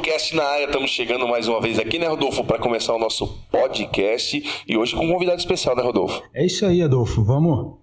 Cast 0.00 0.34
na 0.34 0.44
área, 0.44 0.64
estamos 0.64 0.90
chegando 0.90 1.28
mais 1.28 1.46
uma 1.46 1.60
vez 1.60 1.78
aqui, 1.78 1.98
né, 1.98 2.06
Rodolfo, 2.06 2.42
para 2.42 2.58
começar 2.58 2.94
o 2.94 2.98
nosso 2.98 3.38
podcast 3.50 4.42
e 4.66 4.76
hoje 4.76 4.96
com 4.96 5.04
um 5.04 5.12
convidado 5.12 5.38
especial, 5.38 5.76
né, 5.76 5.82
Rodolfo? 5.82 6.22
É 6.34 6.44
isso 6.44 6.64
aí, 6.64 6.82
Adolfo. 6.82 7.22
Vamos 7.22 7.76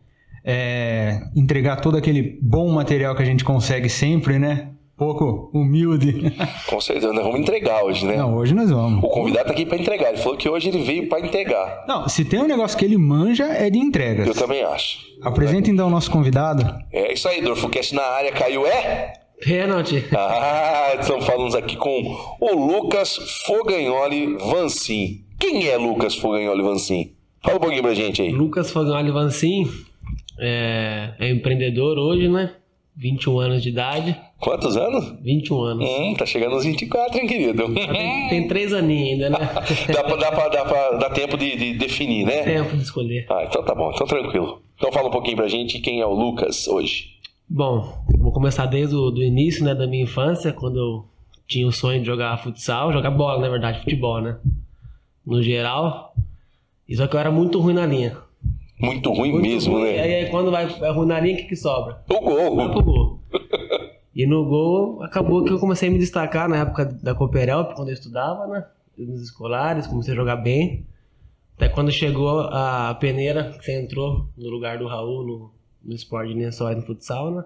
é, 0.44 1.22
entregar 1.36 1.78
todo 1.80 1.96
aquele 1.96 2.40
bom 2.42 2.70
material 2.72 3.16
que 3.16 3.22
a 3.22 3.26
gente 3.26 3.44
consegue 3.44 3.88
sempre, 3.88 4.40
né? 4.40 4.72
Pouco 4.98 5.52
humilde. 5.54 6.34
Com 6.66 6.82
certeza, 6.82 7.14
nós 7.14 7.24
vamos 7.24 7.40
entregar 7.40 7.84
hoje, 7.84 8.04
né? 8.04 8.18
Não, 8.18 8.36
hoje 8.36 8.56
nós 8.56 8.72
vamos. 8.72 9.04
O 9.04 9.10
convidado 9.10 9.46
tá 9.46 9.52
aqui 9.52 9.64
para 9.64 9.78
entregar. 9.78 10.10
Ele 10.10 10.18
falou 10.18 10.36
que 10.36 10.50
hoje 10.50 10.70
ele 10.70 10.82
veio 10.82 11.08
para 11.08 11.20
entregar. 11.20 11.86
Não, 11.88 12.10
se 12.10 12.26
tem 12.26 12.40
um 12.40 12.48
negócio 12.48 12.76
que 12.76 12.84
ele 12.84 12.98
manja, 12.98 13.46
é 13.46 13.70
de 13.70 13.78
entregas. 13.78 14.26
Eu 14.26 14.34
também 14.34 14.64
acho. 14.64 14.98
Apresenta 15.22 15.70
então 15.70 15.88
o 15.88 15.92
nosso 15.92 16.10
convidado. 16.10 16.66
É 16.92 17.14
isso 17.14 17.28
aí, 17.28 17.42
Dorfo 17.42 17.70
Cast 17.70 17.94
na 17.94 18.02
área, 18.02 18.32
caiu, 18.32 18.66
é? 18.66 19.14
Pênalti. 19.40 20.04
Ah, 20.16 20.96
estamos 21.00 21.26
falando 21.26 21.56
aqui 21.56 21.76
com 21.76 22.18
o 22.40 22.56
Lucas 22.56 23.18
Fogagnoli 23.46 24.36
Vancin. 24.38 25.24
Quem 25.40 25.68
é 25.68 25.78
Lucas 25.78 26.16
Fogagnoli 26.16 26.64
Vancin? 26.64 27.12
Fala 27.44 27.58
um 27.58 27.60
pouquinho 27.60 27.84
pra 27.84 27.94
gente 27.94 28.22
aí. 28.22 28.32
Lucas 28.32 28.72
Fogagnoli 28.72 29.12
Vancin 29.12 29.70
é, 30.40 31.14
é 31.20 31.30
empreendedor 31.30 32.00
hoje, 32.00 32.28
né? 32.28 32.56
21 32.96 33.40
anos 33.40 33.62
de 33.62 33.70
idade. 33.70 34.20
Quantos 34.40 34.76
anos? 34.76 35.14
21 35.22 35.62
anos. 35.62 35.88
Hum, 35.88 36.16
tá 36.16 36.26
chegando 36.26 36.56
aos 36.56 36.66
24, 36.66 37.20
hein, 37.20 37.28
querido? 37.28 37.72
Tem, 37.76 38.30
tem 38.30 38.48
três 38.48 38.74
aninhos 38.74 39.24
ainda, 39.24 39.30
né? 39.30 39.50
dá, 39.94 40.04
pra, 40.04 40.16
dá, 40.16 40.32
pra, 40.32 40.48
dá, 40.50 40.66
pra, 40.66 40.92
dá 40.98 41.10
tempo 41.12 41.38
de, 41.38 41.56
de 41.56 41.74
definir, 41.76 42.26
né? 42.26 42.44
Tempo 42.44 42.76
de 42.76 42.82
escolher. 42.82 43.28
Ah, 43.30 43.46
então 43.48 43.64
tá 43.64 43.76
bom, 43.76 43.92
então 43.94 44.08
tranquilo. 44.08 44.64
Então 44.78 44.92
fala 44.92 45.10
um 45.10 45.12
pouquinho 45.12 45.38
pra 45.38 45.48
gente 45.48 45.80
quem 45.80 46.02
é 46.02 46.06
o 46.08 46.14
Lucas 46.14 46.68
hoje. 46.68 47.18
Bom, 47.50 48.04
começar 48.38 48.68
desde 48.68 48.96
o 48.96 49.10
do 49.10 49.24
início, 49.24 49.64
né, 49.66 49.74
da 49.74 49.88
minha 49.88 50.04
infância, 50.04 50.54
quando 50.54 50.78
eu 50.78 51.06
tinha 51.48 51.68
o 51.68 51.72
sonho 51.72 52.00
de 52.02 52.06
jogar 52.06 52.38
futsal, 52.38 52.94
jogar 52.94 53.10
bola, 53.10 53.42
na 53.42 53.50
verdade, 53.50 53.80
futebol, 53.80 54.22
né? 54.22 54.38
No 55.26 55.42
geral. 55.42 56.14
Só 56.96 57.08
que 57.08 57.16
eu 57.16 57.20
era 57.20 57.32
muito 57.32 57.60
ruim 57.60 57.74
na 57.74 57.86
linha. 57.86 58.16
Muito 58.80 59.12
ruim 59.12 59.32
Muito 59.32 59.48
mesmo, 59.48 59.74
ruim. 59.74 59.86
né? 59.86 60.00
Aí, 60.02 60.16
aí 60.16 60.30
quando 60.30 60.52
vai, 60.52 60.68
vai 60.68 60.92
ruim 60.92 61.08
na 61.08 61.20
linha, 61.20 61.34
o 61.34 61.38
que, 61.38 61.46
que 61.46 61.56
sobra? 61.56 62.04
O 62.10 62.14
Vai 62.56 62.68
gol. 62.68 62.72
pro 62.72 62.84
gol. 62.84 63.20
E 64.16 64.26
no 64.28 64.46
gol, 64.46 65.02
acabou 65.04 65.44
que 65.44 65.52
eu 65.52 65.60
comecei 65.60 65.90
a 65.90 65.92
me 65.92 65.98
destacar 65.98 66.48
na 66.48 66.58
época 66.58 66.86
da 66.86 67.16
Cooperelp, 67.16 67.74
quando 67.76 67.90
eu 67.90 67.94
estudava, 67.94 68.46
né? 68.48 68.66
Nos 68.98 69.22
escolares, 69.24 69.88
comecei 69.88 70.14
a 70.14 70.18
jogar 70.18 70.36
bem. 70.38 70.86
Até 71.56 71.70
quando 71.70 71.92
chegou 71.92 72.42
a 72.42 72.96
peneira, 73.00 73.52
que 73.58 73.66
você 73.66 73.82
entrou 73.82 74.28
no 74.38 74.50
lugar 74.50 74.78
do 74.78 74.88
Raul 74.88 75.24
no, 75.26 75.52
no 75.84 75.94
esporte 75.96 76.34
de 76.34 76.40
lençóis 76.40 76.76
no 76.76 76.84
futsal, 76.84 77.32
né? 77.32 77.44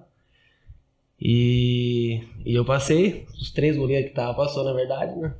E, 1.23 2.19
e 2.45 2.55
eu 2.55 2.65
passei, 2.65 3.25
os 3.39 3.51
três 3.51 3.77
goleiros 3.77 4.09
que 4.09 4.15
tava 4.15 4.33
passou, 4.33 4.63
na 4.63 4.73
verdade, 4.73 5.15
né? 5.19 5.33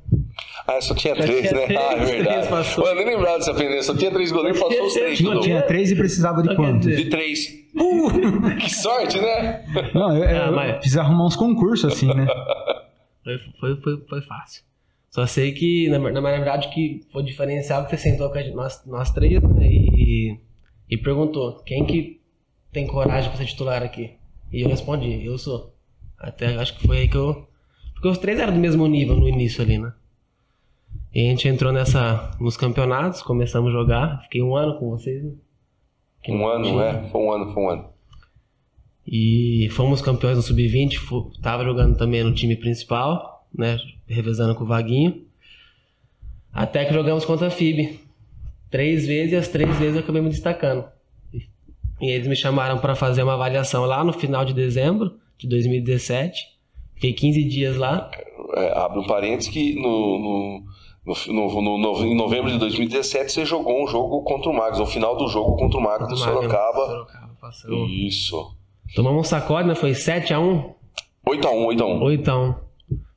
Ah, 0.66 0.80
só 0.80 0.94
tinha 0.94 1.14
Só 1.16 1.22
três, 1.22 1.40
tinha 1.48 1.52
né? 1.60 1.66
três, 1.66 1.80
ah, 1.80 1.92
é 1.94 2.04
verdade. 2.04 2.48
passou. 2.48 2.86
Eu 2.86 2.94
nem 2.94 3.04
lembrava 3.06 3.38
dessa 3.38 3.52
peneira, 3.52 3.82
só 3.82 3.96
tinha 3.96 4.10
três 4.12 4.30
goleiros 4.30 4.60
e 4.60 4.62
passou 4.62 4.86
os 4.86 4.94
três. 4.94 5.18
Tinha- 5.18 5.32
tudo. 5.32 5.42
Tinha 5.42 5.62
três 5.62 5.90
e 5.90 5.96
precisava 5.96 6.40
de 6.42 6.48
Só 6.50 6.54
quantos? 6.54 6.96
De 6.96 7.10
três. 7.10 7.48
que 8.60 8.70
sorte, 8.70 9.20
né? 9.20 9.64
Não, 9.92 10.16
eu, 10.16 10.22
eu 10.24 10.42
Ah, 10.44 10.52
mas- 10.52 10.74
preciso 10.76 11.00
arrumar 11.00 11.26
uns 11.26 11.34
concursos 11.36 11.92
assim, 11.92 12.06
né? 12.06 12.26
Foi, 13.24 13.38
foi, 13.60 13.76
foi, 13.80 14.04
foi 14.08 14.20
fácil. 14.22 14.64
Só 15.08 15.24
sei 15.26 15.52
que, 15.52 15.88
na, 15.88 15.98
na 16.00 16.20
verdade, 16.20 16.68
que 16.74 17.02
foi 17.12 17.22
diferencial 17.22 17.84
que 17.84 17.90
você 17.90 17.96
sentou 17.96 18.28
com 18.30 18.36
a 18.36 18.42
gente, 18.42 18.54
nós, 18.56 18.82
nós 18.84 19.12
três, 19.12 19.40
né? 19.40 19.64
E, 19.70 20.36
e 20.90 20.96
perguntou, 20.98 21.62
quem 21.64 21.84
que 21.86 22.20
tem 22.72 22.84
coragem 22.84 23.28
pra 23.30 23.38
ser 23.38 23.46
titular 23.46 23.80
aqui? 23.80 24.10
E 24.52 24.62
eu 24.62 24.68
respondi, 24.68 25.24
eu 25.24 25.38
sou. 25.38 25.71
Até 26.22 26.56
acho 26.56 26.76
que 26.78 26.86
foi 26.86 26.98
aí 26.98 27.08
que 27.08 27.16
eu... 27.16 27.46
Porque 27.94 28.08
os 28.08 28.18
três 28.18 28.38
eram 28.38 28.54
do 28.54 28.58
mesmo 28.60 28.86
nível 28.86 29.16
no 29.16 29.28
início 29.28 29.62
ali, 29.62 29.78
né? 29.78 29.92
E 31.14 31.20
a 31.26 31.30
gente 31.30 31.46
entrou 31.46 31.72
nessa, 31.72 32.30
nos 32.40 32.56
campeonatos, 32.56 33.22
começamos 33.22 33.68
a 33.70 33.72
jogar. 33.72 34.22
Fiquei 34.22 34.42
um 34.42 34.56
ano 34.56 34.78
com 34.78 34.90
vocês, 34.90 35.22
né? 35.22 35.32
Um 36.28 36.38
não 36.38 36.48
ano, 36.48 36.64
tinha. 36.64 36.92
né? 36.92 37.08
Foi 37.10 37.20
um 37.20 37.32
ano, 37.32 37.52
foi 37.52 37.62
um 37.62 37.68
ano. 37.68 37.84
E 39.06 39.68
fomos 39.72 40.00
campeões 40.00 40.36
no 40.36 40.42
Sub-20, 40.42 40.96
fu- 40.96 41.30
tava 41.42 41.64
jogando 41.64 41.96
também 41.96 42.22
no 42.22 42.32
time 42.32 42.56
principal, 42.56 43.46
né? 43.52 43.76
Revezando 44.06 44.54
com 44.54 44.64
o 44.64 44.66
Vaguinho. 44.66 45.24
Até 46.52 46.84
que 46.84 46.94
jogamos 46.94 47.24
contra 47.24 47.48
a 47.48 47.50
FIB. 47.50 48.00
Três 48.70 49.06
vezes 49.06 49.32
e 49.32 49.36
as 49.36 49.48
três 49.48 49.76
vezes 49.78 49.96
eu 49.96 50.00
acabei 50.02 50.22
me 50.22 50.30
destacando. 50.30 50.84
E 52.00 52.10
eles 52.10 52.26
me 52.26 52.36
chamaram 52.36 52.78
para 52.78 52.94
fazer 52.94 53.22
uma 53.22 53.34
avaliação 53.34 53.84
lá 53.84 54.02
no 54.02 54.12
final 54.12 54.44
de 54.44 54.54
dezembro 54.54 55.18
de 55.42 55.48
2017. 55.48 56.40
Fiquei 56.94 57.12
15 57.12 57.44
dias 57.44 57.76
lá. 57.76 58.10
É, 58.56 58.78
abre 58.78 59.00
um 59.00 59.06
parênteses 59.06 59.50
que 59.52 59.74
no, 59.74 60.62
no, 61.06 61.14
no, 61.32 61.62
no- 61.62 61.78
no- 61.78 62.04
em 62.06 62.14
novembro 62.14 62.50
de 62.50 62.58
2017 62.58 63.32
você 63.32 63.44
jogou 63.44 63.82
um 63.82 63.86
jogo 63.86 64.22
contra 64.22 64.50
o 64.50 64.54
Magos, 64.54 64.78
o 64.80 64.86
final 64.86 65.16
do 65.16 65.26
jogo 65.28 65.56
contra 65.56 65.78
o 65.78 65.82
Magos 65.82 66.08
do 66.08 66.16
Sorocaba. 66.16 66.86
Sorocaba 66.86 67.36
passou. 67.40 67.86
Isso. 67.88 68.54
Tomamos 68.94 69.20
um 69.20 69.24
sacode, 69.24 69.66
né? 69.68 69.74
Foi 69.74 69.90
7x1, 69.92 70.74
8x1, 71.26 71.66
8x1. 71.76 71.98
8x1. 72.00 72.56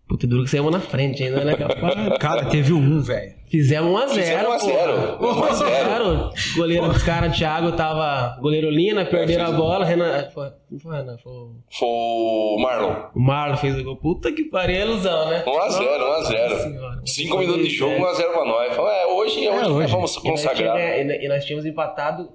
Puta, 0.07 0.27
duro 0.27 0.43
que 0.43 0.49
saímos 0.49 0.71
na 0.71 0.79
frente 0.79 1.23
ainda, 1.23 1.43
né? 1.43 1.55
Capaz. 1.55 2.17
Cara, 2.19 2.45
teve 2.45 2.71
um, 2.73 3.01
velho. 3.01 3.34
Fizemos 3.49 3.91
1x0. 3.91 4.09
Fizemos 4.15 4.43
1 4.47 4.51
a 4.51 4.57
0. 4.57 5.17
1 5.21 5.43
a 5.43 5.53
0. 5.53 6.29
Goleiro 6.55 6.89
dos 6.89 7.03
caras, 7.03 7.37
Thiago, 7.37 7.71
tava. 7.73 8.37
Goleiro 8.41 8.69
Lina, 8.69 9.05
perderam 9.05 9.45
a 9.45 9.51
bola. 9.51 9.85
Renan. 9.85 10.29
Foi, 10.33 10.51
não 10.71 10.79
foi 10.79 10.95
Renan, 10.97 11.17
foi. 11.23 11.31
o- 11.31 11.55
Foi 11.71 11.87
o 11.87 12.57
Marlon. 12.61 12.95
O 13.15 13.19
Marlon 13.19 13.57
fez 13.57 13.77
o 13.77 13.83
gol. 13.83 13.97
Puta 13.97 14.31
que 14.31 14.45
pariu, 14.45 14.75
é 14.75 14.81
ilusão, 14.81 15.29
né? 15.29 15.43
1x0, 15.45 15.81
1x0. 16.23 17.01
5 17.05 17.37
minutos 17.37 17.63
de 17.67 17.69
jogo, 17.75 17.93
1x0 17.95 18.31
pra 18.33 18.45
nós. 18.45 18.75
Falei, 18.75 18.93
é, 18.93 19.05
hoje 19.07 19.45
é 19.45 19.51
hoje, 19.51 19.61
nós 19.61 19.71
hoje. 19.71 19.91
vamos 19.91 20.11
E 20.11 20.15
nós, 20.15 20.23
consagrar. 20.31 20.75
tinha- 20.75 21.23
e 21.23 21.27
nós 21.27 21.45
tínhamos 21.45 21.65
empatado. 21.65 22.29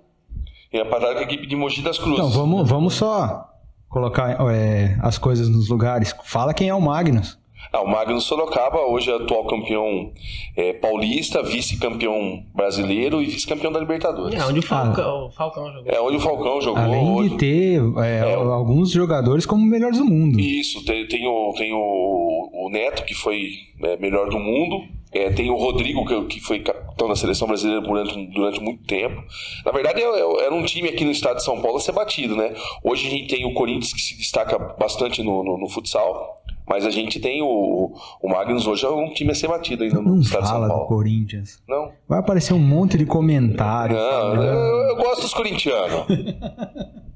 E 0.72 0.78
a 0.78 0.84
patada 0.84 1.15
com 1.15 1.20
a 1.20 1.22
equipe 1.25 1.47
de 1.47 1.56
Mogi 1.56 1.82
das 1.82 1.99
Cruzes. 1.99 2.19
Então, 2.19 2.31
vamos, 2.31 2.69
vamos 2.69 2.94
só 2.94 3.47
colocar 3.88 4.37
é, 4.54 4.97
as 5.03 5.19
coisas 5.19 5.49
nos 5.49 5.69
lugares. 5.69 6.15
Fala 6.25 6.54
quem 6.54 6.69
é 6.69 6.75
o 6.75 6.81
Magnus. 6.81 7.40
Ah, 7.72 7.82
o 7.82 7.87
Magnus 7.88 8.25
Sorocaba, 8.25 8.81
hoje 8.81 9.10
é 9.10 9.15
atual 9.15 9.44
campeão 9.47 10.12
é, 10.56 10.72
paulista, 10.72 11.43
vice-campeão 11.43 12.43
brasileiro 12.54 13.22
e 13.22 13.26
vice-campeão 13.26 13.71
da 13.71 13.78
Libertadores. 13.78 14.41
É, 14.41 14.44
onde 14.44 14.59
o 14.59 14.62
Falcão, 14.62 15.26
o 15.26 15.31
Falcão 15.31 15.66
jogou. 15.72 15.82
É 15.93 16.00
onde 16.00 16.16
o 16.16 16.20
Falcão 16.20 16.60
jogou 16.60 16.82
Além 16.82 17.09
hoje. 17.10 17.31
de 17.31 17.37
ter 17.38 17.81
é, 18.04 18.34
alguns 18.34 18.91
jogadores 18.91 19.47
como 19.47 19.65
melhores 19.65 19.99
do 19.99 20.04
mundo. 20.04 20.41
Isso, 20.41 20.84
tem, 20.84 21.06
tem 21.06 21.26
o, 21.26 21.53
tem 21.56 21.72
o, 21.72 22.50
o 22.53 22.70
Neto, 22.70 23.04
que 23.04 23.15
foi 23.15 23.50
é, 23.82 23.97
melhor 23.99 24.28
do 24.28 24.38
mundo. 24.38 24.82
É, 25.12 25.28
tem 25.31 25.50
o 25.50 25.56
Rodrigo, 25.56 26.04
que, 26.06 26.25
que 26.37 26.41
foi 26.41 26.60
capitão 26.60 27.09
da 27.09 27.16
seleção 27.16 27.49
brasileira 27.49 27.81
durante, 27.81 28.26
durante 28.26 28.60
muito 28.60 28.84
tempo. 28.84 29.20
Na 29.66 29.72
verdade, 29.72 30.00
é- 30.00 30.04
é- 30.04 30.44
era 30.44 30.54
um 30.54 30.65
time 30.65 30.88
aqui 30.88 31.04
no 31.04 31.10
estado 31.10 31.38
de 31.38 31.44
São 31.44 31.60
Paulo 31.60 31.78
a 31.78 31.81
ser 31.81 31.91
batido, 31.91 32.37
né? 32.37 32.54
Hoje 32.84 33.09
a 33.09 33.10
gente 33.10 33.26
tem 33.26 33.44
o 33.44 33.53
Corinthians, 33.53 33.93
que 33.93 34.00
se 34.00 34.16
destaca 34.16 34.56
bastante 34.78 35.20
no, 35.20 35.43
no, 35.43 35.59
no 35.59 35.69
futsal. 35.69 36.40
Mas 36.70 36.86
a 36.86 36.91
gente 36.91 37.19
tem 37.19 37.42
o, 37.42 37.92
o 38.22 38.28
Magnus, 38.28 38.64
hoje 38.64 38.86
é 38.86 38.88
um 38.88 39.12
time 39.12 39.32
a 39.32 39.34
ser 39.34 39.48
batido 39.48 39.82
ainda 39.82 39.97
no 40.00 40.10
Não 40.14 40.20
estado 40.20 40.42
de 40.42 40.47
São 40.47 40.54
fala 40.54 40.69
do 40.69 40.72
Paulo. 40.75 40.86
Corinthians. 40.86 41.60
Não? 41.66 41.91
Vai 42.08 42.20
aparecer 42.20 42.53
um 42.54 42.60
monte 42.60 42.97
de 42.97 43.04
comentário. 43.04 43.97
Não, 43.97 44.36
eu, 44.36 44.88
eu 44.91 44.97
gosto 44.97 45.22
dos 45.22 45.34
corintianos. 45.34 46.06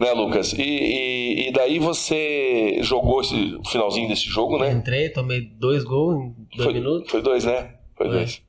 né, 0.00 0.12
Lucas? 0.12 0.52
E, 0.54 0.62
e, 0.62 1.48
e 1.48 1.52
daí 1.52 1.78
você 1.78 2.78
jogou 2.82 3.20
esse 3.20 3.60
finalzinho 3.70 4.08
desse 4.08 4.24
jogo, 4.28 4.58
né? 4.58 4.72
Entrei, 4.72 5.08
tomei 5.10 5.40
dois 5.40 5.84
gols 5.84 6.16
em 6.16 6.34
dois 6.56 6.64
Foi, 6.64 6.72
minutos. 6.74 7.10
foi 7.12 7.22
dois, 7.22 7.44
né? 7.44 7.74
Foi 7.96 8.06
Foi. 8.08 8.16
dois. 8.16 8.42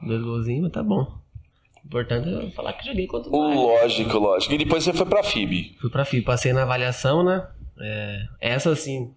Dois 0.00 0.22
golzinhos, 0.22 0.62
mas 0.62 0.72
tá 0.72 0.82
bom. 0.82 1.02
O 1.02 1.86
importante 1.86 2.28
é 2.32 2.50
falar 2.52 2.72
que 2.72 2.86
joguei 2.86 3.06
contra 3.06 3.28
o 3.28 3.32
Bayern. 3.32 3.56
Lógico, 3.62 4.18
lógico. 4.18 4.54
E 4.54 4.58
depois 4.58 4.84
você 4.84 4.94
foi 4.94 5.04
pra 5.04 5.22
FIB. 5.22 5.76
Fui 5.82 5.90
pra 5.90 6.06
FI, 6.06 6.22
passei 6.22 6.54
na 6.54 6.62
avaliação, 6.62 7.22
né? 7.22 7.46
É, 7.78 8.22
essa 8.40 8.70
assim, 8.70 9.12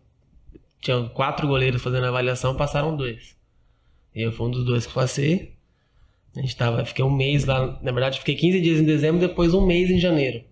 tinha 0.81 1.03
quatro 1.09 1.47
goleiros 1.47 1.81
fazendo 1.81 2.05
a 2.05 2.09
avaliação, 2.09 2.55
passaram 2.55 2.95
dois. 2.95 3.35
Eu 4.13 4.31
fui 4.31 4.47
um 4.47 4.51
dos 4.51 4.65
dois 4.65 4.85
que 4.85 4.93
passei. 4.93 5.53
A 6.35 6.41
gente 6.41 6.55
tava, 6.55 6.85
fiquei 6.85 7.03
um 7.03 7.09
mês 7.09 7.45
lá, 7.45 7.79
na 7.81 7.91
verdade 7.91 8.19
fiquei 8.19 8.35
15 8.35 8.61
dias 8.61 8.79
em 8.79 8.83
dezembro, 8.83 9.19
depois 9.19 9.53
um 9.53 9.65
mês 9.65 9.89
em 9.89 9.99
janeiro. 9.99 10.43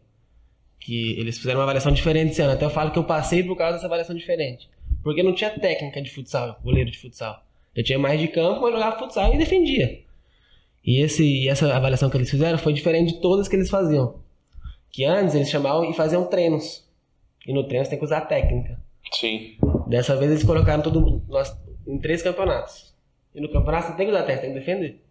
Que 0.80 1.20
eles 1.20 1.38
fizeram 1.38 1.60
uma 1.60 1.64
avaliação 1.64 1.92
diferente 1.92 2.32
esse 2.32 2.42
ano. 2.42 2.54
Até 2.54 2.66
eu 2.66 2.70
falo 2.70 2.92
que 2.92 3.00
eu 3.00 3.04
passei 3.04 3.44
por 3.44 3.56
causa 3.56 3.74
dessa 3.74 3.86
avaliação 3.86 4.16
diferente. 4.16 4.70
Porque 5.04 5.22
não 5.22 5.34
tinha 5.34 5.50
técnica 5.50 6.02
de 6.02 6.10
futsal, 6.10 6.60
goleiro 6.64 6.90
de 6.90 6.98
futsal. 6.98 7.44
Eu 7.76 7.84
tinha 7.84 8.00
mais 8.00 8.20
de 8.20 8.28
campo, 8.28 8.62
mas 8.62 8.74
jogava 8.74 8.98
futsal 8.98 9.34
e 9.34 9.38
defendia. 9.38 10.02
E, 10.84 11.02
esse, 11.02 11.24
e 11.24 11.50
essa 11.50 11.76
avaliação 11.76 12.10
que 12.10 12.18
eles 12.18 12.30
fizeram 12.30 12.58
foi 12.58 12.72
diferente 12.72 13.14
de 13.14 13.22
todas 13.22 13.48
que 13.48 13.56
eles 13.56 13.70
faziam. 13.70 14.20
Que 14.92 15.04
antes 15.04 15.36
eles 15.36 15.50
chamavam 15.50 15.90
e 15.90 15.94
faziam 15.94 16.26
treinos. 16.26 16.88
E 17.46 17.54
no 17.54 17.64
treino 17.64 17.84
você 17.84 17.92
tem 17.92 18.00
que 18.00 18.06
usar 18.06 18.22
técnica. 18.22 18.80
Sim. 19.12 19.58
Dessa 19.88 20.16
vez 20.16 20.32
eles 20.32 20.44
colocaram 20.44 20.82
todo 20.82 21.22
nós, 21.28 21.56
em 21.88 22.00
três 22.00 22.22
campeonatos. 22.22 22.96
E 23.34 23.42
no 23.42 23.52
campeonato 23.52 23.88
você 23.88 23.98
tem 23.98 24.06
que 24.06 24.12
usar 24.12 24.24
técnica, 24.24 24.42
tem 24.42 24.54
que 24.54 24.60
defender. 24.60 25.02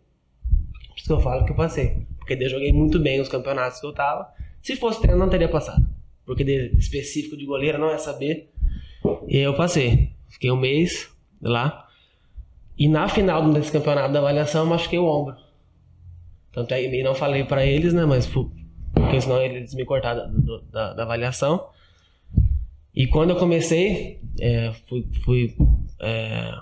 Por 0.89 0.97
isso 0.97 1.07
que 1.07 1.13
eu 1.13 1.21
falo 1.21 1.45
que 1.45 1.53
eu 1.53 1.57
passei. 1.57 2.07
Porque 2.19 2.35
eu 2.35 2.49
joguei 2.49 2.73
muito 2.73 2.99
bem 2.99 3.21
os 3.21 3.29
campeonatos 3.29 3.81
que 3.81 3.87
eu 3.87 3.93
tava. 3.93 4.33
Se 4.63 4.77
fosse 4.77 5.01
treino, 5.01 5.19
não 5.19 5.29
teria 5.29 5.49
passado. 5.49 5.87
Porque 6.25 6.43
de 6.43 6.75
específico 6.79 7.37
de 7.37 7.45
goleiro 7.45 7.79
não 7.79 7.91
é 7.91 7.99
saber. 7.99 8.51
E 9.29 9.37
aí 9.37 9.43
eu 9.43 9.55
passei. 9.55 10.13
Fiquei 10.29 10.51
um 10.51 10.57
mês. 10.57 11.11
lá. 11.41 11.87
E 12.77 12.89
na 12.89 13.09
final 13.09 13.53
desse 13.53 13.71
campeonato 13.71 14.13
da 14.13 14.19
avaliação 14.19 14.63
eu 14.63 14.71
machuquei 14.71 14.99
o 14.99 15.05
ombro. 15.05 15.37
Tanto 16.53 16.73
é 16.73 16.89
que 16.89 17.03
não 17.03 17.15
falei 17.15 17.45
para 17.45 17.65
eles, 17.65 17.93
né? 17.93 18.05
Mas 18.05 18.27
porque 18.27 19.21
senão 19.21 19.41
eles 19.41 19.75
me 19.75 19.85
cortaram 19.85 20.33
da, 20.33 20.59
da, 20.71 20.95
da 20.95 21.03
avaliação. 21.03 21.69
E 22.95 23.07
quando 23.07 23.31
eu 23.31 23.37
comecei, 23.37 24.21
é, 24.41 24.73
fui, 24.89 25.05
fui 25.25 25.55
é, 26.01 26.53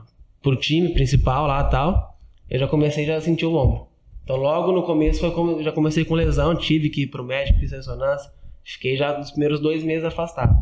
pro 0.43 0.57
time 0.57 0.89
principal 0.95 1.47
lá 1.47 1.63
tal, 1.65 2.19
eu 2.49 2.59
já 2.59 2.67
comecei 2.67 3.05
já 3.05 3.17
a 3.17 3.21
sentir 3.21 3.45
o 3.45 3.55
ombro. 3.55 3.87
Então 4.25 4.37
logo 4.37 4.73
no 4.73 4.83
começo 4.85 5.21
foi 5.21 5.31
como 5.33 5.53
eu 5.53 5.63
já 5.63 5.73
comecei 5.73 6.05
com 6.05 6.15
lesão, 6.15 6.55
tive 6.55 6.89
que 6.89 7.03
ir 7.03 7.07
pro 7.09 7.25
médico, 7.25 7.59
fiz 7.59 7.73
ressonância, 7.73 8.31
fiquei 8.65 8.97
já 8.97 9.19
nos 9.19 9.31
primeiros 9.31 9.61
dois 9.61 9.83
meses 9.83 10.05
afastado. 10.05 10.57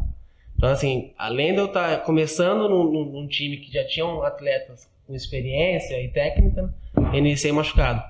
Então 0.56 0.68
assim, 0.68 1.12
além 1.16 1.52
de 1.52 1.58
eu 1.58 1.66
estar 1.66 1.98
tá 1.98 2.04
começando 2.04 2.68
num, 2.68 2.90
num, 2.90 3.04
num 3.04 3.26
time 3.28 3.58
que 3.58 3.72
já 3.72 3.86
tinham 3.86 4.22
atletas 4.22 4.88
com 5.06 5.14
experiência 5.14 6.02
e 6.02 6.08
técnica, 6.08 6.74
iniciei 7.12 7.52
machucado. 7.52 8.02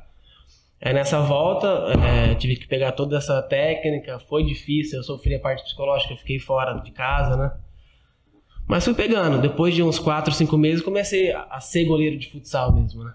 Aí 0.82 0.94
nessa 0.94 1.20
volta, 1.20 1.66
é, 2.02 2.34
tive 2.36 2.56
que 2.56 2.66
pegar 2.66 2.92
toda 2.92 3.18
essa 3.18 3.42
técnica, 3.42 4.18
foi 4.20 4.42
difícil, 4.42 4.98
eu 4.98 5.02
sofri 5.02 5.34
a 5.34 5.40
parte 5.40 5.62
psicológica, 5.62 6.16
fiquei 6.16 6.38
fora 6.38 6.72
de 6.80 6.90
casa, 6.90 7.36
né? 7.36 7.52
Mas 8.66 8.84
fui 8.84 8.94
pegando. 8.94 9.40
Depois 9.40 9.74
de 9.74 9.82
uns 9.82 9.98
4, 9.98 10.32
5 10.32 10.56
meses, 10.56 10.82
comecei 10.82 11.32
a 11.32 11.60
ser 11.60 11.84
goleiro 11.84 12.16
de 12.16 12.30
futsal 12.30 12.72
mesmo, 12.72 13.04
né? 13.04 13.12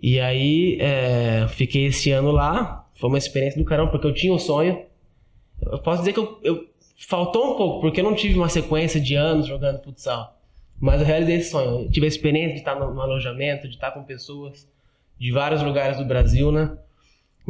E 0.00 0.20
aí, 0.20 0.76
é, 0.80 1.46
fiquei 1.48 1.86
esse 1.86 2.10
ano 2.10 2.30
lá. 2.30 2.86
Foi 2.94 3.08
uma 3.08 3.18
experiência 3.18 3.58
do 3.58 3.64
caramba, 3.64 3.90
porque 3.90 4.06
eu 4.06 4.12
tinha 4.12 4.32
um 4.32 4.38
sonho. 4.38 4.84
Eu 5.62 5.78
posso 5.78 6.00
dizer 6.00 6.12
que 6.12 6.18
eu, 6.18 6.38
eu 6.42 6.68
faltou 7.06 7.54
um 7.54 7.56
pouco, 7.56 7.80
porque 7.80 8.00
eu 8.00 8.04
não 8.04 8.14
tive 8.14 8.36
uma 8.36 8.48
sequência 8.48 9.00
de 9.00 9.14
anos 9.14 9.46
jogando 9.46 9.82
futsal. 9.82 10.36
Mas 10.80 11.00
eu 11.00 11.06
realizei 11.06 11.36
esse 11.36 11.50
sonho. 11.50 11.84
Eu 11.84 11.90
tive 11.90 12.04
a 12.04 12.08
experiência 12.08 12.54
de 12.54 12.58
estar 12.58 12.74
no, 12.74 12.92
no 12.92 13.00
alojamento, 13.00 13.68
de 13.68 13.74
estar 13.74 13.92
com 13.92 14.02
pessoas 14.02 14.68
de 15.18 15.32
vários 15.32 15.62
lugares 15.62 15.96
do 15.98 16.04
Brasil, 16.04 16.52
né? 16.52 16.76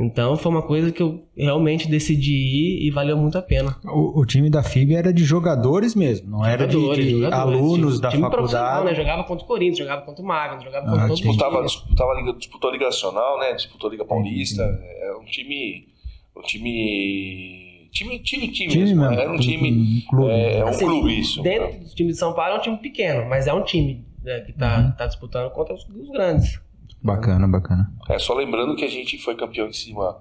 Então 0.00 0.36
foi 0.36 0.52
uma 0.52 0.62
coisa 0.62 0.92
que 0.92 1.02
eu 1.02 1.24
realmente 1.36 1.88
decidi 1.88 2.32
ir 2.32 2.86
e 2.86 2.90
valeu 2.90 3.16
muito 3.16 3.36
a 3.36 3.42
pena. 3.42 3.76
O, 3.84 4.20
o 4.20 4.24
time 4.24 4.48
da 4.48 4.62
FIB 4.62 4.94
era 4.94 5.12
de 5.12 5.24
jogadores 5.24 5.96
mesmo, 5.96 6.30
não 6.30 6.46
era 6.46 6.68
de, 6.68 6.76
de 6.76 7.26
alunos 7.26 7.94
time, 7.94 8.02
da 8.02 8.08
time 8.10 8.22
faculdade. 8.22 8.84
Né? 8.84 8.94
Jogava 8.94 9.24
contra 9.24 9.44
o 9.44 9.48
Corinthians, 9.48 9.78
jogava 9.78 10.02
contra 10.02 10.22
o 10.22 10.26
Magno, 10.26 10.62
jogava 10.62 10.86
contra 10.86 11.04
ah, 11.04 11.08
todo 11.08 11.16
disputava, 11.16 11.62
disputava 11.64 12.12
a 12.12 12.14
Liga, 12.14 12.32
disputou 12.34 12.70
a 12.70 12.72
Liga 12.72 12.84
Nacional, 12.84 13.40
né? 13.40 13.54
Disputou 13.54 13.88
a 13.88 13.90
Liga 13.90 14.04
Paulista. 14.04 14.62
É 14.62 15.16
um 15.20 15.24
time. 15.24 15.88
Um 16.36 16.42
time. 16.42 17.68
Time, 17.90 18.18
time, 18.20 18.48
time, 18.52 18.68
time 18.68 18.84
mesmo. 18.84 19.04
Era 19.04 19.32
um 19.32 19.36
time. 19.36 20.02
Clube. 20.08 20.30
É, 20.30 20.58
é 20.58 20.64
um 20.64 20.68
assim, 20.68 20.86
clube 20.86 21.18
isso. 21.18 21.42
Dentro 21.42 21.80
do 21.80 21.94
time 21.94 22.12
de 22.12 22.18
São 22.18 22.32
Paulo 22.34 22.54
é 22.54 22.58
um 22.58 22.62
time 22.62 22.76
pequeno, 22.76 23.28
mas 23.28 23.48
é 23.48 23.52
um 23.52 23.64
time 23.64 24.04
né, 24.22 24.40
que 24.42 24.52
está 24.52 24.78
uhum. 24.78 24.92
tá 24.92 25.06
disputando 25.06 25.50
contra 25.50 25.74
os, 25.74 25.84
os 25.88 26.08
grandes. 26.10 26.60
Bacana, 27.02 27.46
bacana. 27.46 27.92
É, 28.08 28.18
só 28.18 28.34
lembrando 28.34 28.74
que 28.74 28.84
a 28.84 28.90
gente 28.90 29.18
foi 29.18 29.34
campeão 29.34 29.68
em 29.68 29.72
cima. 29.72 30.16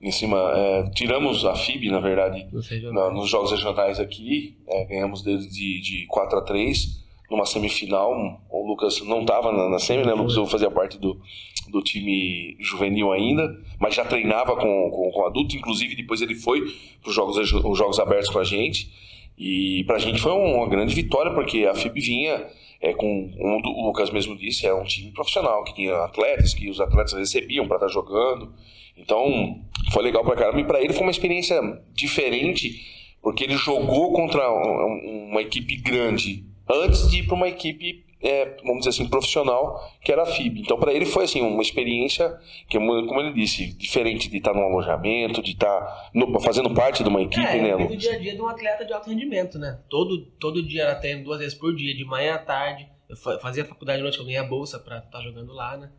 Em 0.00 0.10
cima 0.10 0.36
é, 0.54 0.90
tiramos 0.90 1.44
a 1.44 1.54
FIB, 1.54 1.90
na 1.90 2.00
verdade, 2.00 2.46
na, 2.92 3.10
nos 3.10 3.28
jogos 3.28 3.50
regionais 3.50 4.00
aqui. 4.00 4.56
É, 4.66 4.84
ganhamos 4.84 5.22
deles 5.22 5.48
de, 5.48 5.80
de 5.80 6.06
4 6.06 6.38
a 6.38 6.42
3 6.42 7.04
numa 7.30 7.44
semifinal. 7.44 8.40
O 8.50 8.66
Lucas 8.66 9.00
não 9.02 9.20
estava 9.20 9.52
na, 9.52 9.68
na 9.68 9.78
semi, 9.78 10.04
né? 10.04 10.12
O 10.12 10.16
Lucas 10.16 10.50
fazia 10.50 10.70
parte 10.70 10.98
do, 10.98 11.20
do 11.68 11.82
time 11.82 12.56
juvenil 12.60 13.12
ainda, 13.12 13.54
mas 13.78 13.94
já 13.94 14.04
treinava 14.04 14.56
com, 14.56 14.90
com, 14.90 15.10
com 15.12 15.26
adulto. 15.26 15.56
Inclusive, 15.56 15.96
depois 15.96 16.20
ele 16.22 16.34
foi 16.34 16.62
para 17.02 17.08
os 17.08 17.14
jogos, 17.14 17.36
os 17.52 17.78
jogos 17.78 17.98
abertos 17.98 18.30
com 18.30 18.38
a 18.38 18.44
gente. 18.44 18.90
E 19.38 19.84
para 19.84 19.96
a 19.96 19.98
gente 19.98 20.20
foi 20.20 20.32
uma 20.32 20.66
grande 20.68 20.94
vitória, 20.94 21.32
porque 21.32 21.66
a 21.66 21.74
FIB 21.74 22.00
vinha 22.00 22.46
é, 22.80 22.92
com 22.92 23.06
um, 23.06 23.60
o 23.64 23.86
Lucas 23.86 24.10
mesmo 24.10 24.36
disse, 24.36 24.66
é 24.66 24.74
um 24.74 24.84
time 24.84 25.10
profissional, 25.12 25.64
que 25.64 25.74
tinha 25.74 25.94
atletas, 26.04 26.54
que 26.54 26.68
os 26.68 26.80
atletas 26.80 27.12
recebiam 27.12 27.66
para 27.66 27.76
estar 27.76 27.86
tá 27.86 27.92
jogando. 27.92 28.52
Então, 28.96 29.60
foi 29.92 30.02
legal 30.02 30.24
para 30.24 30.36
caramba. 30.36 30.60
E 30.60 30.64
para 30.64 30.80
ele 30.82 30.92
foi 30.92 31.02
uma 31.02 31.10
experiência 31.10 31.60
diferente, 31.94 32.80
porque 33.22 33.44
ele 33.44 33.56
jogou 33.56 34.12
contra 34.12 34.50
uma 34.50 35.42
equipe 35.42 35.76
grande 35.76 36.44
antes 36.68 37.08
de 37.10 37.18
ir 37.18 37.26
para 37.26 37.34
uma 37.34 37.48
equipe 37.48 38.05
é, 38.20 38.56
vamos 38.64 38.78
dizer 38.78 38.90
assim, 38.90 39.08
profissional, 39.08 39.80
que 40.02 40.10
era 40.10 40.22
a 40.22 40.26
FIB. 40.26 40.60
Então, 40.60 40.78
para 40.78 40.92
ele 40.92 41.04
foi 41.04 41.24
assim 41.24 41.42
uma 41.42 41.62
experiência 41.62 42.38
que, 42.68 42.78
como 42.78 43.20
ele 43.20 43.32
disse, 43.34 43.72
diferente 43.74 44.28
de 44.28 44.38
estar 44.38 44.54
num 44.54 44.64
alojamento, 44.64 45.42
de 45.42 45.52
estar 45.52 46.10
no, 46.14 46.40
fazendo 46.40 46.72
parte 46.72 47.02
de 47.02 47.08
uma 47.08 47.20
equipe, 47.22 47.46
é, 47.46 47.60
né? 47.60 47.70
É, 47.70 47.76
o 47.76 47.96
dia 47.96 48.14
a 48.14 48.18
dia 48.18 48.34
de 48.34 48.40
um 48.40 48.48
atleta 48.48 48.84
de 48.84 48.92
alto 48.92 49.10
rendimento, 49.10 49.58
né? 49.58 49.78
Todo, 49.88 50.22
todo 50.40 50.62
dia 50.62 50.84
era 50.84 50.94
treino 50.94 51.24
duas 51.24 51.38
vezes 51.38 51.54
por 51.54 51.74
dia, 51.74 51.94
de 51.94 52.04
manhã 52.04 52.34
à 52.34 52.38
tarde. 52.38 52.88
Eu 53.08 53.16
fazia 53.16 53.64
faculdade 53.64 53.98
de 53.98 54.02
noite, 54.02 54.18
eu 54.18 54.24
ganhei 54.24 54.40
a 54.40 54.44
bolsa 54.44 54.78
para 54.78 54.98
estar 54.98 55.18
tá 55.18 55.22
jogando 55.22 55.52
lá, 55.52 55.76
né? 55.76 55.90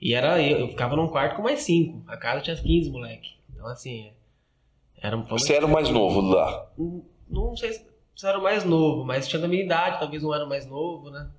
E 0.00 0.14
era 0.14 0.40
eu, 0.42 0.60
eu 0.60 0.68
ficava 0.68 0.96
num 0.96 1.08
quarto 1.08 1.36
com 1.36 1.42
mais 1.42 1.60
cinco. 1.60 2.02
A 2.08 2.16
casa 2.16 2.40
tinha 2.40 2.56
15 2.56 2.90
moleque. 2.90 3.34
Então, 3.52 3.66
assim, 3.66 4.10
era 4.96 5.16
um 5.16 5.22
Você 5.24 5.52
era 5.52 5.66
o 5.66 5.68
mais 5.68 5.90
novo 5.90 6.22
lá? 6.22 6.66
Não, 6.76 7.04
não 7.28 7.56
sei 7.56 7.72
se 7.72 8.26
era 8.26 8.38
o 8.38 8.42
mais 8.42 8.64
novo, 8.64 9.04
mas 9.04 9.28
tinha 9.28 9.40
da 9.40 9.46
minha 9.46 9.62
idade, 9.62 9.98
talvez 9.98 10.24
um 10.24 10.32
ano 10.32 10.48
mais 10.48 10.66
novo, 10.66 11.10
né? 11.10 11.30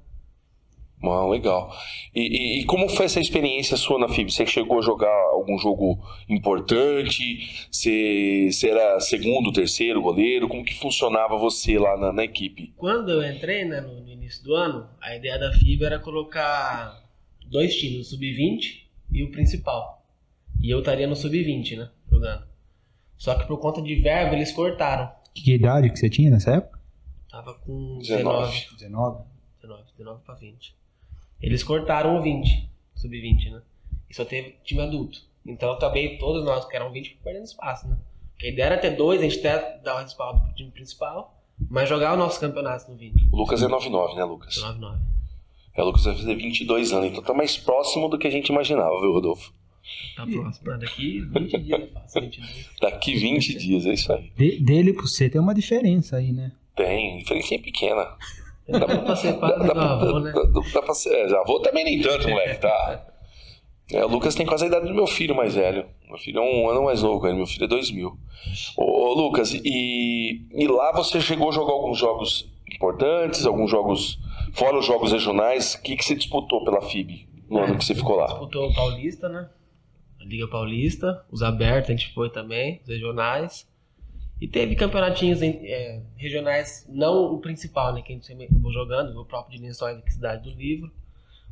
Ah, 1.04 1.28
legal. 1.28 1.76
E, 2.14 2.22
e, 2.22 2.62
e, 2.62 2.66
como 2.66 2.88
foi 2.88 3.06
essa 3.06 3.20
experiência 3.20 3.76
sua 3.76 3.98
na 3.98 4.08
FIB? 4.08 4.32
Você 4.32 4.46
chegou 4.46 4.78
a 4.78 4.82
jogar 4.82 5.12
algum 5.32 5.58
jogo 5.58 6.00
importante? 6.30 7.68
Você, 7.72 8.50
você 8.52 8.70
era 8.70 9.00
segundo, 9.00 9.52
terceiro 9.52 10.02
goleiro? 10.02 10.48
Como 10.48 10.64
que 10.64 10.78
funcionava 10.78 11.38
você 11.38 11.80
lá 11.80 11.98
na, 11.98 12.14
na 12.14 12.24
equipe? 12.24 12.72
Quando 12.78 13.10
eu 13.10 13.24
entrei 13.24 13.66
né, 13.66 13.82
no, 13.82 14.00
no, 14.02 14.10
início 14.12 14.44
do 14.44 14.54
ano, 14.54 14.88
a 15.02 15.16
ideia 15.16 15.40
da 15.40 15.52
FIB 15.54 15.84
era 15.84 15.98
colocar 15.98 17.04
dois 17.48 17.76
times, 17.76 18.08
o 18.08 18.10
sub-20 18.12 18.84
e 19.12 19.24
o 19.24 19.32
principal. 19.32 20.06
E 20.62 20.70
eu 20.70 20.80
estaria 20.80 21.08
no 21.08 21.16
sub-20, 21.16 21.78
né? 21.78 21.90
Jogando. 22.12 22.46
Só 23.18 23.34
que 23.36 23.48
por 23.48 23.58
conta 23.58 23.82
de 23.82 23.96
verba 23.96 24.36
eles 24.36 24.52
cortaram. 24.52 25.12
Que 25.34 25.54
idade 25.54 25.90
que 25.90 25.98
você 25.98 26.10
tinha 26.10 26.30
nessa 26.30 26.58
época? 26.58 26.80
Tava 27.32 27.56
com 27.56 27.98
19. 28.00 28.68
19? 28.78 29.24
19, 29.62 29.84
19 29.98 30.24
para 30.24 30.36
20. 30.36 30.81
Eles 31.42 31.64
cortaram 31.64 32.18
o 32.18 32.22
20, 32.22 32.70
sub-20, 32.96 33.52
né? 33.52 33.62
E 34.10 34.16
só 34.16 34.24
teve 34.24 34.56
time 34.64 34.82
adulto. 34.82 35.20
Então 35.46 35.78
também 35.80 36.18
todos 36.18 36.44
nós 36.44 36.66
que 36.66 36.76
eram 36.76 36.92
20 36.92 37.20
perdendo 37.24 37.46
espaço, 37.46 37.88
né? 37.88 37.98
Porque 38.34 38.48
a 38.48 38.50
ideia 38.50 38.66
era 38.68 38.78
ter 38.78 38.92
dois, 38.92 39.20
a 39.20 39.24
gente 39.24 39.40
até 39.40 39.80
dar 39.80 39.96
o 39.96 40.04
respaldo 40.04 40.42
pro 40.42 40.54
time 40.54 40.72
principal, 40.72 41.36
mas 41.70 41.90
jogar 41.90 42.14
o 42.14 42.18
nosso 42.18 42.40
campeonato 42.40 42.92
no 42.92 42.98
20. 42.98 43.30
O 43.32 43.38
Lucas 43.38 43.62
é 43.62 43.68
99, 43.68 44.16
né, 44.16 44.24
Lucas? 44.24 44.58
99. 44.58 45.00
É, 45.76 45.82
o 45.82 45.86
Lucas 45.86 46.04
vai 46.04 46.16
fazer 46.16 46.36
22 46.36 46.92
anos, 46.92 47.12
então 47.12 47.24
tá 47.24 47.34
mais 47.34 47.58
próximo 47.58 48.10
do 48.10 48.18
que 48.18 48.28
a 48.28 48.32
gente 48.32 48.50
imaginava, 48.50 49.00
viu, 49.00 49.14
Rodolfo? 49.14 49.54
Tá 50.16 50.26
próximo. 50.26 50.78
daqui 50.78 51.22
20 51.22 51.58
dias 51.60 51.82
eu 51.82 51.88
faço, 51.92 52.22
22. 52.22 52.70
Daqui 52.82 53.16
20 53.16 53.58
dias, 53.58 53.86
é 53.86 53.94
isso 53.94 54.14
aí. 54.14 54.32
De, 54.36 54.60
dele 54.60 54.94
pro 54.94 55.08
você 55.08 55.30
tem 55.30 55.40
uma 55.40 55.54
diferença 55.54 56.18
aí, 56.18 56.32
né? 56.32 56.52
Tem, 56.76 57.18
diferença 57.20 57.58
pequena. 57.60 58.18
Dá 58.72 58.88
pra 58.88 59.16
ser 59.16 59.34
quase 59.38 59.68
dá, 59.68 59.74
dá, 59.74 59.92
avô, 59.94 60.20
né? 60.20 60.32
Dá, 60.32 60.62
dá 60.74 60.82
pra 60.82 60.94
ser, 60.94 61.14
é, 61.14 61.38
avô 61.38 61.60
também 61.60 61.84
nem 61.84 62.02
tanto, 62.02 62.30
moleque, 62.30 62.62
tá? 62.62 63.08
É, 63.94 64.06
o 64.06 64.08
Lucas 64.08 64.36
tem 64.36 64.46
quase 64.46 64.64
a 64.64 64.68
idade 64.68 64.88
do 64.88 64.94
meu 64.94 65.06
filho 65.06 65.36
mais 65.36 65.56
velho. 65.56 65.86
Meu 66.08 66.18
filho 66.18 66.40
é 66.40 66.42
um 66.42 66.70
ano 66.70 66.86
mais 66.86 67.04
novo, 67.04 67.22
meu 67.34 67.46
filho 67.46 67.66
é 67.66 67.68
2000. 67.68 68.18
Ô, 68.78 68.84
ô 68.84 69.14
Lucas, 69.14 69.54
e, 69.54 70.48
e 70.54 70.68
lá 70.68 70.92
você 70.94 71.20
chegou 71.20 71.50
a 71.50 71.52
jogar 71.52 71.74
alguns 71.74 71.98
jogos 71.98 72.50
importantes, 72.74 73.46
alguns 73.46 73.70
jogos, 73.70 74.18
fora 74.54 74.78
os 74.78 74.86
jogos 74.86 75.12
regionais, 75.12 75.74
o 75.74 75.82
que, 75.82 75.98
que 75.98 76.06
você 76.06 76.16
disputou 76.16 76.64
pela 76.64 76.82
FIB 76.82 77.28
no 77.50 77.60
é, 77.60 77.64
ano 77.66 77.78
que 77.78 77.84
você 77.84 77.94
ficou 77.94 78.16
lá? 78.16 78.28
Disputou 78.28 78.70
o 78.70 78.74
Paulista, 78.74 79.28
né? 79.28 79.50
A 80.22 80.24
Liga 80.24 80.48
Paulista, 80.48 81.26
os 81.30 81.44
abertos 81.44 81.90
a 81.90 81.94
gente 81.94 82.14
foi 82.14 82.30
também, 82.30 82.80
os 82.84 82.88
regionais. 82.88 83.68
E 84.42 84.48
teve 84.48 84.76
campeonatinhos 84.76 85.40
é, 85.44 86.02
regionais, 86.18 86.88
não 86.90 87.32
o 87.32 87.40
principal, 87.40 87.94
né? 87.94 88.02
Que 88.02 88.12
a 88.12 88.16
gente 88.16 88.34
acabou 88.34 88.74
jogando, 88.74 89.16
o 89.22 89.24
próprio 89.24 89.56
de 89.56 89.64
Lençóis 89.64 90.02
Cidade 90.12 90.50
do 90.50 90.58
Livro. 90.58 90.92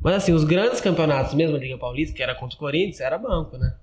Mas 0.02 0.14
assim, 0.14 0.32
os 0.32 0.42
grandes 0.42 0.80
campeonatos, 0.80 1.32
mesmo 1.34 1.56
a 1.56 1.60
Liga 1.60 1.78
Paulista, 1.78 2.16
que 2.16 2.22
era 2.22 2.34
contra 2.34 2.56
o 2.56 2.58
Corinthians, 2.58 2.98
era 2.98 3.16
banco, 3.16 3.56
né? 3.56 3.76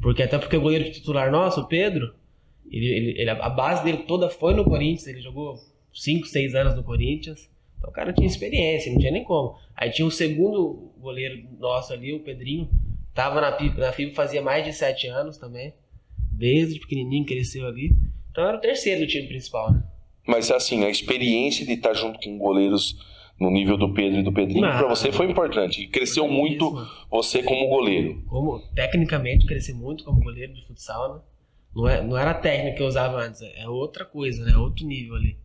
Porque 0.00 0.24
até 0.24 0.38
porque 0.38 0.56
o 0.56 0.60
goleiro 0.60 0.90
titular 0.90 1.30
nosso, 1.30 1.60
o 1.60 1.68
Pedro, 1.68 2.12
ele, 2.68 2.86
ele, 2.86 3.20
ele, 3.20 3.30
a 3.30 3.48
base 3.48 3.84
dele 3.84 3.98
toda 3.98 4.28
foi 4.28 4.54
no 4.54 4.64
Corinthians, 4.64 5.06
ele 5.06 5.20
jogou 5.20 5.56
5, 5.94 6.26
6 6.26 6.54
anos 6.56 6.74
no 6.74 6.82
Corinthians. 6.82 7.48
Então 7.78 7.90
o 7.90 7.92
cara 7.92 8.12
tinha 8.12 8.26
experiência, 8.26 8.90
não 8.90 8.98
tinha 8.98 9.12
nem 9.12 9.22
como. 9.22 9.56
Aí 9.76 9.90
tinha 9.90 10.06
o 10.06 10.10
segundo 10.10 10.90
goleiro 10.98 11.46
nosso 11.60 11.92
ali, 11.92 12.12
o 12.12 12.18
Pedrinho, 12.18 12.68
tava 13.14 13.40
na 13.40 13.56
FIB, 13.56 13.78
na 13.78 13.92
FIB 13.92 14.14
fazia 14.14 14.42
mais 14.42 14.64
de 14.64 14.72
7 14.72 15.06
anos 15.06 15.36
também. 15.36 15.72
Desde 16.32 16.80
pequenininho 16.80 17.24
cresceu 17.24 17.68
ali. 17.68 17.94
Então 18.32 18.44
era 18.48 18.56
o 18.56 18.60
terceiro 18.60 19.02
do 19.02 19.06
time 19.06 19.28
principal, 19.28 19.72
né? 19.72 19.82
Mas 20.26 20.50
assim, 20.50 20.84
a 20.84 20.90
experiência 20.90 21.64
de 21.64 21.72
estar 21.74 21.94
junto 21.94 22.18
com 22.18 22.36
goleiros 22.38 22.96
no 23.38 23.50
nível 23.50 23.76
do 23.76 23.92
Pedro 23.92 24.20
e 24.20 24.22
do 24.22 24.32
Pedrinho, 24.32 24.60
para 24.60 24.88
você 24.88 25.10
foi 25.12 25.28
importante. 25.30 25.86
Cresceu 25.88 26.28
muito 26.28 26.72
você 27.10 27.42
como 27.42 27.68
goleiro. 27.68 28.22
Como, 28.28 28.60
tecnicamente, 28.74 29.46
cresci 29.46 29.72
muito 29.74 30.04
como 30.04 30.20
goleiro 30.22 30.52
de 30.54 30.64
futsal, 30.66 31.14
né? 31.14 31.20
Não, 31.74 31.88
é, 31.88 32.02
não 32.02 32.16
era 32.16 32.30
a 32.32 32.34
técnica 32.34 32.76
que 32.76 32.82
eu 32.82 32.86
usava 32.86 33.18
antes, 33.20 33.40
é 33.42 33.68
outra 33.68 34.04
coisa, 34.04 34.44
né? 34.44 34.56
Outro 34.56 34.86
nível 34.86 35.16
ali. 35.16 35.36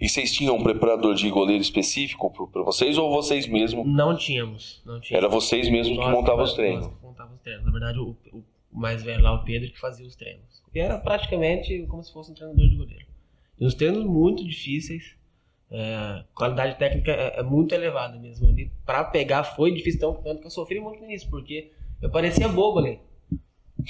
E 0.00 0.08
vocês 0.08 0.32
tinham 0.32 0.56
um 0.56 0.62
preparador 0.62 1.14
de 1.14 1.28
goleiro 1.30 1.62
específico 1.62 2.30
para 2.52 2.62
vocês 2.62 2.98
ou 2.98 3.10
vocês 3.10 3.46
mesmos? 3.46 3.86
Não 3.86 4.16
tínhamos. 4.16 4.82
Não 4.84 5.00
tínhamos. 5.00 5.24
Era 5.24 5.28
vocês 5.28 5.68
mesmos 5.68 5.96
que 5.96 6.04
Nós- 6.04 6.12
montavam 6.12 6.44
os 6.44 6.54
treinos. 6.54 6.86
nós 6.86 6.94
que 6.96 7.02
montava 7.06 7.32
os 7.34 7.40
treinos. 7.40 7.64
Na 7.64 7.70
verdade, 7.72 7.98
o, 7.98 8.16
o 8.32 8.42
mais 8.72 9.02
velho 9.02 9.22
lá, 9.22 9.32
o 9.34 9.44
Pedro, 9.44 9.70
que 9.70 9.78
fazia 9.78 10.06
os 10.06 10.16
treinos. 10.16 10.62
E 10.74 10.80
era 10.80 10.98
praticamente 10.98 11.86
como 11.86 12.02
se 12.02 12.12
fosse 12.12 12.30
um 12.30 12.34
treinador 12.34 12.68
de 12.68 12.76
goleiro. 12.76 13.06
E 13.60 13.66
os 13.66 13.74
treinos 13.74 14.04
muito 14.04 14.44
difíceis. 14.44 15.16
é, 15.70 16.24
qualidade 16.34 16.76
técnica 16.78 17.12
é, 17.12 17.40
é 17.40 17.42
muito 17.42 17.74
elevada 17.74 18.18
mesmo. 18.18 18.48
Ali, 18.48 18.70
pra 18.84 19.04
pegar 19.04 19.44
foi 19.44 19.72
difícil, 19.72 20.00
tão- 20.00 20.14
tanto 20.22 20.40
que 20.40 20.46
eu 20.46 20.50
sofri 20.50 20.80
muito 20.80 20.98
com 20.98 21.10
isso, 21.10 21.28
porque 21.30 21.70
eu 22.00 22.10
parecia 22.10 22.48
bobo 22.48 22.78
ali. 22.78 22.98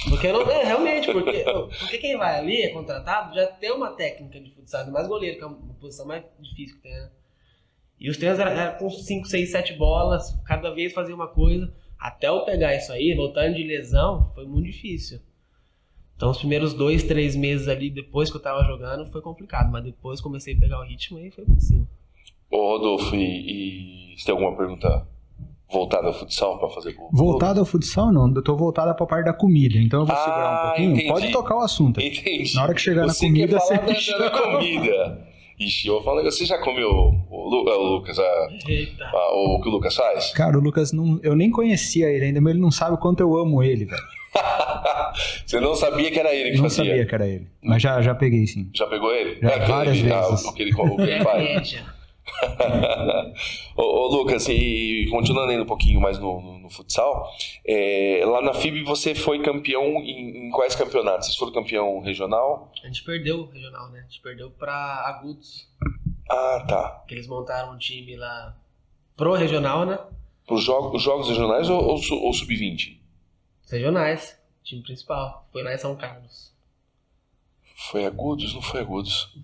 Porque 0.08 0.32
não. 0.32 0.42
É, 0.50 0.64
realmente, 0.64 1.12
porque, 1.12 1.44
porque 1.78 1.98
quem 1.98 2.16
vai 2.16 2.38
ali 2.38 2.62
é 2.62 2.68
contratado 2.70 3.34
já 3.34 3.46
tem 3.46 3.70
uma 3.72 3.90
técnica 3.92 4.40
de 4.40 4.50
futsal, 4.54 4.90
mais 4.90 5.06
goleiro, 5.06 5.36
que 5.38 5.44
é 5.44 5.46
uma 5.46 5.74
posição 5.74 6.06
mais 6.06 6.24
difícil 6.40 6.76
que 6.76 6.82
tem, 6.82 6.92
né? 6.92 7.10
E 8.00 8.08
os 8.10 8.16
treinos 8.16 8.38
eram, 8.40 8.50
eram 8.52 8.78
com 8.78 8.88
5, 8.90 9.26
6, 9.26 9.50
7 9.50 9.74
bolas, 9.74 10.34
cada 10.44 10.70
vez 10.74 10.92
fazia 10.92 11.14
uma 11.14 11.28
coisa. 11.28 11.72
Até 12.02 12.28
eu 12.28 12.44
pegar 12.44 12.74
isso 12.74 12.90
aí, 12.92 13.14
voltando 13.14 13.54
de 13.54 13.62
lesão, 13.62 14.30
foi 14.34 14.44
muito 14.44 14.66
difícil. 14.66 15.20
Então 16.16 16.30
os 16.30 16.38
primeiros 16.38 16.74
dois, 16.74 17.04
três 17.04 17.36
meses 17.36 17.68
ali, 17.68 17.90
depois 17.90 18.28
que 18.30 18.36
eu 18.36 18.40
tava 18.42 18.64
jogando, 18.64 19.06
foi 19.06 19.20
complicado. 19.22 19.70
Mas 19.70 19.84
depois 19.84 20.20
comecei 20.20 20.54
a 20.54 20.58
pegar 20.58 20.80
o 20.80 20.84
ritmo 20.84 21.18
e 21.20 21.30
foi 21.30 21.44
pra 21.44 21.60
cima. 21.60 21.86
Ô 22.50 22.56
Rodolfo, 22.76 23.14
e, 23.14 24.12
e 24.14 24.18
você 24.18 24.26
tem 24.26 24.32
alguma 24.34 24.56
pergunta 24.56 25.06
voltada 25.70 26.08
ao 26.08 26.12
futsal 26.12 26.58
para 26.58 26.68
fazer 26.70 26.92
com 26.92 27.08
Voltado 27.12 27.60
ao 27.60 27.66
futsal, 27.66 28.12
não. 28.12 28.32
Eu 28.34 28.42
tô 28.42 28.56
voltada 28.56 28.92
pra 28.94 29.06
parte 29.06 29.24
da 29.26 29.32
comida. 29.32 29.78
Então 29.78 30.00
eu 30.00 30.06
vou 30.06 30.14
Ah, 30.14 30.18
segurar 30.18 30.54
um 30.64 30.66
pouquinho. 30.68 30.92
entendi. 30.92 31.08
Pode 31.08 31.32
tocar 31.32 31.56
o 31.56 31.60
assunto. 31.60 32.00
Entendi. 32.00 32.54
Na 32.54 32.62
hora 32.64 32.74
que 32.74 32.80
chegar 32.80 33.06
na 33.06 33.12
você 33.12 33.26
comida, 33.26 33.58
quer 33.58 33.66
falar 33.66 33.94
você 33.94 34.12
da, 34.12 34.18
da, 34.18 34.28
da 34.28 34.42
comida. 34.42 35.31
Ixi, 35.58 35.86
eu 35.88 35.94
vou 35.94 36.02
falar 36.02 36.18
negócio. 36.18 36.38
Você 36.38 36.46
já 36.46 36.58
comeu 36.58 36.90
o, 37.30 37.48
Lu- 37.48 37.68
é, 37.68 37.74
o 37.76 37.82
Lucas, 37.82 38.18
a- 38.18 38.48
Eita. 38.68 39.04
a- 39.04 39.34
o 39.34 39.60
que 39.62 39.68
o 39.68 39.72
Lucas 39.72 39.94
faz? 39.94 40.32
Cara, 40.32 40.58
o 40.58 40.60
Lucas, 40.60 40.92
não, 40.92 41.20
eu 41.22 41.36
nem 41.36 41.50
conhecia 41.50 42.10
ele 42.10 42.24
ainda, 42.26 42.40
mas 42.40 42.52
ele 42.52 42.60
não 42.62 42.70
sabe 42.70 42.94
o 42.94 42.98
quanto 42.98 43.20
eu 43.20 43.36
amo 43.36 43.62
ele, 43.62 43.84
velho. 43.84 44.02
você 45.46 45.60
não 45.60 45.74
sabia 45.74 46.10
que 46.10 46.18
era 46.18 46.34
ele 46.34 46.50
que 46.52 46.56
Não 46.56 46.64
fazia? 46.64 46.84
sabia 46.84 47.06
que 47.06 47.14
era 47.14 47.28
ele. 47.28 47.46
Mas 47.62 47.82
já, 47.82 48.00
já 48.00 48.14
peguei 48.14 48.46
sim. 48.46 48.70
Já 48.74 48.86
pegou 48.86 49.14
ele? 49.14 49.38
Já, 49.40 49.50
É, 49.50 49.66
várias 49.66 49.98
ele- 49.98 50.12
ah, 50.12 50.20
vezes. 50.22 50.44
o 50.46 50.52
que 50.54 50.62
ele, 50.62 50.72
o 50.74 50.96
que 50.96 51.02
ele 51.02 51.20
faz. 51.22 51.76
Ô, 53.76 53.82
ô, 53.82 54.06
Lucas, 54.08 54.48
e 54.48 55.06
continuando 55.10 55.50
ainda 55.50 55.62
um 55.62 55.66
pouquinho 55.66 56.00
mais 56.00 56.18
no, 56.18 56.40
no- 56.40 56.58
no 56.58 56.70
futsal, 56.70 57.28
é, 57.66 58.22
lá 58.24 58.40
na 58.42 58.52
FIB 58.54 58.82
você 58.84 59.14
foi 59.14 59.42
campeão 59.42 59.84
em, 60.02 60.46
em 60.48 60.50
quais 60.50 60.74
campeonatos? 60.74 61.26
Vocês 61.26 61.36
foram 61.38 61.52
campeão 61.52 62.00
regional? 62.00 62.72
A 62.82 62.86
gente 62.86 63.02
perdeu 63.04 63.40
o 63.40 63.44
regional, 63.50 63.88
né? 63.90 64.00
A 64.00 64.02
gente 64.02 64.20
perdeu 64.20 64.50
pra 64.50 64.72
Agudos. 65.06 65.68
Ah, 66.30 66.64
tá. 66.68 67.04
Que 67.06 67.14
eles 67.14 67.26
montaram 67.26 67.72
um 67.74 67.78
time 67.78 68.16
lá 68.16 68.56
pro 69.16 69.34
regional, 69.34 69.84
né? 69.86 69.98
Os 70.48 70.62
jogos, 70.64 70.94
os 70.96 71.02
jogos 71.02 71.28
regionais 71.28 71.68
ou, 71.68 71.80
ou, 71.80 71.94
ou 71.94 72.32
sub-20? 72.32 72.98
Os 73.64 73.70
regionais. 73.70 74.38
Time 74.64 74.82
principal. 74.82 75.46
Foi 75.52 75.62
lá 75.62 75.74
em 75.74 75.78
São 75.78 75.94
Carlos. 75.96 76.52
Foi 77.90 78.04
agudos? 78.06 78.54
Não 78.54 78.62
foi 78.62 78.80
agudos. 78.80 79.34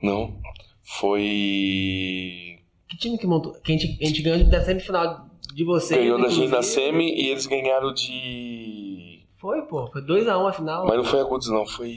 Não. 0.00 0.36
Foi. 0.84 2.58
Que 2.88 2.96
time 2.98 3.16
que 3.18 3.26
montou? 3.26 3.52
Que 3.60 3.72
a 3.72 3.76
gente, 3.78 3.98
a 4.02 4.06
gente 4.06 4.22
ganhou 4.22 4.44
da 4.48 4.64
semifinal 4.64 5.26
de 5.54 5.64
vocês. 5.64 6.00
Ganhou 6.00 6.20
da 6.20 6.28
gente 6.28 6.48
na 6.50 6.62
semi 6.62 7.10
e 7.12 7.28
eles 7.28 7.46
ganharam 7.46 7.92
de. 7.94 9.26
Foi, 9.38 9.62
pô. 9.62 9.88
Foi 9.90 10.02
2x1 10.02 10.48
a 10.48 10.52
final. 10.52 10.86
Mas 10.86 10.96
não 10.96 11.04
foi 11.04 11.20
agudos, 11.20 11.48
não. 11.48 11.66
Foi. 11.66 11.90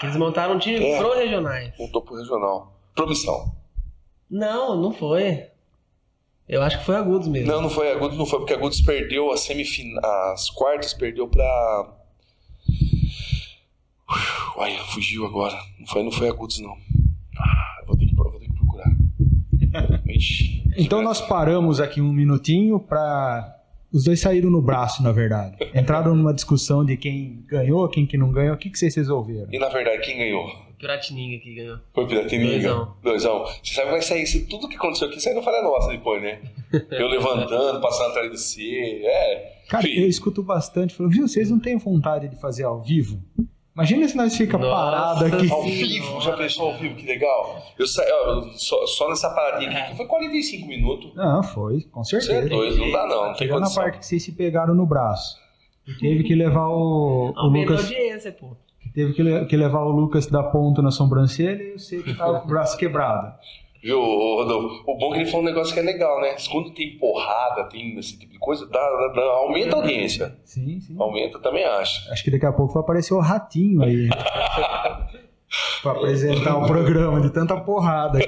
Que 0.00 0.06
eles 0.06 0.16
montaram 0.16 0.56
um 0.56 0.58
time 0.58 0.84
É. 0.84 0.98
pro 0.98 1.14
regionais. 1.14 1.76
Voltou 1.78 2.02
pro 2.02 2.16
regional. 2.16 2.78
Promissão. 2.94 3.54
Não, 4.30 4.80
não 4.80 4.92
foi. 4.92 5.48
Eu 6.48 6.62
acho 6.62 6.78
que 6.78 6.84
foi 6.84 6.96
Agudos 6.96 7.26
mesmo. 7.26 7.50
Não, 7.50 7.62
não 7.62 7.70
foi 7.70 7.90
agudos, 7.90 8.18
não 8.18 8.26
foi 8.26 8.38
porque 8.40 8.52
agudos 8.52 8.80
perdeu 8.82 9.30
as 9.32 9.40
semifinais. 9.40 10.04
As 10.04 10.50
quartas 10.50 10.92
perdeu 10.92 11.26
pra. 11.26 11.96
Uf, 14.10 14.60
Ai, 14.60 14.76
fugiu 14.92 15.24
agora. 15.24 15.56
Não 15.78 15.86
foi, 15.86 16.02
não 16.02 16.12
foi 16.12 16.28
agudos, 16.28 16.58
não. 16.60 16.72
Ah, 17.38 17.80
eu 17.80 17.86
vou 17.86 17.96
ter 17.96 18.06
que, 18.06 18.14
vou 18.14 18.30
ter 18.38 18.46
que 18.46 18.52
procurar. 18.52 18.90
Ixi. 18.90 19.62
Então 20.76 21.02
nós 21.02 21.20
paramos 21.20 21.80
aqui 21.80 22.00
um 22.00 22.12
minutinho 22.12 22.80
pra. 22.80 23.50
Os 23.92 24.04
dois 24.04 24.18
saíram 24.18 24.50
no 24.50 24.60
braço, 24.60 25.02
na 25.02 25.12
verdade. 25.12 25.56
Entraram 25.72 26.16
numa 26.16 26.34
discussão 26.34 26.84
de 26.84 26.96
quem 26.96 27.44
ganhou, 27.46 27.88
quem 27.88 28.04
que 28.04 28.18
não 28.18 28.32
ganhou. 28.32 28.54
O 28.54 28.58
que, 28.58 28.68
que 28.68 28.76
vocês 28.76 28.94
resolveram? 28.96 29.46
E 29.52 29.58
na 29.58 29.68
verdade, 29.68 30.02
quem 30.02 30.18
ganhou? 30.18 30.48
Piratininga 30.78 31.38
que 31.38 31.54
ganhou. 31.54 31.78
Foi 31.94 32.06
Piratininga? 32.06 32.50
Doisão. 32.50 32.94
Doisão. 33.02 33.44
Você 33.62 33.74
sabe 33.74 33.86
que 33.86 33.92
vai 33.92 34.02
sair 34.02 34.22
isso, 34.24 34.46
tudo 34.48 34.68
que 34.68 34.76
aconteceu 34.76 35.08
aqui 35.08 35.20
sai 35.20 35.32
no 35.32 35.42
falha 35.42 35.62
nossa 35.62 35.90
depois, 35.90 36.20
né? 36.20 36.40
Eu 36.90 37.06
levantando, 37.06 37.80
passando 37.80 38.10
atrás 38.10 38.30
de 38.30 38.36
você. 38.36 39.00
É. 39.04 39.54
Cara, 39.68 39.82
Filho. 39.82 40.02
eu 40.02 40.08
escuto 40.08 40.42
bastante. 40.42 40.94
Falo, 40.94 41.08
viu, 41.08 41.26
vocês 41.26 41.48
não 41.48 41.58
têm 41.58 41.78
vontade 41.78 42.28
de 42.28 42.36
fazer 42.38 42.64
ao 42.64 42.82
vivo? 42.82 43.22
Imagina 43.74 44.06
se 44.06 44.16
nós 44.16 44.36
fica 44.36 44.56
Nossa 44.56 44.70
parado 44.72 45.24
aqui. 45.26 45.50
Ao 45.50 45.62
vivo, 45.62 46.20
já 46.20 46.36
pensou 46.36 46.70
ao 46.70 46.78
vivo? 46.78 46.94
Que 46.94 47.06
legal. 47.06 47.60
Eu 47.78 47.86
saí, 47.86 48.06
ó, 48.10 48.42
só, 48.54 48.86
só 48.86 49.08
nessa 49.08 49.28
paradinha 49.30 49.70
aqui, 49.70 49.96
foi 49.96 50.06
45 50.06 50.66
minutos. 50.68 51.12
Não, 51.14 51.42
foi, 51.42 51.80
com 51.90 52.04
Você 52.04 52.16
é 52.16 52.20
certeza. 52.20 52.48
doido, 52.50 52.76
não 52.76 52.90
dá 52.92 53.06
não, 53.06 53.26
não 53.28 53.34
tem 53.34 53.48
condição. 53.48 53.82
parte 53.82 53.98
que 53.98 54.06
vocês 54.06 54.22
se 54.22 54.32
pegaram 54.32 54.74
no 54.74 54.86
braço. 54.86 55.36
E 55.88 55.92
teve 55.98 56.22
que 56.22 56.34
levar 56.36 56.68
o, 56.68 57.32
o 57.36 57.46
Lucas. 57.48 57.80
audiência, 57.82 58.30
pô. 58.32 58.56
Teve 58.94 59.12
que, 59.12 59.22
le- 59.24 59.44
que 59.46 59.56
levar 59.56 59.80
o 59.82 59.90
Lucas 59.90 60.26
da 60.28 60.42
ponta 60.44 60.80
na 60.80 60.92
sobrancelha 60.92 61.60
e 61.60 61.72
você 61.78 62.00
que 62.00 62.14
tava 62.14 62.38
com 62.40 62.46
o 62.46 62.48
braço 62.48 62.76
quebrado. 62.76 63.34
Viu, 63.84 64.00
ô, 64.00 64.42
Rodolfo? 64.42 64.82
O 64.90 64.96
bom 64.96 65.10
é 65.12 65.16
que 65.18 65.22
ele 65.24 65.30
falou 65.30 65.42
um 65.42 65.48
negócio 65.50 65.74
que 65.74 65.78
é 65.80 65.82
legal, 65.82 66.18
né? 66.22 66.34
Quando 66.50 66.70
tem 66.72 66.96
porrada, 66.98 67.64
tem 67.64 67.98
esse 67.98 68.18
tipo 68.18 68.32
de 68.32 68.38
coisa, 68.38 68.66
dá, 68.66 68.80
dá- 68.80 69.12
dá- 69.14 69.22
aumenta 69.22 69.76
a 69.76 69.80
audiência. 69.80 70.34
Sim, 70.42 70.80
sim. 70.80 70.96
Aumenta, 70.98 71.38
também 71.38 71.64
acho. 71.66 72.10
Acho 72.10 72.24
que 72.24 72.30
daqui 72.30 72.46
a 72.46 72.52
pouco 72.52 72.72
vai 72.72 72.82
aparecer 72.82 73.12
o 73.12 73.20
ratinho 73.20 73.82
aí. 73.82 74.08
pra 75.82 75.92
apresentar 75.92 76.56
o 76.56 76.66
programa 76.66 77.20
de 77.20 77.28
tanta 77.30 77.60
porrada. 77.60 78.18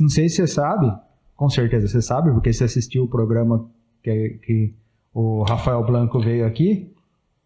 Não 0.00 0.08
sei 0.08 0.28
se 0.28 0.36
você 0.36 0.46
sabe, 0.46 0.92
com 1.36 1.50
certeza 1.50 1.88
você 1.88 2.00
sabe, 2.00 2.30
porque 2.32 2.52
você 2.52 2.64
assistiu 2.64 3.02
o 3.04 3.08
programa 3.08 3.68
que, 4.02 4.38
que 4.46 4.74
o 5.12 5.42
Rafael 5.42 5.82
Blanco 5.84 6.20
veio 6.20 6.46
aqui, 6.46 6.88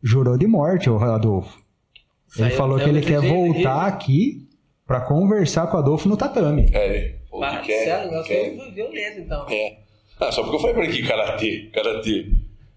jurou 0.03 0.37
de 0.37 0.47
morte, 0.47 0.91
o 0.91 0.99
Adolfo. 0.99 1.59
Ele 2.37 2.49
Saiu- 2.49 2.57
falou 2.59 2.79
que 2.79 2.85
ele 2.89 3.01
quer 3.01 3.21
jeito, 3.23 3.35
voltar 3.35 3.87
aqui 3.87 4.44
pra 4.87 5.01
conversar 5.01 5.67
com 5.69 5.77
o 5.77 5.81
Adolfo 5.81 6.09
no 6.09 6.17
tatame. 6.17 6.71
É, 6.73 7.15
ou 7.31 7.41
que 7.41 7.59
quer, 7.63 8.03
somos 8.05 8.75
violento, 8.75 9.21
então. 9.21 9.47
É. 9.49 9.79
Ah, 10.21 10.31
só 10.31 10.43
porque 10.43 10.57
eu 10.57 10.61
falei 10.61 10.75
pra 10.75 10.85
ele 10.85 10.93
que 10.93 11.07
karatê, 11.07 11.71
karatê. 11.73 12.27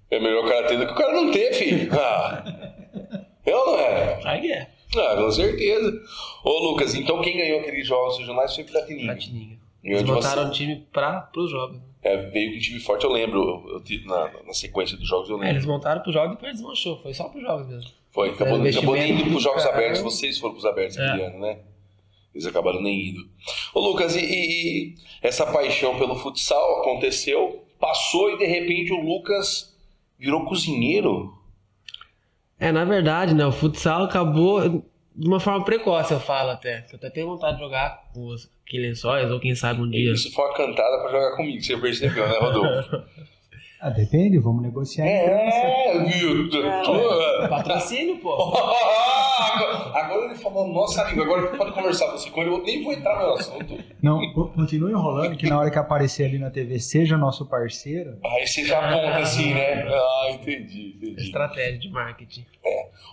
É 0.10 0.20
melhor 0.20 0.48
karatê 0.48 0.78
do 0.78 0.86
que 0.88 0.94
o 0.94 0.96
cara 0.96 1.14
não 1.14 1.32
ter, 1.32 1.54
filho. 1.54 1.90
Ah. 2.00 2.44
É 3.46 3.56
ou 3.56 3.66
não 3.68 3.80
é? 3.80 4.20
Aí 4.26 4.42
que 4.42 4.52
é. 4.52 4.68
Ah, 4.98 5.16
com 5.16 5.32
certeza. 5.32 6.02
Ô, 6.44 6.72
Lucas, 6.72 6.96
então 6.96 7.22
quem 7.22 7.38
ganhou 7.38 7.60
aqueles 7.62 7.88
jogos 7.88 8.18
regionais 8.18 8.54
foi 8.56 8.64
Piratininga. 8.64 9.02
Piratininga. 9.14 9.58
Eles 9.84 10.00
de 10.04 10.06
você. 10.12 10.28
montaram 10.28 10.48
um 10.50 10.52
time 10.52 10.88
pra, 10.92 11.22
pros 11.22 11.50
jogos. 11.52 11.80
É, 12.04 12.18
veio 12.30 12.52
com 12.52 12.58
um 12.58 12.60
time 12.60 12.80
forte, 12.80 13.06
eu 13.06 13.12
lembro. 13.12 13.40
Eu, 13.70 13.82
eu 13.90 14.06
na, 14.06 14.30
na 14.48 14.54
sequência 14.54 14.98
dos 14.98 15.08
jogos, 15.08 15.30
eu 15.30 15.36
É, 15.38 15.40
lembro. 15.40 15.56
eles 15.56 15.66
montaram 15.66 16.02
pros 16.02 16.14
jogos 16.14 16.32
e 16.32 16.36
depois 16.36 16.54
desmanchou. 16.54 17.02
Foi 17.02 17.14
só 17.14 17.30
pros 17.30 17.44
jogos 17.44 17.68
mesmo. 17.68 17.90
Foi, 18.12 18.30
acabou, 18.30 18.66
É, 18.66 18.70
acabou 18.70 18.96
nem 18.96 19.12
indo 19.12 19.30
pros 19.30 19.44
jogos 19.44 19.64
cara. 19.64 19.76
abertos, 19.76 20.02
vocês 20.02 20.38
foram 20.40 20.54
pros 20.56 20.66
abertos 20.66 20.98
É. 20.98 21.08
aquele 21.08 21.24
ano, 21.24 21.40
né? 21.40 21.58
Eles 22.38 22.46
acabaram 22.46 22.82
nem 22.82 23.10
indo. 23.10 23.22
Ô 23.74 23.80
Lucas, 23.80 24.16
e, 24.16 24.20
e- 24.20 24.86
e 24.90 24.96
essa 25.22 25.46
paixão 25.52 25.98
pelo 25.98 26.16
futsal 26.16 26.82
aconteceu, 26.82 27.66
passou 27.80 28.30
e 28.32 28.38
de 28.38 28.46
repente 28.46 28.94
o 28.94 29.02
Lucas 29.02 29.76
virou 30.20 30.46
cozinheiro? 30.46 31.34
É, 32.60 32.72
na 32.72 32.86
verdade, 32.86 33.34
né? 33.34 33.46
O 33.46 33.52
futsal 33.52 34.04
acabou 34.04 34.84
de 35.16 35.28
uma 35.28 35.40
forma 35.40 35.66
precoce, 35.66 36.14
eu 36.14 36.20
falo 36.20 36.52
até. 36.52 36.86
Eu 36.92 36.98
até 36.98 37.10
tenho 37.10 37.28
vontade 37.28 37.58
de 37.58 37.64
jogar 37.64 38.10
com 38.14 38.28
os 38.28 38.50
lençóis, 38.72 39.32
ou 39.32 39.40
quem 39.40 39.56
sabe 39.56 39.82
um 39.82 39.90
dia. 39.90 40.12
Isso 40.12 40.32
foi 40.32 40.46
uma 40.46 40.54
cantada 40.54 41.00
pra 41.02 41.12
jogar 41.12 41.36
comigo, 41.38 41.62
você 41.64 41.76
percebeu, 41.78 42.28
né, 42.28 42.38
Rodolfo? 42.40 42.98
Ah, 43.80 43.90
depende, 43.92 44.40
vamos 44.40 44.64
negociar. 44.64 45.06
é, 45.06 46.00
viu? 46.06 46.50
Tu- 46.50 46.62
tu- 46.62 47.48
Patrocínio, 47.50 48.18
pô. 48.20 48.34
agora, 48.34 49.94
agora 50.04 50.26
ele 50.26 50.36
falou 50.36 50.68
nossa 50.68 51.04
língua, 51.04 51.24
agora 51.26 51.56
pode 51.56 51.72
conversar 51.74 52.08
você 52.12 52.30
com 52.32 52.42
ele, 52.42 52.50
eu 52.50 52.64
nem 52.64 52.84
vou 52.84 52.92
entrar 52.92 53.20
no 53.20 53.34
assunto. 53.34 53.78
Não, 54.02 54.20
co- 54.34 54.48
continue 54.50 54.92
enrolando, 54.92 55.38
que 55.38 55.48
na 55.48 55.60
hora 55.60 55.70
que 55.70 55.78
aparecer 55.78 56.26
ali 56.26 56.40
na 56.40 56.50
TV, 56.50 56.80
seja 56.80 57.18
nosso 57.18 57.46
parceiro. 57.46 58.18
Aí 58.26 58.48
você 58.48 58.66
já 58.66 58.80
aponta 58.80 59.20
assim, 59.20 59.54
né? 59.54 59.84
Ah, 59.88 60.28
entendi, 60.32 60.96
entendi. 60.98 61.22
Estratégia 61.22 61.78
de 61.80 61.90
marketing. 61.90 62.46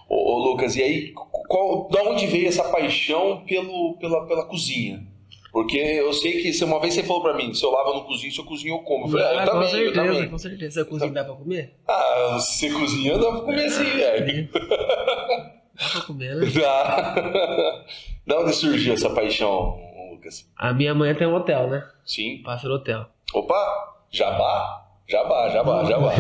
Ô, 0.09 0.33
ô, 0.35 0.39
Lucas, 0.51 0.77
e 0.77 0.83
aí, 0.83 1.13
qual, 1.13 1.89
da 1.91 2.03
onde 2.05 2.27
veio 2.27 2.49
essa 2.49 2.65
paixão 2.65 3.45
pelo, 3.47 3.99
pela, 3.99 4.27
pela 4.27 4.47
cozinha? 4.47 5.07
Porque 5.55 5.79
eu 5.79 6.13
sei 6.13 6.43
que 6.43 6.53
se 6.53 6.65
uma 6.65 6.81
vez 6.81 6.95
você 6.95 7.05
falou 7.05 7.23
pra 7.23 7.33
mim, 7.33 7.55
se 7.55 7.65
eu 7.65 7.71
lavo 7.71 7.95
no 7.95 8.05
cozinho, 8.05 8.33
se 8.33 8.41
eu 8.41 8.45
cozinho, 8.45 8.75
eu 8.75 8.79
como. 8.81 9.07
Eu 9.07 9.11
falei, 9.13 9.25
ah, 9.25 9.45
eu 9.45 9.45
também, 9.47 9.53
com 9.53 9.63
eu 9.63 9.69
certeza, 9.71 9.95
também. 9.95 10.29
com 10.29 10.39
certeza. 10.39 10.83
Você 10.83 10.91
cozinha 10.91 11.13
dá 11.13 11.25
pra 11.25 11.35
comer? 11.37 11.75
Ah, 11.87 12.39
se 12.41 12.69
você 12.69 12.75
cozinha, 12.77 13.17
dá 13.17 13.31
pra 13.31 13.41
comer 13.43 13.65
assim, 13.67 13.85
velho. 13.85 14.49
Dá 14.53 15.89
pra 15.93 16.01
comer, 16.09 16.35
né? 16.35 16.47
Dá. 16.61 17.85
Da 18.27 18.41
onde 18.41 18.53
surgiu 18.53 18.95
essa 18.95 19.11
paixão, 19.11 19.79
Lucas? 20.11 20.51
A 20.57 20.73
minha 20.73 20.93
mãe 20.93 21.15
tem 21.15 21.29
um 21.29 21.35
hotel, 21.37 21.69
né? 21.69 21.89
Sim. 22.05 22.43
Pássaro 22.43 22.75
Hotel. 22.75 23.07
Opa, 23.33 23.95
jabá. 24.11 24.84
Jabá, 25.07 25.51
jabá, 25.51 25.85
jabá. 25.85 26.13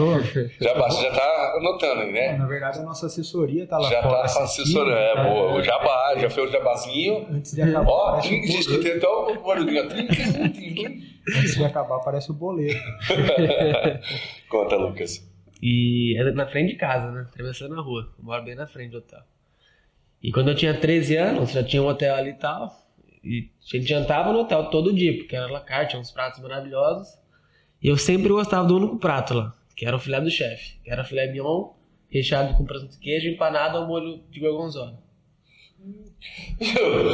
Jabá, 0.60 0.90
você 0.90 1.04
já 1.04 1.12
tá 1.12 1.54
anotando 1.56 2.02
aí, 2.02 2.12
né? 2.12 2.36
Na 2.36 2.46
verdade, 2.46 2.80
a 2.80 2.82
nossa 2.82 3.06
assessoria 3.06 3.66
tá 3.66 3.78
lá 3.78 3.88
Já 3.88 4.02
fora 4.02 4.18
tá 4.18 4.24
assistindo, 4.24 4.64
assessorando, 4.64 4.98
é, 4.98 5.14
tá? 5.14 5.24
boa. 5.24 5.52
O 5.54 5.62
jabá, 5.62 6.14
já 6.18 6.28
fez 6.28 6.48
o 6.48 6.52
jabazinho. 6.52 7.26
Antes 7.30 7.54
de 7.54 7.62
acabar, 7.62 7.90
Ó, 7.90 8.20
já 8.20 8.30
escutei 8.34 8.98
boleto. 9.00 9.06
até 9.06 9.08
o 9.08 9.42
barulhinho. 9.42 9.82
Antes 11.28 11.54
de 11.56 11.64
acabar, 11.64 11.98
parece 12.00 12.30
o 12.30 12.34
boleto. 12.34 12.78
Conta, 14.50 14.76
Lucas. 14.76 15.26
E 15.62 16.14
é 16.20 16.30
na 16.32 16.46
frente 16.46 16.72
de 16.72 16.76
casa, 16.76 17.10
né? 17.10 17.26
Atravessando 17.32 17.74
a 17.78 17.80
rua. 17.82 18.12
Eu 18.18 18.24
moro 18.24 18.44
bem 18.44 18.54
na 18.54 18.66
frente 18.66 18.90
do 18.90 18.98
hotel. 18.98 19.20
E 20.22 20.30
quando 20.30 20.48
eu 20.50 20.54
tinha 20.54 20.78
13 20.78 21.16
anos, 21.16 21.52
já 21.52 21.64
tinha 21.64 21.82
um 21.82 21.86
hotel 21.86 22.14
ali 22.14 22.30
e 22.30 22.34
tal. 22.34 22.70
E 23.22 23.48
a 23.72 23.76
gente 23.78 23.88
jantava 23.88 24.30
no 24.30 24.40
hotel 24.40 24.68
todo 24.68 24.92
dia, 24.92 25.16
porque 25.16 25.34
era 25.34 25.50
la 25.50 25.60
carte, 25.60 25.90
tinha 25.90 26.00
uns 26.00 26.10
pratos 26.10 26.40
maravilhosos. 26.40 27.08
E 27.84 27.88
eu 27.88 27.98
sempre 27.98 28.28
gostava 28.30 28.66
do 28.66 28.76
único 28.78 28.96
prato 28.96 29.34
lá, 29.34 29.52
que 29.76 29.84
era 29.84 29.94
o 29.94 30.00
filé 30.00 30.18
do 30.20 30.30
chefe. 30.30 30.76
Que 30.82 30.90
era 30.90 31.04
filé 31.04 31.26
mignon, 31.30 31.68
recheado 32.10 32.56
com 32.56 32.64
presunto 32.64 32.92
de 32.92 32.98
queijo, 32.98 33.28
empanado 33.28 33.76
ao 33.76 33.86
molho 33.86 34.20
de 34.30 34.40
gorgonzola. 34.40 34.98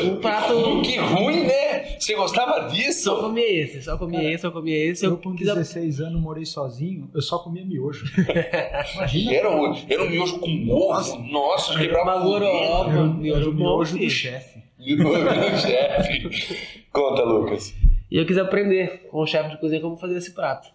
Um 0.05 0.17
prato... 0.21 0.81
Que 0.83 0.97
ruim, 0.97 1.41
né? 1.45 1.99
Você 1.99 2.15
gostava 2.15 2.63
Só 2.63 2.69
disso? 2.69 3.17
comia 3.21 3.63
esse, 3.63 3.83
só 3.83 3.99
comia 3.99 4.23
esse, 4.33 4.43
só 4.43 4.51
comia 4.53 4.77
esse. 4.91 5.05
Eu, 5.05 5.11
Eu, 5.11 5.17
com 5.19 5.35
quis 5.35 5.49
16 5.49 6.01
anos, 6.01 6.21
morei 6.21 6.47
sozinho, 6.47 7.11
eu 7.13 7.21
só 7.21 7.39
comia 7.41 7.65
miojo. 7.65 8.07
Imagina. 8.95 9.33
Era 9.35 9.51
um, 9.51 9.75
era 9.89 10.05
um 10.05 10.09
miojo 10.09 10.39
com 10.39 10.69
ovo. 10.71 11.19
Nossa, 11.19 11.77
quebrava 11.77 12.15
uma 12.17 12.25
gororoba, 12.25 12.91
Era, 12.93 13.03
o- 13.03 13.15
miojo 13.15 13.41
era 13.41 13.51
o 13.51 13.53
bom, 13.53 13.59
miojo 13.59 13.99
do 13.99 14.09
chefe. 14.11 14.61
Meu 14.79 15.59
chefe. 15.59 16.57
Conta, 16.93 17.25
Lucas. 17.25 17.75
E 18.11 18.19
eu 18.19 18.27
quis 18.27 18.39
aprender 18.39 19.07
com 19.11 19.19
o 19.19 19.27
chefe 19.27 19.51
de 19.51 19.59
cozinha 19.59 19.81
como 19.81 19.97
fazer 19.97 20.17
esse 20.17 20.35
prato. 20.35 20.69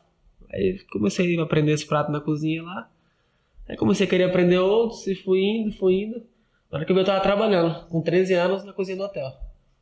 Aí 0.51 0.80
comecei 0.92 1.38
a 1.38 1.44
aprender 1.44 1.74
esse 1.74 1.86
prato 1.86 2.12
na 2.12 2.22
cozinha 2.22 2.63
lá. 2.63 2.89
Aí 3.68 3.75
comecei 3.75 4.06
a 4.06 4.10
querer 4.10 4.25
aprender 4.25 4.58
outros 4.60 5.06
e 5.08 5.15
fui 5.15 5.42
indo, 5.42 5.72
fui 5.75 6.04
indo. 6.04 6.20
Na 6.72 6.77
hora 6.77 6.86
que 6.86 6.92
eu 6.92 6.96
vi, 6.96 7.01
eu 7.01 7.06
tava 7.06 7.20
trabalhando, 7.22 7.86
com 7.88 8.01
13 8.01 8.34
anos, 8.34 8.63
na 8.63 8.72
cozinha 8.74 8.98
do 8.98 9.04
hotel. 9.04 9.32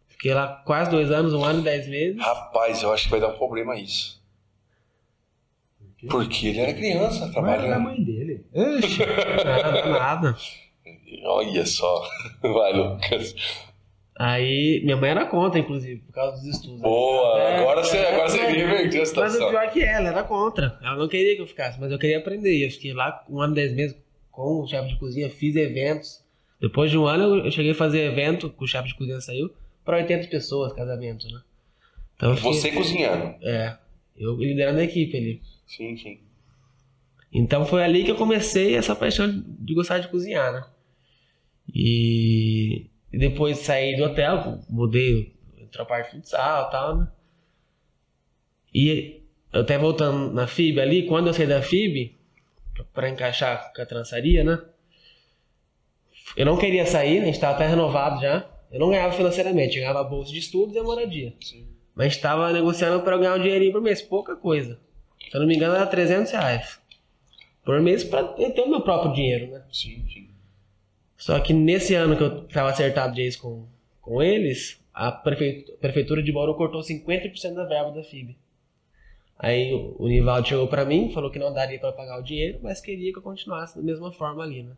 Fiquei 0.07 0.33
lá 0.33 0.61
quase 0.65 0.89
dois 0.89 1.11
anos, 1.11 1.33
um 1.33 1.43
ano 1.43 1.59
e 1.59 1.63
dez 1.63 1.87
meses. 1.87 2.21
Rapaz, 2.21 2.81
eu 2.81 2.91
acho 2.93 3.05
que 3.05 3.11
vai 3.11 3.19
dar 3.19 3.29
um 3.29 3.37
problema 3.37 3.75
isso. 3.77 4.21
Porque 6.09 6.47
ele 6.47 6.59
era 6.59 6.73
criança 6.73 7.19
Não 7.27 7.47
era 7.47 7.61
trabalhando. 7.61 7.81
mãe 7.83 8.03
dele. 8.03 8.45
Ixi, 8.53 8.99
Nada, 9.45 9.85
nada. 9.89 10.37
Olha 11.25 11.65
só. 11.65 12.05
Vai, 12.41 12.73
Lucas. 12.73 13.35
Aí 14.15 14.81
minha 14.83 14.95
mãe 14.95 15.09
era 15.09 15.25
contra, 15.25 15.59
inclusive, 15.59 16.01
por 16.01 16.13
causa 16.13 16.37
dos 16.37 16.45
estudos. 16.55 16.81
Boa, 16.81 17.39
É, 17.39 17.57
agora 17.59 17.83
você, 17.83 17.97
é, 17.97 18.13
agora 18.13 18.29
você 18.29 18.39
é. 18.39 18.51
revertiu 18.51 18.99
a 18.99 19.01
Mas 19.01 19.01
o 19.01 19.05
situação. 19.09 19.49
pior 19.49 19.63
é 19.63 19.67
que 19.67 19.81
ela 19.83 20.09
era 20.09 20.23
contra. 20.23 20.77
Ela 20.83 20.95
não 20.97 21.07
queria 21.07 21.35
que 21.35 21.41
eu 21.41 21.47
ficasse, 21.47 21.79
mas 21.79 21.91
eu 21.91 21.97
queria 21.97 22.19
aprender. 22.19 22.55
E 22.55 22.63
eu 22.63 22.69
fiquei 22.69 22.93
lá 22.93 23.25
um 23.29 23.39
ano 23.41 23.53
e 23.53 23.55
dez 23.55 23.73
meses 23.73 23.97
com 24.31 24.61
o 24.61 24.67
chefe 24.67 24.89
de 24.89 24.97
cozinha, 24.99 25.29
fiz 25.31 25.55
eventos. 25.55 26.23
Depois 26.61 26.91
de 26.91 26.97
um 26.97 27.05
ano 27.07 27.43
eu- 27.45 27.51
cheguei 27.51 27.71
a 27.71 27.75
fazer 27.75 28.01
evento, 28.01 28.49
que 28.51 28.63
o 28.63 28.67
chefe 28.67 28.89
de 28.89 28.95
cozinha 28.95 29.19
saiu, 29.19 29.51
para 29.83 29.97
80 29.97 30.27
pessoas, 30.27 30.71
casamento, 30.73 31.27
né? 31.27 31.41
Então, 32.15 32.35
fiquei- 32.37 32.53
Você 32.53 32.71
cozinhando. 32.71 33.35
É, 33.41 33.75
eu 34.15 34.35
liderando 34.35 34.79
a 34.79 34.83
equipe 34.83 35.17
ali. 35.17 35.41
Sim, 35.65 35.97
sim. 35.97 36.19
Então 37.33 37.65
foi 37.65 37.83
ali 37.83 38.03
que 38.03 38.11
eu 38.11 38.15
comecei 38.15 38.75
essa 38.75 38.95
paixão 38.95 39.43
de 39.59 39.73
gostar 39.73 39.97
de 39.97 40.07
cozinhar, 40.07 40.53
né? 40.53 40.63
E, 41.73 42.85
e 43.13 43.17
depois 43.17 43.59
saí 43.59 43.95
do 43.95 44.05
hotel, 44.05 44.59
mudei 44.67 45.35
pra 45.71 45.85
parte 45.85 46.07
de 46.07 46.17
futsal 46.17 46.67
e 46.67 46.71
tal, 46.71 46.97
né? 46.97 47.07
E 48.73 49.21
até 49.51 49.77
voltando 49.77 50.33
na 50.33 50.47
FIB 50.47 50.81
ali, 50.81 51.05
quando 51.05 51.27
eu 51.27 51.33
saí 51.33 51.45
da 51.45 51.61
FIB, 51.61 52.17
pra 52.91 53.07
encaixar 53.07 53.71
com 53.71 53.81
a 53.81 53.85
trançaria, 53.85 54.43
né? 54.43 54.59
Eu 56.35 56.47
não 56.47 56.57
queria 56.57 56.87
sair, 56.87 57.21
a 57.21 57.25
gente 57.25 57.39
tava 57.39 57.53
até 57.55 57.67
renovado 57.67 58.19
já. 58.19 58.49
Eu 58.71 58.79
não 58.79 58.89
ganhava 58.89 59.13
financeiramente, 59.13 59.77
eu 59.77 59.83
ganhava 59.83 60.03
bolsa 60.03 60.31
de 60.31 60.39
estudos 60.39 60.75
e 60.75 60.79
a 60.79 60.83
moradia. 60.83 61.35
Sim. 61.39 61.67
Mas 61.93 62.13
estava 62.13 62.51
negociando 62.51 63.03
para 63.03 63.17
ganhar 63.17 63.35
um 63.35 63.41
dinheirinho 63.41 63.71
por 63.71 63.81
mês, 63.81 64.01
pouca 64.01 64.35
coisa. 64.35 64.79
Se 65.29 65.37
eu 65.37 65.39
não 65.39 65.47
me 65.47 65.55
engano, 65.55 65.75
era 65.75 65.85
300 65.85 66.31
reais 66.31 66.81
por 67.63 67.79
mês 67.79 68.03
para 68.03 68.23
ter 68.23 68.61
o 68.61 68.69
meu 68.69 68.81
próprio 68.81 69.13
dinheiro, 69.13 69.51
né? 69.51 69.63
Sim, 69.71 70.03
sim. 70.11 70.32
Só 71.23 71.39
que 71.39 71.53
nesse 71.53 71.95
ano 71.95 72.17
que 72.17 72.21
eu 72.21 72.43
estava 72.43 72.69
acertado 72.69 73.15
de 73.15 73.37
com, 73.37 73.65
com 74.01 74.21
eles, 74.21 74.77
a 74.93 75.09
prefeitura, 75.09 76.21
de 76.21 76.33
Bauru 76.33 76.53
cortou 76.53 76.81
50% 76.81 77.53
da 77.53 77.63
verba 77.63 77.91
da 77.91 78.03
FIB. 78.03 78.35
Aí 79.39 79.73
o, 79.73 80.05
Nivaldo 80.05 80.49
chegou 80.49 80.67
para 80.67 80.83
mim, 80.83 81.13
falou 81.13 81.31
que 81.31 81.39
não 81.39 81.53
daria 81.53 81.79
para 81.79 81.93
pagar 81.93 82.19
o 82.19 82.21
dinheiro, 82.21 82.59
mas 82.61 82.81
queria 82.81 83.13
que 83.13 83.19
eu 83.19 83.23
continuasse 83.23 83.77
da 83.77 83.81
mesma 83.81 84.11
forma 84.11 84.43
ali, 84.43 84.63
né? 84.63 84.73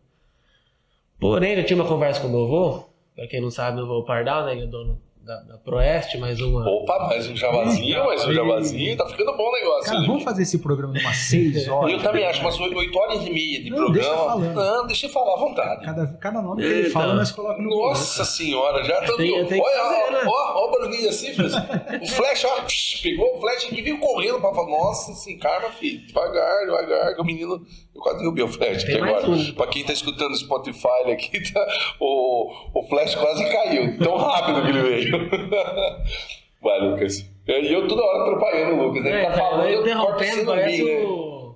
Porém, 1.19 1.53
eu 1.53 1.65
tinha 1.65 1.81
uma 1.81 1.89
conversa 1.89 2.21
com 2.21 2.27
o 2.27 2.29
meu 2.29 2.43
avô, 2.43 2.89
para 3.15 3.25
quem 3.25 3.41
não 3.41 3.49
sabe, 3.49 3.77
meu 3.77 3.85
avô 3.85 4.03
Pardal, 4.03 4.45
né? 4.45 4.51
Ele 4.51 4.65
é 4.65 4.67
dono 4.67 5.01
da, 5.25 5.41
da 5.41 5.57
Proeste, 5.57 6.17
mais 6.19 6.39
uma... 6.39 6.69
Opa, 6.69 7.07
mais 7.07 7.27
um 7.27 7.35
jabazinho, 7.35 8.05
mais 8.05 8.23
um 8.27 8.31
jabazinho. 8.31 8.95
Tá 8.95 9.07
ficando 9.07 9.35
bom 9.35 9.49
o 9.49 9.51
negócio. 9.53 9.91
cara, 9.91 10.05
vamos 10.05 10.23
fazer 10.23 10.43
esse 10.43 10.59
programa 10.59 10.93
de 10.93 10.99
umas 11.03 11.17
6 11.17 11.67
horas. 11.67 11.91
Eu 11.93 11.99
também 12.01 12.25
acho, 12.25 12.41
umas 12.41 12.59
8 12.59 12.97
horas 12.99 13.25
e 13.25 13.29
meia 13.31 13.63
de 13.63 13.69
Não, 13.71 13.91
deixa 13.91 14.09
programa. 14.09 14.31
falando. 14.31 14.53
Não, 14.53 14.87
deixa 14.87 15.05
eu 15.07 15.09
falar 15.09 15.33
à 15.33 15.37
vontade. 15.39 15.85
Cada, 15.85 16.07
cada 16.21 16.41
nome 16.43 16.61
que 16.61 16.67
ele 16.67 16.89
fala, 16.91 17.15
nós 17.15 17.31
colocamos 17.31 17.63
no 17.63 17.87
Nossa 17.87 18.23
senhora, 18.23 18.83
já 18.83 18.99
estamos. 18.99 19.17
tenho- 19.17 19.35
Olha, 19.35 19.47
fazer, 19.47 19.63
ó, 20.07 20.11
né? 20.11 20.19
ó, 20.27 20.59
ó 20.61 20.67
o 20.67 20.71
barulhinho 20.71 21.09
assim. 21.09 21.31
O 21.31 22.07
flash, 22.07 22.45
ó, 22.45 22.61
psh, 22.61 23.01
pegou 23.01 23.35
o 23.37 23.41
flash 23.41 23.67
e 23.71 23.81
veio 23.81 23.99
correndo 23.99 24.39
pra 24.39 24.53
falar, 24.53 24.69
nossa, 24.69 25.11
assim, 25.11 25.37
calma, 25.39 25.69
filho, 25.71 26.05
devagar, 26.05 26.65
devagar, 26.65 27.15
que 27.15 27.21
o 27.21 27.25
menino. 27.25 27.65
Eu 27.95 28.01
quase 28.01 28.19
derrubei 28.19 28.43
o 28.43 28.47
flash 28.49 28.83
aqui 28.83 28.93
agora. 28.97 29.29
um. 29.29 29.53
Pra 29.53 29.67
quem 29.67 29.83
tá 29.83 29.93
escutando 29.93 30.31
o 30.33 30.35
Spotify 30.35 31.11
aqui, 31.13 31.51
tá, 31.53 31.65
o, 31.99 32.51
o 32.79 32.83
flash 32.89 33.15
quase 33.15 33.43
caiu, 33.49 33.97
tão 33.97 34.17
rápido 34.17 34.61
que 34.63 34.67
ele 34.69 34.81
veio. 34.81 35.14
Vai, 36.61 36.79
Lucas. 36.79 37.25
E 37.47 37.73
eu 37.73 37.87
toda 37.87 38.03
hora 38.03 38.23
atrapalhando 38.23 38.75
o 38.75 38.87
Lucas, 38.87 39.03
né? 39.03 39.09
Ele 39.11 39.19
É, 39.19 39.25
tá 39.29 39.37
falando, 39.37 39.67
eu 39.69 39.81
interrompendo, 39.81 40.45
parece 40.45 40.83
né? 40.83 40.91
o... 41.05 41.55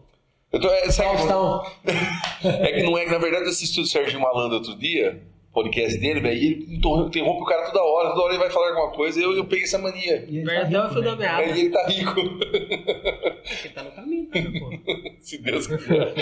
Eu 0.51 0.59
tô, 0.59 0.67
é, 0.69 0.89
sabe, 0.91 1.09
é 2.43 2.71
que 2.73 2.83
não 2.83 2.97
é, 2.97 3.05
na 3.05 3.17
verdade, 3.17 3.45
eu 3.45 3.49
assisti 3.49 3.81
o 3.81 3.85
Sérgio 3.85 4.19
Malandro 4.19 4.57
outro 4.57 4.75
dia, 4.75 5.21
podcast 5.51 5.99
dele, 5.99 6.19
velho, 6.19 6.37
e 6.37 6.45
ele 6.45 6.75
interrompe 6.75 7.19
o 7.21 7.45
cara 7.45 7.65
toda 7.71 7.83
hora, 7.83 8.09
toda 8.09 8.21
hora 8.21 8.33
ele 8.33 8.39
vai 8.43 8.49
falar 8.51 8.69
alguma 8.69 8.91
coisa, 8.91 9.19
e 9.19 9.23
eu, 9.23 9.33
eu 9.35 9.45
peguei 9.45 9.65
essa 9.65 9.77
mania. 9.79 10.23
E 10.29 10.37
ele 10.37 10.45
tá 10.45 10.63
rico, 10.87 11.15
né? 11.17 11.27
Aí 11.27 11.59
ele 11.59 11.69
tá 11.71 11.87
rico. 11.87 12.19
Ele 12.19 13.73
tá 13.73 13.83
no 13.83 13.91
caminho, 13.91 14.29
né, 14.33 14.59
pô? 14.59 14.69
Se 15.19 15.37
Deus 15.41 15.67
quiser. 15.67 16.13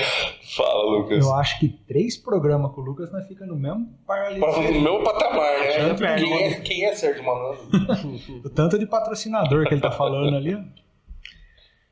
Fala, 0.56 0.84
Lucas. 0.98 1.26
Eu 1.26 1.34
acho 1.36 1.60
que 1.60 1.70
três 1.88 2.18
programas 2.18 2.72
com 2.74 2.82
o 2.82 2.84
Lucas 2.86 3.12
nós 3.12 3.28
fica 3.28 3.46
no 3.46 3.56
mesmo 3.56 3.88
par 4.08 4.26
ali. 4.28 4.40
Pra- 4.40 4.62
No 4.72 4.82
meu 4.82 5.04
patamar, 5.04 5.60
né? 5.60 5.72
Chega 5.74 5.96
perto. 5.96 6.24
Quem 6.24 6.44
é, 6.44 6.60
quem 6.62 6.86
é 6.86 6.96
Sérgio 6.96 7.24
Malandro? 7.24 7.60
O 8.46 8.50
tanto 8.50 8.80
de 8.80 8.86
patrocinador 8.88 9.68
que 9.68 9.74
ele 9.74 9.82
tá 9.82 9.92
falando 9.92 10.36
ali. 10.36 10.56
ó. 10.56 10.60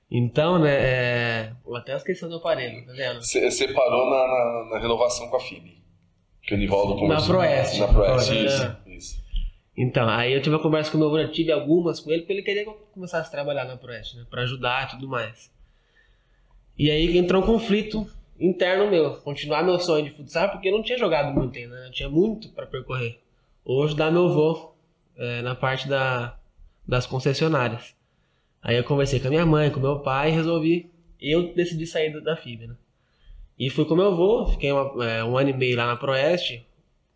Então, 0.10 0.60
né, 0.60 0.70
é... 0.72 1.52
eu 1.66 1.76
até 1.76 1.96
esqueci 1.96 2.26
do 2.28 2.36
aparelho, 2.36 2.86
tá 2.86 2.94
vendo? 2.94 3.22
Você 3.24 3.50
você 3.50 3.68
parou 3.74 4.06
na, 4.10 4.28
na- 4.28 4.70
na 4.76 4.80
renovação 4.80 5.28
com 5.30 5.36
a 5.36 5.40
FIB. 5.40 5.84
Que 6.48 6.54
o 6.54 6.58
Nivaldo 6.58 6.96
conversou. 6.96 7.36
Proeste. 7.36 7.80
Na 7.80 7.88
Proeste, 7.88 8.38
É. 8.38 8.46
isso. 8.46 8.76
isso. 8.88 9.26
Então, 9.78 10.08
aí 10.08 10.32
eu 10.34 10.42
tive 10.42 10.56
uma 10.56 10.62
conversa 10.62 10.90
com 10.92 10.98
o 10.98 11.00
meu 11.00 11.10
avô, 11.10 11.18
eu 11.20 11.32
tive 11.32 11.52
algumas 11.52 12.00
com 12.00 12.10
ele, 12.12 12.22
porque 12.22 12.34
ele 12.34 12.44
queria 12.44 12.64
que 12.64 12.70
eu 12.70 12.88
começasse 12.94 13.28
a 13.28 13.32
trabalhar 13.32 13.66
na 13.66 13.76
Proeste, 13.76 14.16
né, 14.18 14.26
pra 14.30 14.44
ajudar 14.44 14.88
e 14.88 14.92
tudo 14.92 15.08
mais. 15.08 15.52
E 16.78 16.90
aí 16.92 17.18
entrou 17.18 17.42
um 17.42 17.46
conflito 17.46 18.08
interno 18.40 18.90
meu, 18.90 19.16
continuar 19.22 19.64
meu 19.64 19.80
sonho 19.80 20.06
de 20.06 20.12
futsal, 20.12 20.50
porque 20.50 20.70
eu 20.70 20.74
não 20.74 20.84
tinha 20.84 20.98
jogado 20.98 21.34
muito 21.34 21.58
ainda, 21.58 21.76
né, 21.76 21.88
eu 21.88 21.92
tinha 21.92 22.10
muito 22.10 22.50
pra 22.50 22.66
percorrer. 22.66 23.20
Ou 23.66 23.84
ajudar 23.84 24.12
meu 24.12 24.28
avô 24.28 24.72
é, 25.18 25.42
na 25.42 25.56
parte 25.56 25.88
da, 25.90 26.38
das 26.88 27.06
concessionárias. 27.06 27.96
Aí 28.62 28.78
eu 28.78 28.84
conversei 28.84 29.20
com 29.20 29.28
a 29.28 29.30
minha 29.30 29.46
mãe, 29.46 29.70
com 29.72 29.80
meu 29.80 30.00
pai 30.00 30.30
e 30.30 30.34
resolvi, 30.34 30.90
eu 31.20 31.54
decidi 31.54 31.86
sair 31.86 32.12
da- 32.14 32.20
da 32.20 32.36
FIB, 32.38 32.68
né. 32.68 32.76
E 33.58 33.70
fui 33.70 33.86
com 33.86 33.96
meu 33.96 34.08
avô, 34.08 34.48
fiquei 34.48 34.72
uma- 34.72 35.06
é, 35.10 35.24
um 35.24 35.38
ano 35.38 35.50
e 35.50 35.54
meio 35.54 35.78
lá 35.78 35.88
na 35.88 35.96
Proeste, 35.96 36.66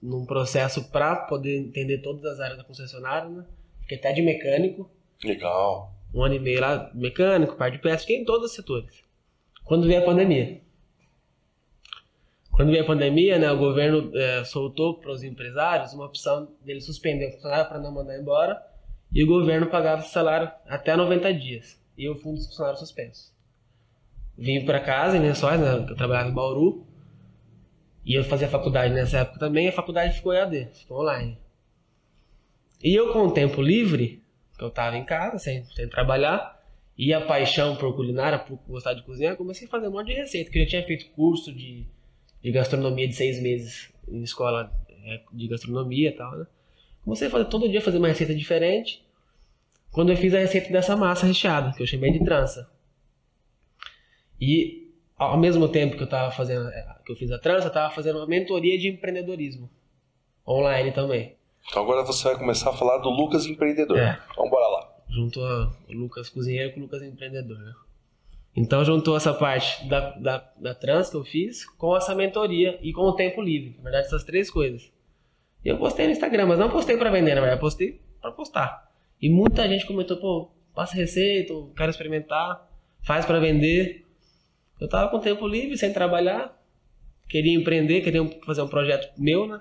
num 0.01 0.25
processo 0.25 0.89
para 0.89 1.15
poder 1.15 1.57
entender 1.57 1.97
todas 1.99 2.23
as 2.25 2.39
áreas 2.39 2.57
da 2.57 2.63
concessionária, 2.63 3.27
né? 3.29 3.45
Fiquei 3.81 3.97
até 3.97 4.13
de 4.13 4.21
mecânico, 4.21 4.89
Legal. 5.23 5.93
um 6.13 6.23
ano 6.23 6.35
e 6.35 6.39
meio 6.39 6.61
lá, 6.61 6.89
mecânico, 6.93 7.55
parte 7.55 7.75
de 7.77 7.81
peça, 7.83 7.99
fiquei 8.01 8.17
em 8.17 8.23
todos 8.25 8.49
os 8.51 8.55
setores. 8.55 9.03
Quando 9.65 9.85
veio 9.87 10.01
a 10.01 10.05
pandemia. 10.05 10.61
Quando 12.51 12.71
veio 12.71 12.83
a 12.83 12.87
pandemia, 12.87 13.37
né, 13.39 13.51
o 13.51 13.57
governo 13.57 14.11
eh, 14.15 14.43
soltou 14.43 14.95
para 14.95 15.11
os 15.11 15.23
empresários 15.23 15.93
uma 15.93 16.05
opção 16.05 16.51
dele 16.61 16.81
suspender 16.81 17.27
o 17.29 17.31
funcionário 17.33 17.69
para 17.69 17.79
não 17.79 17.91
mandar 17.91 18.17
embora 18.19 18.61
e 19.13 19.23
o 19.23 19.27
governo 19.27 19.67
pagava 19.67 20.01
esse 20.01 20.11
salário 20.11 20.51
até 20.67 20.95
90 20.95 21.33
dias 21.33 21.79
e 21.97 22.09
o 22.09 22.15
fundo 22.15 22.35
dos 22.35 22.47
funcionários 22.47 22.79
suspenso. 22.79 23.33
Vim 24.39 24.63
para 24.65 24.79
casa 24.79 25.17
em 25.17 25.19
Lençóis, 25.19 25.59
né, 25.59 25.85
que 25.85 25.91
eu 25.91 25.97
trabalhava 25.97 26.29
em 26.29 26.33
Bauru, 26.33 26.87
e 28.05 28.13
eu 28.13 28.23
fazia 28.23 28.47
faculdade 28.47 28.93
nessa 28.93 29.19
época 29.19 29.37
também, 29.37 29.67
a 29.67 29.71
faculdade 29.73 30.15
ficou 30.15 30.33
EAD, 30.33 30.69
ficou 30.73 31.01
online. 31.01 31.37
E 32.81 32.95
eu 32.95 33.11
com 33.11 33.27
o 33.27 33.31
tempo 33.31 33.61
livre, 33.61 34.23
eu 34.57 34.69
tava 34.69 34.97
em 34.97 35.03
casa, 35.03 35.37
sem, 35.37 35.65
sem 35.65 35.89
trabalhar. 35.89 36.57
E 36.97 37.13
a 37.13 37.19
paixão 37.19 37.75
por 37.75 37.93
culinária, 37.95 38.39
por 38.39 38.57
gostar 38.67 38.93
de 38.93 39.03
cozinhar, 39.03 39.35
comecei 39.35 39.67
a 39.67 39.69
fazer 39.69 39.89
um 39.89 39.91
monte 39.91 40.07
de 40.07 40.13
receita, 40.13 40.49
que 40.49 40.59
eu 40.59 40.63
já 40.63 40.69
tinha 40.69 40.85
feito 40.85 41.09
curso 41.11 41.53
de, 41.53 41.85
de 42.41 42.51
gastronomia 42.51 43.07
de 43.07 43.13
seis 43.13 43.41
meses 43.41 43.91
em 44.07 44.21
escola 44.21 44.71
é, 45.05 45.21
de 45.33 45.47
gastronomia 45.47 46.09
e 46.09 46.13
tal, 46.13 46.31
né? 46.37 46.47
Comecei 47.03 47.27
a 47.27 47.31
fazer 47.31 47.45
todo 47.45 47.69
dia 47.69 47.81
fazer 47.81 47.97
uma 47.97 48.07
receita 48.07 48.33
diferente. 48.33 49.05
Quando 49.91 50.11
eu 50.11 50.17
fiz 50.17 50.33
a 50.33 50.39
receita 50.39 50.71
dessa 50.71 50.95
massa 50.95 51.25
recheada, 51.25 51.73
que 51.73 51.83
eu 51.83 51.87
chamei 51.87 52.11
de 52.11 52.23
trança. 52.23 52.69
E 54.39 54.89
ao 55.17 55.37
mesmo 55.37 55.67
tempo 55.67 55.97
que 55.97 56.03
eu 56.03 56.07
tava 56.09 56.31
fazendo, 56.31 56.67
é, 56.69 56.95
que 57.05 57.11
eu 57.11 57.15
fiz 57.15 57.31
a 57.31 57.39
trança, 57.39 57.67
eu 57.67 57.73
tava 57.73 57.93
fazendo 57.93 58.17
uma 58.17 58.27
mentoria 58.27 58.77
de 58.77 58.87
empreendedorismo 58.87 59.69
online 60.47 60.91
também. 60.91 61.35
Então 61.67 61.83
agora 61.83 62.03
você 62.03 62.23
vai 62.23 62.37
começar 62.37 62.69
a 62.69 62.73
falar 62.73 62.97
do 62.99 63.09
Lucas 63.09 63.45
Empreendedor. 63.45 63.97
É. 63.97 64.19
Vamos 64.35 64.49
bora 64.49 64.67
lá. 64.67 64.89
Juntou 65.09 65.45
a- 65.45 65.71
o 65.89 65.93
Lucas 65.93 66.29
cozinheiro 66.29 66.73
com 66.73 66.79
o 66.79 66.83
Lucas 66.83 67.01
empreendedor, 67.03 67.57
né? 67.57 67.73
Então 68.55 68.83
juntou 68.83 69.15
essa 69.15 69.33
parte 69.33 69.87
da, 69.87 70.11
da, 70.11 70.51
da 70.57 70.73
trans 70.73 71.09
que 71.09 71.15
eu 71.15 71.23
fiz 71.23 71.65
com 71.65 71.95
essa 71.95 72.15
mentoria 72.15 72.79
e 72.81 72.91
com 72.91 73.01
o 73.03 73.13
tempo 73.13 73.41
livre. 73.41 73.75
Na 73.77 73.83
verdade, 73.83 74.07
essas 74.07 74.23
três 74.23 74.49
coisas. 74.49 74.91
E 75.63 75.69
eu 75.69 75.77
postei 75.77 76.05
no 76.05 76.11
Instagram, 76.13 76.47
mas 76.47 76.59
não 76.59 76.69
postei 76.69 76.97
pra 76.97 77.09
vender, 77.11 77.35
na 77.35 77.41
verdade, 77.41 77.57
eu 77.57 77.61
postei 77.61 78.01
pra 78.21 78.31
postar. 78.31 78.89
E 79.21 79.29
muita 79.29 79.67
gente 79.67 79.85
comentou, 79.85 80.17
pô, 80.17 80.49
passa 80.73 80.95
receita, 80.95 81.53
quero 81.75 81.89
experimentar, 81.91 82.67
faz 83.03 83.25
pra 83.25 83.39
vender. 83.39 84.05
Eu 84.79 84.87
tava 84.87 85.09
com 85.11 85.19
tempo 85.19 85.47
livre, 85.47 85.77
sem 85.77 85.91
trabalhar, 85.91 86.57
queria 87.27 87.57
empreender, 87.57 88.01
queria 88.01 88.25
fazer 88.45 88.61
um 88.61 88.67
projeto 88.67 89.11
meu, 89.17 89.47
né? 89.47 89.59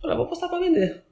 Falei, 0.00 0.14
ah, 0.14 0.18
vou 0.18 0.26
postar 0.26 0.48
pra 0.48 0.58
vender. 0.58 1.02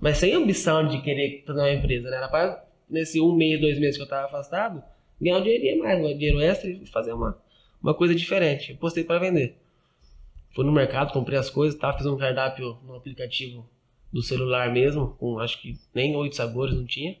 Mas 0.00 0.18
sem 0.18 0.32
ambição 0.32 0.86
de 0.86 1.00
querer 1.02 1.44
fazer 1.46 1.60
uma 1.60 1.72
empresa, 1.72 2.10
né? 2.10 2.16
Era 2.16 2.28
pra, 2.28 2.64
nesse 2.88 3.20
um 3.20 3.34
mês, 3.34 3.60
dois 3.60 3.78
meses 3.78 3.96
que 3.96 4.02
eu 4.02 4.08
tava 4.08 4.26
afastado, 4.26 4.82
ganhar 5.20 5.38
um 5.38 5.42
dinheirinho 5.42 5.82
mais, 5.82 5.98
um 5.98 6.16
dinheiro 6.16 6.40
extra 6.40 6.70
e 6.70 6.86
fazer 6.86 7.12
uma, 7.12 7.38
uma 7.82 7.94
coisa 7.94 8.14
diferente. 8.14 8.72
Eu 8.72 8.78
postei 8.78 9.04
pra 9.04 9.18
vender. 9.18 9.56
Fui 10.54 10.64
no 10.64 10.72
mercado, 10.72 11.12
comprei 11.12 11.38
as 11.38 11.50
coisas, 11.50 11.78
tá? 11.78 11.92
fiz 11.92 12.06
um 12.06 12.16
cardápio 12.16 12.78
no 12.84 12.94
aplicativo 12.94 13.68
do 14.12 14.22
celular 14.22 14.72
mesmo, 14.72 15.16
com 15.18 15.38
acho 15.38 15.60
que 15.60 15.76
nem 15.92 16.14
oito 16.16 16.36
sabores 16.36 16.74
não 16.74 16.86
tinha. 16.86 17.16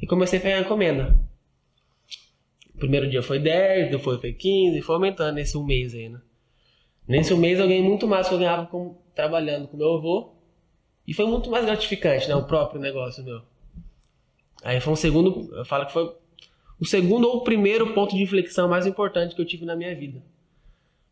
E 0.00 0.06
comecei 0.06 0.38
a 0.38 0.42
pegar 0.42 0.60
encomenda. 0.60 1.16
Primeiro 2.82 3.08
dia 3.08 3.22
foi 3.22 3.38
10, 3.38 3.92
depois 3.92 4.20
foi 4.20 4.32
15, 4.32 4.82
foi 4.82 4.94
aumentando 4.96 5.36
nesse 5.36 5.56
um 5.56 5.62
mês 5.64 5.94
aí, 5.94 6.08
né? 6.08 6.20
Nesse 7.06 7.32
um 7.32 7.36
mês 7.36 7.60
eu 7.60 7.68
ganhei 7.68 7.80
muito 7.82 8.08
mais 8.08 8.26
que 8.28 8.34
eu 8.34 8.38
ganhava 8.38 8.66
com- 8.66 8.96
trabalhando 9.14 9.68
com 9.68 9.76
meu 9.76 9.94
avô. 9.94 10.32
E 11.06 11.14
foi 11.14 11.24
muito 11.26 11.48
mais 11.48 11.64
gratificante, 11.64 12.28
né? 12.28 12.34
O 12.34 12.42
próprio 12.42 12.80
negócio 12.80 13.22
meu. 13.22 13.40
Aí 14.64 14.80
foi 14.80 14.92
um 14.92 14.96
segundo, 14.96 15.48
eu 15.54 15.64
falo 15.64 15.86
que 15.86 15.92
foi 15.92 16.12
o 16.80 16.84
segundo 16.84 17.28
ou 17.28 17.36
o 17.36 17.40
primeiro 17.44 17.94
ponto 17.94 18.16
de 18.16 18.22
inflexão 18.22 18.68
mais 18.68 18.84
importante 18.84 19.34
que 19.36 19.40
eu 19.40 19.46
tive 19.46 19.64
na 19.64 19.76
minha 19.76 19.94
vida. 19.94 20.20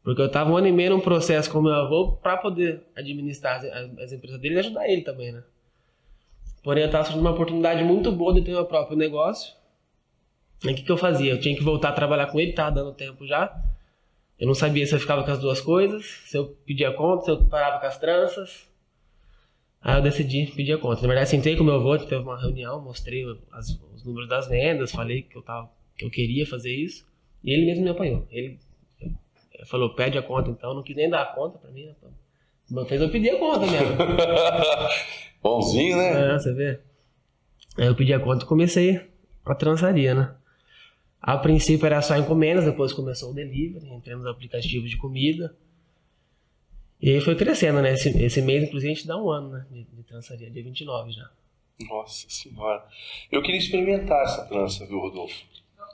Porque 0.03 0.23
eu 0.23 0.29
tava 0.29 0.51
um 0.51 0.57
ano 0.57 0.67
e 0.67 0.73
meio 0.73 0.91
num 0.91 1.01
processo 1.01 1.49
com 1.53 1.63
meu 1.63 1.73
avô 1.75 2.13
para 2.21 2.37
poder 2.37 2.83
administrar 2.97 3.59
as, 3.59 3.65
as- 3.65 3.99
as 3.99 4.13
empresas 4.13 4.41
dele 4.41 4.57
e 4.57 4.59
ajudar 4.59 4.89
ele 4.89 5.03
também, 5.03 5.31
né? 5.31 5.45
Porém, 6.65 6.83
eu 6.83 6.91
tava 6.91 7.05
surgindo 7.05 7.21
uma 7.21 7.31
oportunidade 7.31 7.85
muito 7.85 8.11
boa 8.11 8.35
de 8.35 8.43
ter 8.43 8.51
meu 8.51 8.65
próprio 8.65 8.97
negócio. 8.97 9.60
O 10.65 10.69
que, 10.75 10.83
que 10.83 10.91
eu 10.93 10.97
fazia? 10.97 11.33
Eu 11.33 11.41
tinha 11.41 11.57
que 11.57 11.63
voltar 11.63 11.89
a 11.91 11.93
trabalhar 11.93 12.27
com 12.27 12.39
ele, 12.39 12.53
tava 12.53 12.71
dando 12.73 12.93
tempo 12.93 13.27
já. 13.27 13.55
Eu 14.39 14.47
não 14.47 14.55
sabia 14.55 14.87
se 14.87 14.95
eu 14.95 15.01
ficava 15.01 15.23
com 15.25 15.31
as 15.31 15.39
duas 15.39 15.61
coisas, 15.61 16.05
se 16.27 16.37
eu 16.37 16.57
pedia 16.67 16.93
conta, 16.93 17.25
se 17.25 17.31
eu 17.31 17.45
parava 17.45 17.79
com 17.81 17.87
as 17.87 17.99
tranças. 17.99 18.69
Aí 19.83 19.97
eu 19.99 20.03
decidi 20.03 20.47
pedir 20.55 20.75
a 20.75 20.79
conta. 20.79 21.01
Na 21.03 21.09
verdade, 21.09 21.31
sentei 21.31 21.57
com 21.57 21.65
meu 21.65 21.75
avô, 21.77 21.97
teve 21.99 22.17
uma 22.17 22.39
reunião, 22.39 22.81
mostrei 22.81 23.25
as- 23.53 23.79
os 23.95 24.05
números 24.05 24.29
das 24.29 24.47
vendas, 24.49 24.93
falei 24.93 25.23
que 25.23 25.37
eu, 25.37 25.43
tava, 25.43 25.71
que 25.97 26.05
eu 26.05 26.11
queria 26.11 26.47
fazer 26.47 26.75
isso. 26.75 27.07
E 27.43 27.51
ele 27.53 27.65
mesmo 27.65 27.85
me 27.85 27.91
apanhou. 27.91 28.27
Ele 28.31 28.59
falou, 29.67 29.95
pede 29.95 30.19
a 30.19 30.23
conta 30.23 30.51
então, 30.51 30.75
não 30.75 30.83
quis 30.83 30.95
nem 30.97 31.09
dar 31.09 31.23
a 31.23 31.27
conta 31.27 31.59
pra 31.59 31.71
mim. 31.71 31.87
né? 32.71 32.85
Fez 32.87 33.01
eu 33.01 33.11
pedir 33.11 33.31
a 33.31 33.39
conta 33.39 33.61
mesmo. 33.67 33.97
Bonzinho, 35.43 35.97
né? 35.97 36.35
É, 36.35 36.39
você 36.39 36.53
vê? 36.53 36.81
Aí 37.79 37.87
eu 37.87 37.95
pedi 37.95 38.13
a 38.13 38.21
conta 38.21 38.45
e 38.45 38.49
comecei 38.49 39.01
a 39.45 39.55
trançaria, 39.55 40.15
né? 40.15 40.35
A 41.23 41.37
princípio 41.37 41.85
era 41.87 42.01
só 42.01 42.17
encomendas, 42.17 42.65
depois 42.65 42.93
começou 42.93 43.31
o 43.31 43.35
delivery, 43.35 43.87
entrei 43.93 44.17
nos 44.17 44.27
aplicativos 44.27 44.89
de 44.91 44.97
comida. 44.97 45.55
E 47.01 47.11
aí 47.11 47.21
foi 47.21 47.35
crescendo, 47.35 47.81
né? 47.83 47.93
Esse, 47.95 48.09
esse 48.23 48.43
mês, 48.43 48.65
inclusive, 48.65 48.93
a 48.93 48.95
gente 48.95 49.07
dá 49.07 49.17
um 49.17 49.31
ano, 49.31 49.51
né? 49.51 49.67
De, 49.71 49.85
de 49.85 50.03
trançaria, 50.03 50.51
dia 50.51 50.63
29 50.63 51.13
já. 51.13 51.29
Nossa 51.89 52.27
senhora. 52.29 52.85
Eu 53.33 53.43
queria 53.43 53.59
experimentar 53.59 54.23
essa 54.25 54.45
trança, 54.45 54.87
viu, 54.87 54.99
Rodolfo? 54.99 55.35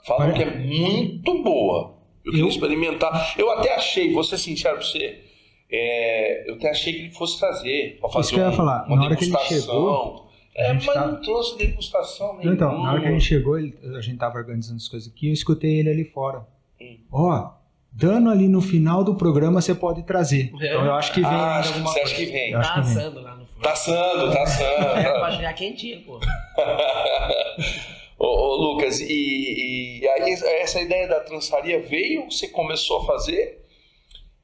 Falam 0.05 0.33
que 0.33 0.43
é 0.43 0.57
muito 0.57 1.43
boa. 1.43 1.95
Eu 2.25 2.31
queria 2.31 2.45
Eu- 2.45 2.49
experimentar. 2.49 3.35
Eu 3.37 3.49
até 3.51 3.73
achei, 3.75 4.11
vou 4.13 4.23
ser 4.23 4.37
sincero 4.37 4.77
pra 4.77 4.85
você, 4.85 5.23
é, 5.69 6.49
eu 6.49 6.55
até 6.55 6.69
achei 6.71 6.93
que 6.93 6.99
ele 6.99 7.11
fosse 7.11 7.39
trazer 7.39 7.97
pra 7.99 8.09
fazer 8.09 8.33
que 8.33 8.39
eu 8.39 8.45
ia 8.45 8.51
falar. 8.51 8.87
Na 8.89 9.03
hora 9.05 9.15
que 9.15 9.25
ele 9.25 9.37
chegou, 9.47 10.26
É, 10.57 10.71
a 10.71 10.73
mas 10.73 10.85
tava- 10.85 11.11
não 11.11 11.21
trouxe 11.21 11.57
degustação 11.57 12.35
nenhuma. 12.37 12.53
Então, 12.55 12.81
na 12.83 12.91
hora 12.91 13.01
que 13.01 13.07
a 13.07 13.11
gente 13.11 13.23
chegou, 13.25 13.59
ele- 13.59 13.77
a 13.95 14.01
gente 14.01 14.17
tava 14.17 14.37
organizando 14.39 14.77
as 14.77 14.87
coisas 14.87 15.07
aqui, 15.11 15.27
eu 15.27 15.33
escutei 15.33 15.79
ele 15.79 15.89
ali 15.89 16.03
fora. 16.03 16.45
Hum. 16.81 16.97
Ó, 17.11 17.51
dando 17.91 18.29
ali 18.29 18.47
no 18.47 18.59
final 18.61 19.03
do 19.03 19.15
programa 19.15 19.61
você 19.61 19.75
pode 19.75 20.03
trazer. 20.03 20.51
É. 20.59 20.67
Então 20.67 20.85
eu 20.85 20.93
acho 20.95 21.13
que 21.13 21.21
vem 21.21 21.29
Ah, 21.29 21.57
acho 21.59 21.69
alguma 21.73 21.91
você 21.93 21.99
acha 22.01 22.15
coisa. 22.15 22.25
que 22.25 22.31
vem. 22.37 22.51
Tá 22.53 22.73
assando 22.75 23.21
lá 23.21 23.35
no 23.35 23.45
forno. 23.45 23.61
Tá 23.63 23.71
assando, 23.73 24.31
tá 24.33 24.43
assando. 24.43 24.87
É, 24.97 25.19
pra 25.19 25.31
chegar 25.31 25.53
quentinho, 25.53 26.01
pô. 26.03 26.19
Ô, 28.19 28.25
ô, 28.25 28.55
Lucas, 28.55 28.99
e, 28.99 29.99
e 30.01 30.07
aí 30.07 30.33
essa 30.61 30.81
ideia 30.81 31.07
da 31.07 31.19
trançaria 31.19 31.79
veio, 31.81 32.25
você 32.31 32.47
começou 32.47 33.01
a 33.01 33.05
fazer 33.05 33.63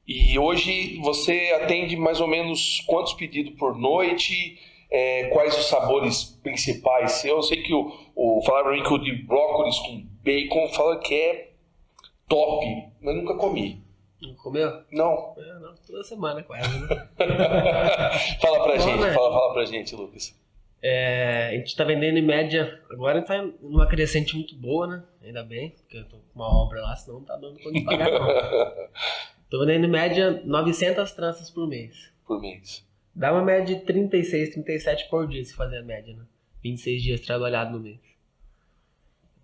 e 0.06 0.38
hoje 0.38 0.96
você 1.02 1.58
atende 1.60 1.96
mais 1.96 2.20
ou 2.20 2.28
menos 2.28 2.82
quantos 2.86 3.14
pedidos 3.14 3.54
por 3.58 3.76
noite? 3.76 4.58
É, 4.96 5.24
quais 5.30 5.58
os 5.58 5.66
sabores 5.66 6.22
principais? 6.40 7.24
Eu 7.24 7.42
sei 7.42 7.60
que 7.64 7.74
o, 7.74 7.92
o 8.14 8.40
falaram 8.42 8.66
pra 8.66 8.76
mim 8.76 8.82
que 8.84 8.92
o 8.92 8.98
de 8.98 9.24
brócolis 9.24 9.76
com 9.80 10.06
bacon 10.22 10.68
fala 10.68 11.00
que 11.00 11.12
é 11.12 11.50
top, 12.28 12.64
mas 13.02 13.16
nunca 13.16 13.34
comi. 13.34 13.82
Não 14.22 14.34
comeu? 14.36 14.84
Não. 14.92 15.34
É, 15.36 15.58
não, 15.58 15.74
toda 15.84 16.04
semana 16.04 16.44
quase, 16.44 16.78
né? 16.78 17.08
fala 18.40 18.62
pra 18.62 18.76
Bom, 18.76 18.82
gente, 18.82 19.00
né? 19.00 19.12
fala, 19.12 19.32
fala 19.32 19.52
pra 19.52 19.64
gente, 19.64 19.96
Lucas. 19.96 20.40
É, 20.80 21.48
a 21.48 21.56
gente 21.56 21.74
tá 21.74 21.82
vendendo 21.82 22.16
em 22.16 22.22
média, 22.22 22.80
agora 22.88 23.20
tá 23.20 23.42
numa 23.60 23.88
crescente 23.88 24.36
muito 24.36 24.54
boa, 24.54 24.86
né? 24.86 25.02
Ainda 25.24 25.42
bem, 25.42 25.70
porque 25.70 25.96
eu 25.96 26.04
tô 26.04 26.18
com 26.18 26.36
uma 26.36 26.62
obra 26.62 26.80
lá, 26.80 26.94
senão 26.94 27.18
não 27.18 27.26
tá 27.26 27.36
dando 27.36 27.58
conta 27.58 27.72
de 27.72 27.84
pagar 27.84 28.12
não. 28.12 28.28
Tô 29.50 29.58
vendendo 29.58 29.86
em 29.86 29.90
média 29.90 30.40
900 30.44 31.10
tranças 31.12 31.50
por 31.50 31.66
mês. 31.66 32.12
Por 32.24 32.40
mês. 32.40 32.86
Dá 33.14 33.32
uma 33.32 33.42
média 33.42 33.76
de 33.76 33.84
36, 33.84 34.50
37 34.54 35.08
por 35.08 35.28
dia 35.28 35.44
se 35.44 35.54
fazer 35.54 35.78
a 35.78 35.82
média, 35.82 36.14
né? 36.14 36.24
26 36.62 37.02
dias 37.02 37.20
trabalhado 37.20 37.72
no 37.72 37.80
mês. 37.80 37.98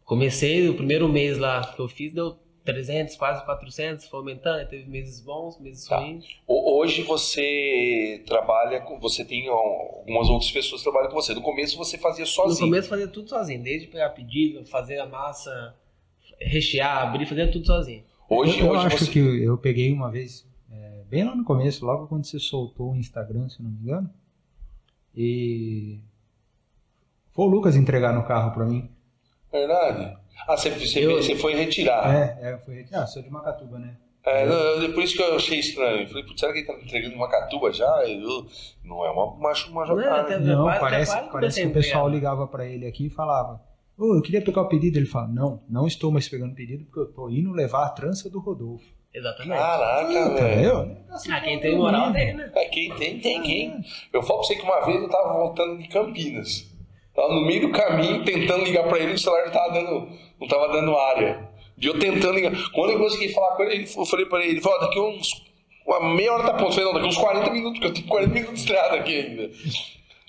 Comecei, 0.04 0.68
o 0.68 0.74
primeiro 0.74 1.08
mês 1.08 1.38
lá 1.38 1.72
que 1.74 1.80
eu 1.80 1.88
fiz 1.88 2.12
deu 2.12 2.36
300, 2.64 3.14
quase 3.16 3.44
400, 3.44 4.06
foi 4.08 4.18
aumentando, 4.20 4.68
teve 4.68 4.88
meses 4.90 5.20
bons, 5.20 5.58
meses 5.60 5.86
Tá. 5.86 5.98
ruins. 5.98 6.24
Ho- 6.46 6.78
Hoje 6.80 7.02
você 7.02 8.22
trabalha 8.26 8.80
com. 8.80 8.98
Você 9.00 9.24
tem 9.24 9.46
algumas 9.48 10.28
outras 10.28 10.50
pessoas 10.50 10.80
que 10.82 10.84
trabalham 10.90 11.10
com 11.10 11.20
você. 11.20 11.32
No 11.34 11.42
começo 11.42 11.76
você 11.76 11.96
fazia 11.98 12.24
No 12.24 12.30
sozinho. 12.30 12.68
começo 12.68 12.88
fazia 12.88 13.06
tudo 13.08 13.28
sozinho, 13.28 13.62
desde 13.62 13.86
pegar 13.86 14.10
pedido, 14.10 14.64
fazer 14.66 14.98
a 14.98 15.06
massa, 15.06 15.74
rechear, 16.40 17.02
abrir, 17.02 17.26
fazia 17.26 17.50
tudo 17.50 17.66
sozinho. 17.66 18.02
Hoje, 18.28 18.58
eu, 18.60 18.66
eu 18.66 18.72
hoje 18.72 18.86
acho 18.86 19.04
você. 19.04 19.12
que 19.12 19.18
eu 19.18 19.58
peguei 19.58 19.92
uma 19.92 20.10
vez, 20.10 20.46
bem 21.10 21.24
lá 21.24 21.34
no 21.34 21.44
começo, 21.44 21.84
logo 21.84 22.06
quando 22.06 22.24
você 22.24 22.38
soltou 22.38 22.92
o 22.92 22.96
Instagram, 22.96 23.48
se 23.48 23.58
eu 23.60 23.64
não 23.64 23.70
me 23.72 23.78
engano. 23.82 24.10
E. 25.14 25.98
Foi 27.32 27.44
o 27.46 27.48
Lucas 27.48 27.76
entregar 27.76 28.12
no 28.14 28.24
carro 28.24 28.52
pra 28.52 28.64
mim. 28.64 28.88
Verdade. 29.50 30.16
Ah, 30.46 30.56
você, 30.56 30.70
você, 30.70 31.04
Eu- 31.04 31.22
você 31.22 31.34
foi 31.36 31.54
retirar. 31.54 32.14
É, 32.14 32.52
é, 32.52 32.58
foi. 32.58 32.86
Ah, 32.92 33.06
sou 33.06 33.22
de 33.22 33.30
Macatuba, 33.30 33.78
né? 33.78 33.96
É, 34.22 34.46
não, 34.46 34.54
eu- 34.54 34.92
por 34.92 35.02
isso 35.02 35.16
que 35.16 35.22
eu 35.22 35.34
achei 35.36 35.58
estranho. 35.58 36.02
Eu 36.02 36.08
falei, 36.08 36.24
putz, 36.24 36.40
será 36.40 36.52
que 36.52 36.58
ele 36.60 36.66
tá 36.66 36.74
entregando 36.74 37.14
uma 37.16 37.28
catuba 37.28 37.72
já? 37.72 37.86
Eu- 38.06 38.46
não 38.84 39.04
é 39.04 39.10
uma, 39.10 39.24
uma, 39.24 39.52
uma 39.68 39.86
Não 39.86 40.00
é, 40.00 40.04
jogada. 40.04 40.38
Não, 40.40 40.64
quase- 40.64 40.80
parece, 40.80 41.16
parece 41.32 41.60
que 41.62 41.66
o 41.66 41.72
pessoal 41.72 42.08
ligava 42.08 42.46
pra 42.46 42.66
ele 42.66 42.86
aqui 42.86 43.06
e 43.06 43.10
falava: 43.10 43.60
Ô, 43.96 44.14
eu 44.16 44.22
queria 44.22 44.42
pegar 44.42 44.62
o 44.62 44.68
pedido. 44.68 44.96
Ele 44.98 45.06
fala: 45.06 45.26
Não, 45.28 45.62
não 45.68 45.86
estou 45.86 46.10
mais 46.10 46.28
pegando 46.28 46.54
pedido 46.54 46.84
porque 46.84 47.00
eu 47.00 47.06
tô 47.12 47.28
indo 47.30 47.50
levar 47.52 47.86
a 47.86 47.90
trança 47.90 48.28
do 48.30 48.38
Rodolfo. 48.40 48.84
Exatamente. 49.12 49.58
Caraca, 49.58 50.30
velho. 50.34 50.62
eu- 50.64 50.96
ah, 51.32 51.40
quem 51.40 51.58
tem 51.60 51.76
moral 51.76 52.12
tem, 52.12 52.34
né? 52.34 52.50
É, 52.54 52.64
quem 52.66 52.94
tem, 52.94 53.18
tem 53.18 53.42
quem. 53.42 53.84
Eu 54.12 54.22
falo 54.22 54.38
pra 54.40 54.46
você 54.48 54.54
que 54.56 54.62
uma 54.62 54.80
vez 54.86 55.02
eu 55.02 55.08
tava 55.08 55.32
voltando 55.32 55.78
de 55.82 55.88
Campinas. 55.88 56.68
Tava 57.14 57.34
no 57.34 57.40
meio 57.44 57.62
do 57.62 57.72
caminho 57.72 58.24
tentando 58.24 58.64
ligar 58.64 58.84
pra 58.88 58.98
ele, 58.98 59.14
o 59.14 59.18
celular 59.18 59.44
não 59.46 59.52
tava 59.52 59.72
dando, 59.72 60.08
não 60.40 60.46
tava 60.48 60.68
dando 60.68 60.96
área. 60.96 61.48
E 61.76 61.86
eu 61.86 61.98
tentando 61.98 62.34
ligar. 62.34 62.52
Quando 62.72 62.92
eu 62.92 62.98
consegui 62.98 63.30
falar 63.32 63.56
com 63.56 63.62
ele, 63.64 63.84
eu 63.96 64.06
falei 64.06 64.26
pra 64.26 64.40
ele, 64.42 64.52
ele 64.52 64.60
falou, 64.60 64.78
"Ó, 64.78 64.80
daqui 64.82 65.00
uns. 65.00 65.50
Uma 65.84 66.14
meia 66.14 66.32
hora 66.32 66.44
tá 66.44 66.52
pronto. 66.54 66.68
Eu 66.70 66.72
falei, 66.72 66.84
não, 66.86 66.94
daqui 66.94 67.08
uns 67.08 67.16
40 67.16 67.50
minutos, 67.50 67.80
porque 67.80 67.86
eu 67.88 67.94
tenho 67.94 68.06
40 68.06 68.32
minutos 68.32 68.54
de 68.54 68.60
estrada 68.60 68.94
aqui 68.96 69.16
ainda. 69.18 69.50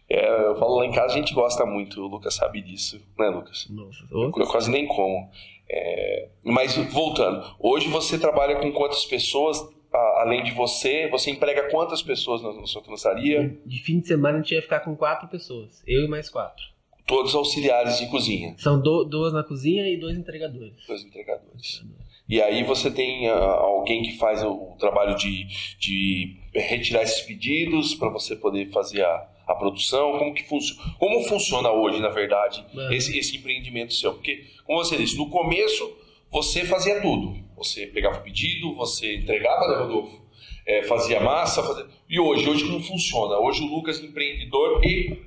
É, 0.09 0.45
eu 0.47 0.55
falo 0.57 0.75
lá 0.77 0.85
em 0.85 0.91
casa, 0.91 1.13
a 1.13 1.17
gente 1.17 1.33
gosta 1.33 1.65
muito, 1.65 2.01
o 2.01 2.07
Lucas 2.07 2.33
sabe 2.35 2.61
disso, 2.61 2.99
né, 3.17 3.29
Lucas? 3.29 3.67
Nossa, 3.69 3.99
Eu, 4.11 4.31
eu 4.35 4.47
quase 4.47 4.69
nem 4.71 4.87
como. 4.87 5.29
É, 5.73 6.27
mas 6.43 6.75
voltando, 6.91 7.43
hoje 7.59 7.87
você 7.87 8.17
trabalha 8.19 8.57
com 8.57 8.71
quantas 8.71 9.05
pessoas? 9.05 9.57
a- 9.93 10.21
além 10.21 10.41
de 10.41 10.51
você, 10.51 11.09
você 11.09 11.31
emprega 11.31 11.69
quantas 11.69 12.01
pessoas 12.01 12.41
na, 12.41 12.53
na 12.53 12.65
sua 12.65 12.81
trançaria? 12.81 13.57
de 13.65 13.83
fim 13.83 13.99
de 13.99 14.07
semana 14.07 14.37
a 14.37 14.41
gente 14.41 14.53
ia 14.53 14.61
ficar 14.61 14.79
com 14.81 14.95
quatro 14.95 15.27
pessoas. 15.27 15.83
Eu 15.85 16.05
e 16.05 16.07
mais 16.07 16.29
quatro. 16.29 16.63
Todos 17.05 17.35
auxiliares 17.35 17.97
de 17.99 18.07
cozinha, 18.09 18.55
São 18.57 18.79
do- 18.81 19.03
duas 19.03 19.33
na 19.33 19.43
cozinha 19.43 19.85
e 19.89 19.97
dois 19.97 20.17
entregadores. 20.17 20.85
dois 20.87 21.03
entregadores. 21.03 21.83
E 22.29 22.41
aí 22.41 22.63
você 22.63 22.89
tem 22.89 23.27
ah, 23.27 23.33
alguém 23.37 24.01
que 24.01 24.17
faz 24.17 24.41
o, 24.41 24.77
trabalho 24.79 25.13
de, 25.17 25.45
de 25.77 26.37
retirar 26.55 27.01
esses 27.03 27.19
pedidos 27.23 27.93
para 27.93 28.07
você 28.07 28.33
poder 28.37 28.71
fazer 28.71 29.03
a, 29.03 29.27
a 29.51 29.55
produção. 29.55 30.17
Como 30.17 30.33
que 30.33 30.43
funciona? 30.43 30.95
Como 30.99 31.23
funciona 31.23 31.71
hoje, 31.71 31.99
na 31.99 32.09
verdade, 32.09 32.65
Uhum. 32.73 32.91
esse, 32.91 33.17
esse 33.17 33.37
empreendimento 33.37 33.93
seu? 33.93 34.13
Porque, 34.13 34.45
como 34.65 34.79
você 34.79 34.97
disse, 34.97 35.17
no 35.17 35.29
começo 35.29 35.97
você 36.31 36.63
fazia 36.65 37.01
tudo. 37.01 37.35
Você 37.57 37.87
pegava 37.87 38.19
o 38.19 38.23
pedido, 38.23 38.73
você 38.75 39.17
entregava, 39.17 39.67
né, 39.67 39.75
Rodolfo? 39.83 40.21
É, 40.65 40.83
fazia 40.83 41.19
massa, 41.19 41.61
fazia... 41.61 41.85
e 42.09 42.19
hoje, 42.19 42.47
hoje 42.49 42.65
como 42.65 42.81
funciona? 42.81 43.37
Hoje 43.37 43.61
o 43.63 43.67
Lucas 43.67 43.99
é 44.01 44.05
empreendedor 44.05 44.83
e 44.85 45.19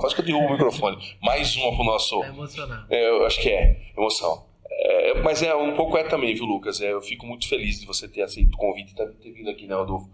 quase 0.00 0.14
que 0.14 0.20
eu 0.22 0.24
derrubo 0.24 0.46
o 0.46 0.52
microfone. 0.52 0.96
Mais 1.20 1.54
uma 1.56 1.74
pro 1.74 1.84
nosso. 1.84 2.20
Tá 2.20 2.28
emocionado. 2.28 2.86
É, 2.88 3.08
eu 3.10 3.26
acho 3.26 3.40
que 3.40 3.48
é, 3.50 3.92
emoção. 3.96 4.46
É, 4.68 5.20
mas 5.22 5.42
é 5.42 5.54
um 5.54 5.74
pouco 5.74 5.96
é 5.96 6.04
também, 6.04 6.34
viu, 6.34 6.44
Lucas? 6.44 6.80
É, 6.80 6.92
eu 6.92 7.02
fico 7.02 7.26
muito 7.26 7.48
feliz 7.48 7.80
de 7.80 7.86
você 7.86 8.08
ter 8.08 8.22
aceito 8.22 8.54
o 8.54 8.58
convite 8.58 8.92
e 8.92 8.94
ter, 8.94 9.08
ter 9.14 9.32
vindo 9.32 9.50
aqui, 9.50 9.66
né, 9.66 9.74
Rodolfo? 9.74 10.08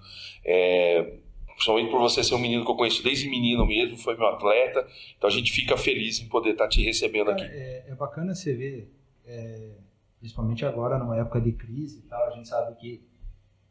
É, 0.44 1.18
principalmente 1.62 1.90
por 1.92 2.00
você 2.00 2.24
ser 2.24 2.34
um 2.34 2.38
menino 2.38 2.64
que 2.64 2.70
eu 2.70 2.74
conheço 2.74 3.02
desde 3.04 3.28
menino 3.28 3.64
mesmo, 3.64 3.96
foi 3.96 4.16
meu 4.16 4.26
atleta. 4.26 4.84
Então 5.16 5.30
a 5.30 5.32
gente 5.32 5.52
fica 5.52 5.76
feliz 5.76 6.20
em 6.20 6.26
poder 6.28 6.50
estar 6.50 6.66
te 6.68 6.82
recebendo 6.82 7.26
Cara, 7.26 7.44
aqui. 7.44 7.54
é, 7.54 7.84
é 7.88 7.94
bacana 7.94 8.34
você 8.34 8.52
ver, 8.52 8.92
é, 9.24 9.70
principalmente 10.18 10.64
agora, 10.64 10.98
numa 10.98 11.16
época 11.16 11.40
de 11.40 11.52
crise 11.52 12.00
e 12.00 12.02
tal, 12.08 12.26
a 12.26 12.30
gente 12.34 12.48
sabe 12.48 12.74
que, 12.80 13.00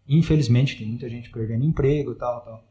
infelizmente, 0.08 0.78
tem 0.78 0.88
muita 0.88 1.10
gente 1.10 1.30
perdendo 1.30 1.66
emprego 1.66 2.14
e 2.14 2.16
tal, 2.16 2.42
tal. 2.42 2.64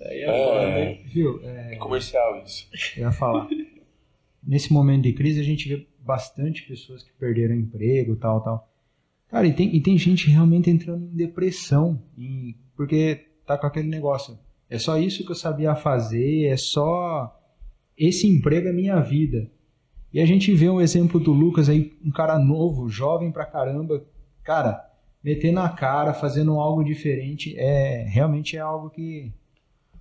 Aí 0.00 0.22
É, 0.22 0.94
Viu? 1.06 1.40
É, 1.44 1.74
é 1.74 1.76
comercial 1.76 2.42
isso. 2.44 2.68
eu 2.96 3.02
ia 3.04 3.12
falar. 3.12 3.48
Nesse 4.42 4.72
momento 4.72 5.02
de 5.02 5.12
crise, 5.12 5.40
a 5.40 5.44
gente 5.44 5.68
vê 5.68 5.86
bastante 6.08 6.66
pessoas 6.66 7.02
que 7.02 7.12
perderam 7.12 7.54
emprego, 7.54 8.16
tal, 8.16 8.40
tal. 8.42 8.66
Cara, 9.28 9.46
e 9.46 9.52
tem, 9.52 9.76
e 9.76 9.80
tem 9.82 9.98
gente 9.98 10.30
realmente 10.30 10.70
entrando 10.70 11.04
em 11.04 11.14
depressão, 11.14 12.02
porque 12.74 13.26
tá 13.46 13.58
com 13.58 13.66
aquele 13.66 13.88
negócio. 13.88 14.38
É 14.70 14.78
só 14.78 14.96
isso 14.98 15.22
que 15.22 15.30
eu 15.30 15.36
sabia 15.36 15.74
fazer, 15.74 16.46
é 16.46 16.56
só. 16.56 17.38
Esse 17.94 18.26
emprego 18.26 18.68
é 18.68 18.72
minha 18.72 18.98
vida. 19.00 19.50
E 20.10 20.18
a 20.18 20.24
gente 20.24 20.54
vê 20.54 20.70
um 20.70 20.80
exemplo 20.80 21.20
do 21.20 21.30
Lucas 21.30 21.68
aí, 21.68 21.92
um 22.02 22.10
cara 22.10 22.38
novo, 22.38 22.88
jovem 22.88 23.30
pra 23.30 23.44
caramba. 23.44 24.02
Cara, 24.42 24.82
metendo 25.22 25.60
a 25.60 25.68
cara, 25.68 26.14
fazendo 26.14 26.58
algo 26.58 26.82
diferente, 26.82 27.54
é 27.58 28.06
realmente 28.08 28.56
é 28.56 28.60
algo 28.60 28.88
que, 28.88 29.30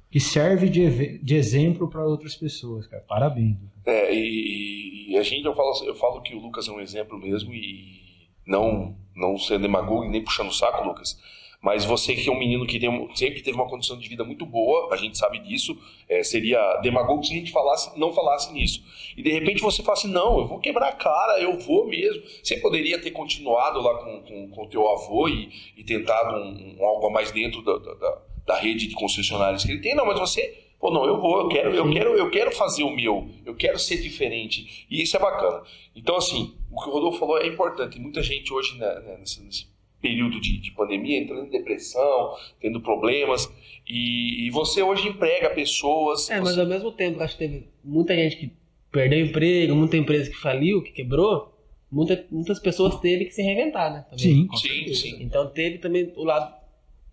que 0.10 0.22
serve 0.22 0.70
de, 0.70 1.18
de 1.18 1.36
exemplo 1.36 1.90
para 1.90 2.06
outras 2.06 2.34
pessoas, 2.34 2.88
cara. 2.88 3.04
Parabéns. 3.06 3.58
É, 3.86 4.14
e, 4.14 4.87
e 5.08 5.18
a 5.18 5.24
gente, 5.24 5.46
eu 5.46 5.56
falo, 5.56 5.72
eu 5.86 5.96
falo 5.96 6.22
que 6.22 6.36
o 6.36 6.40
Lucas 6.40 6.68
é 6.68 6.72
um 6.72 6.80
exemplo 6.80 7.18
mesmo 7.18 7.54
e 7.54 8.28
não, 8.46 8.96
não 9.16 9.38
sendo 9.38 9.62
demagogo 9.64 10.06
e 10.06 10.10
nem 10.10 10.24
puxando 10.24 10.50
o 10.50 10.54
saco, 10.54 10.84
Lucas. 10.88 11.18
Mas 11.60 11.84
você 11.84 12.14
que 12.16 12.30
é 12.30 12.32
um 12.32 12.38
menino 12.38 12.68
que 12.68 12.80
tem, 12.80 12.90
sempre 13.16 13.42
teve 13.42 13.58
uma 13.58 13.68
condição 13.68 13.98
de 13.98 14.08
vida 14.08 14.24
muito 14.24 14.46
boa, 14.46 14.94
a 14.94 14.96
gente 14.96 15.18
sabe 15.18 15.40
disso, 15.40 15.76
é, 16.08 16.22
seria 16.24 16.78
demagogo 16.84 17.24
se 17.24 17.34
a 17.34 17.36
gente 17.36 17.52
falasse, 17.52 17.98
não 18.00 18.14
falasse 18.14 18.54
nisso. 18.54 18.84
E 19.18 19.24
de 19.24 19.32
repente 19.32 19.60
você 19.62 19.82
fala 19.82 19.98
assim, 19.98 20.08
não, 20.08 20.38
eu 20.40 20.48
vou 20.48 20.60
quebrar 20.60 20.90
a 20.90 20.94
cara, 20.94 21.40
eu 21.42 21.58
vou 21.58 21.88
mesmo. 21.88 22.22
Você 22.44 22.58
poderia 22.58 23.02
ter 23.02 23.10
continuado 23.10 23.82
lá 23.82 23.96
com 24.04 24.18
o 24.18 24.22
com, 24.22 24.50
com 24.50 24.70
teu 24.70 24.88
avô 24.88 25.28
e, 25.28 25.50
e 25.76 25.84
tentado 25.84 26.36
um, 26.38 26.78
um 26.80 26.86
algo 26.86 27.08
a 27.08 27.10
mais 27.10 27.32
dentro 27.32 27.62
da, 27.64 27.78
da- 27.78 28.22
da 28.46 28.56
rede 28.56 28.88
de 28.88 28.94
concessionários 28.96 29.66
que 29.66 29.72
ele 29.74 29.82
tem, 29.82 29.94
não, 29.96 30.06
mas 30.06 30.18
você 30.20 30.67
Pô, 30.80 30.92
não, 30.92 31.06
eu 31.06 31.20
vou, 31.20 31.42
eu 31.42 31.48
quero, 31.50 31.74
eu 31.74 31.90
quero, 31.92 32.10
eu 32.16 32.30
quero 32.30 32.52
fazer 32.56 32.84
o 32.84 32.96
meu, 32.96 33.28
eu 33.46 33.56
quero 33.56 33.80
ser 33.80 34.00
diferente. 34.02 34.86
E 34.90 35.02
isso 35.02 35.18
é 35.18 35.20
bacana. 35.20 35.64
Então, 35.96 36.16
assim, 36.16 36.54
o 36.72 36.82
que 36.82 36.90
o 36.90 36.94
Rodolfo 36.94 37.18
falou 37.20 37.40
é 37.40 37.48
importante. 37.48 38.00
Muita 38.00 38.22
gente 38.22 38.54
hoje, 38.54 38.78
né, 38.78 39.00
né, 39.00 39.18
nesse, 39.20 39.42
nesse 39.44 39.66
período 40.00 40.40
de, 40.40 40.60
de 40.60 40.72
pandemia, 40.72 41.20
entrando 41.20 41.48
em 41.48 41.50
depressão, 41.50 42.36
tendo 42.62 42.80
problemas. 42.80 43.52
E, 43.90 44.46
e 44.46 44.50
você 44.52 44.84
hoje 44.84 45.08
emprega 45.08 45.50
pessoas. 45.50 46.30
É, 46.30 46.40
mas 46.40 46.54
você- 46.54 46.62
ao 46.62 46.68
mesmo 46.68 46.92
tempo, 46.92 47.22
acho 47.24 47.36
que 47.36 47.48
teve 47.48 47.68
muita 47.84 48.14
gente 48.16 48.36
que 48.38 48.52
perdeu 48.92 49.20
emprego, 49.26 49.76
muita 49.76 49.98
empresa 49.98 50.30
que 50.30 50.38
faliu, 50.38 50.84
que 50.84 50.92
quebrou. 50.92 51.54
Muita, 51.92 52.24
muitas 52.30 52.60
pessoas 52.60 53.00
teve 53.00 53.26
que 53.26 53.32
se 53.32 53.42
reinventar, 53.42 53.92
né? 53.92 54.06
também. 54.10 54.18
Sim, 54.20 54.48
Sim, 54.58 54.94
sim. 54.94 55.24
Então 55.24 55.48
teve 55.50 55.80
também 55.80 56.12
o 56.16 56.24
lado 56.24 56.54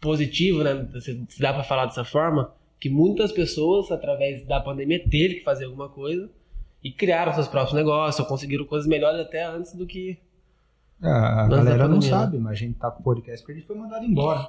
positivo, 0.00 0.62
né? 0.62 0.86
Se 1.00 1.24
se 1.28 1.40
dá 1.40 1.52
pra 1.54 1.62
falar 1.62 1.86
dessa 1.86 2.04
forma, 2.04 2.52
que 2.84 2.90
muitas 2.90 3.32
pessoas, 3.32 3.90
através 3.90 4.44
da 4.44 4.60
pandemia, 4.60 5.02
teve 5.08 5.36
que 5.36 5.42
fazer 5.42 5.64
alguma 5.64 5.88
coisa 5.88 6.28
e 6.82 6.92
criaram 6.92 7.32
seus 7.32 7.48
próprios 7.48 7.72
negócios, 7.74 8.20
ou 8.20 8.26
conseguiram 8.26 8.66
coisas 8.66 8.86
melhores 8.86 9.18
até 9.20 9.42
antes 9.42 9.72
do 9.72 9.86
que. 9.86 10.18
É, 11.02 11.08
A 11.08 11.48
galera 11.48 11.88
não 11.88 11.96
né? 11.96 12.02
sabe, 12.02 12.36
mas 12.36 12.52
a 12.52 12.56
gente 12.56 12.74
tá 12.74 12.90
com 12.90 13.00
o 13.00 13.02
podcast 13.02 13.40
porque 13.40 13.52
a 13.52 13.54
gente 13.54 13.66
foi 13.66 13.74
mandado 13.74 14.04
embora. 14.04 14.46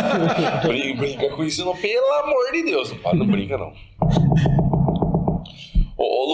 brinca, 0.66 0.98
brinca 0.98 1.36
com 1.36 1.44
isso, 1.44 1.62
não, 1.62 1.76
pelo 1.76 2.10
amor 2.22 2.52
de 2.52 2.62
Deus. 2.62 2.94
Não 3.12 3.26
brinca, 3.26 3.58
não. 3.58 3.74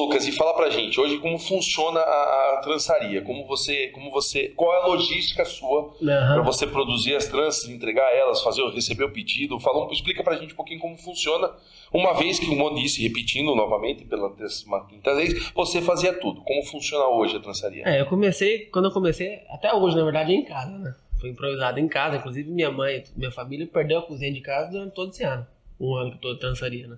Lucas, 0.00 0.26
e 0.26 0.32
fala 0.32 0.54
pra 0.54 0.70
gente, 0.70 0.98
hoje 1.00 1.18
como 1.18 1.38
funciona 1.38 2.00
a, 2.00 2.54
a 2.54 2.60
trançaria? 2.62 3.22
Como 3.22 3.46
você, 3.46 3.88
como 3.88 4.10
você, 4.10 4.48
qual 4.48 4.74
é 4.74 4.82
a 4.82 4.86
logística 4.86 5.44
sua 5.44 5.94
Aham. 6.02 6.34
para 6.34 6.42
você 6.42 6.66
produzir 6.66 7.14
as 7.14 7.26
tranças, 7.26 7.68
entregar 7.68 8.10
elas, 8.14 8.42
fazer, 8.42 8.62
receber 8.70 9.04
o 9.04 9.12
pedido? 9.12 9.58
Fala, 9.60 9.92
explica 9.92 10.22
pra 10.22 10.36
gente 10.36 10.54
um 10.54 10.56
pouquinho 10.56 10.80
como 10.80 10.96
funciona. 10.96 11.50
Uma 11.92 12.14
vez 12.14 12.38
que 12.38 12.46
o 12.46 12.56
Mon 12.56 12.74
disse, 12.74 13.02
repetindo 13.02 13.54
novamente 13.54 14.04
pela 14.04 14.30
décima 14.30 14.86
quinta 14.86 15.14
vez, 15.14 15.50
você 15.54 15.82
fazia 15.82 16.12
tudo. 16.18 16.40
Como 16.42 16.62
funciona 16.64 17.06
hoje 17.06 17.36
a 17.36 17.40
trançaria? 17.40 17.82
É, 17.86 18.00
eu 18.00 18.06
comecei, 18.06 18.66
quando 18.66 18.86
eu 18.86 18.92
comecei, 18.92 19.40
até 19.50 19.74
hoje, 19.74 19.96
na 19.96 20.04
verdade, 20.04 20.32
é 20.32 20.36
em 20.36 20.44
casa, 20.44 20.78
né? 20.78 20.94
Foi 21.20 21.28
improvisado 21.30 21.78
em 21.78 21.86
casa, 21.86 22.16
inclusive 22.16 22.50
minha 22.50 22.70
mãe, 22.70 23.04
minha 23.14 23.30
família 23.30 23.66
perdeu 23.66 23.98
a 23.98 24.02
cozinha 24.02 24.32
de 24.32 24.40
casa 24.40 24.70
durante 24.70 24.94
todo 24.94 25.10
esse 25.10 25.22
ano. 25.22 25.46
Um 25.78 25.94
ano 25.94 26.10
que 26.10 26.16
eu 26.16 26.20
tô 26.20 26.34
de 26.34 26.40
trançaria, 26.40 26.86
né? 26.86 26.96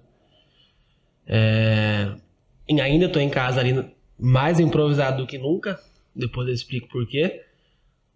É... 1.27 2.12
E 2.68 2.81
ainda 2.81 3.09
tô 3.09 3.18
em 3.18 3.29
casa 3.29 3.61
ali, 3.61 3.92
mais 4.18 4.61
improvisado 4.61 5.22
do 5.22 5.27
que 5.27 5.38
nunca, 5.38 5.81
depois 6.14 6.48
eu 6.48 6.55
explico 6.55 6.88
por 6.88 7.07
quê. 7.07 7.44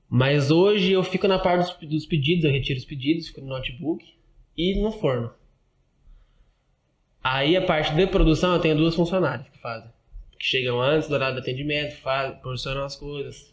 Mas 0.09 0.51
hoje 0.51 0.93
eu 0.93 1.03
fico 1.03 1.27
na 1.27 1.39
parte 1.39 1.79
dos, 1.81 1.91
dos 1.91 2.07
pedidos, 2.07 2.45
eu 2.45 2.53
retiro 2.53 2.79
os 2.79 2.85
pedidos, 2.85 3.29
fico 3.29 3.41
no 3.41 3.49
notebook 3.49 4.05
e 4.57 4.81
no 4.81 4.93
forno. 4.93 5.33
Aí 7.23 7.57
a 7.57 7.63
parte 7.63 7.93
de 7.93 8.07
produção 8.07 8.55
eu 8.55 8.61
tenho 8.61 8.77
duas 8.77 8.95
funcionárias 8.95 9.49
que 9.49 9.59
fazem. 9.59 9.91
Que 10.39 10.47
chegam 10.47 10.81
antes 10.81 11.09
do 11.09 11.15
horário 11.15 11.35
de 11.35 11.41
atendimento, 11.41 11.97
faz, 11.97 12.37
as 12.67 12.95
coisas, 12.95 13.53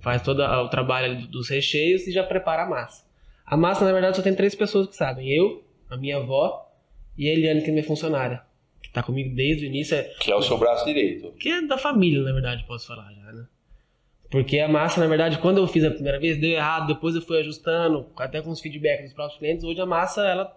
faz 0.00 0.22
todo 0.22 0.42
o 0.42 0.68
trabalho 0.68 1.26
dos 1.26 1.50
recheios 1.50 2.06
e 2.06 2.12
já 2.12 2.24
prepara 2.24 2.62
a 2.62 2.68
massa. 2.68 3.04
A 3.44 3.56
massa, 3.56 3.84
na 3.84 3.92
verdade, 3.92 4.16
só 4.16 4.22
tem 4.22 4.34
três 4.34 4.54
pessoas 4.54 4.86
que 4.86 4.96
sabem. 4.96 5.28
Eu, 5.28 5.62
a 5.90 5.96
minha 5.96 6.16
avó 6.16 6.72
e 7.18 7.28
a 7.28 7.32
Eliane, 7.32 7.60
que 7.60 7.68
é 7.68 7.72
minha 7.72 7.84
funcionária. 7.84 8.42
Que 8.82 8.90
tá 8.90 9.02
comigo 9.02 9.34
desde 9.34 9.64
o 9.64 9.68
início. 9.68 9.94
É, 9.96 10.02
Que 10.20 10.30
é 10.32 10.36
o 10.36 10.42
seu 10.42 10.58
braço 10.58 10.84
direito. 10.84 11.32
que 11.32 11.48
é 11.48 11.62
da 11.62 11.78
família, 11.78 12.22
na 12.22 12.32
verdade, 12.32 12.64
posso 12.66 12.86
falar 12.86 13.12
já, 13.14 13.32
né? 13.32 13.46
Porque 14.30 14.58
a 14.58 14.68
massa, 14.68 14.98
na 15.00 15.06
verdade, 15.06 15.38
quando 15.38 15.58
eu 15.58 15.66
fiz 15.66 15.84
a 15.84 15.90
primeira 15.90 16.18
vez, 16.18 16.38
deu 16.40 16.50
errado, 16.50 16.86
depois 16.86 17.14
eu 17.14 17.20
fui 17.22 17.38
ajustando, 17.40 18.06
até 18.16 18.40
com 18.40 18.50
os 18.50 18.60
feedbacks 18.60 19.04
dos 19.04 19.12
próprios 19.14 19.38
clientes, 19.38 19.62
hoje 19.64 19.80
a 19.80 19.86
massa, 19.86 20.22
ela 20.26 20.56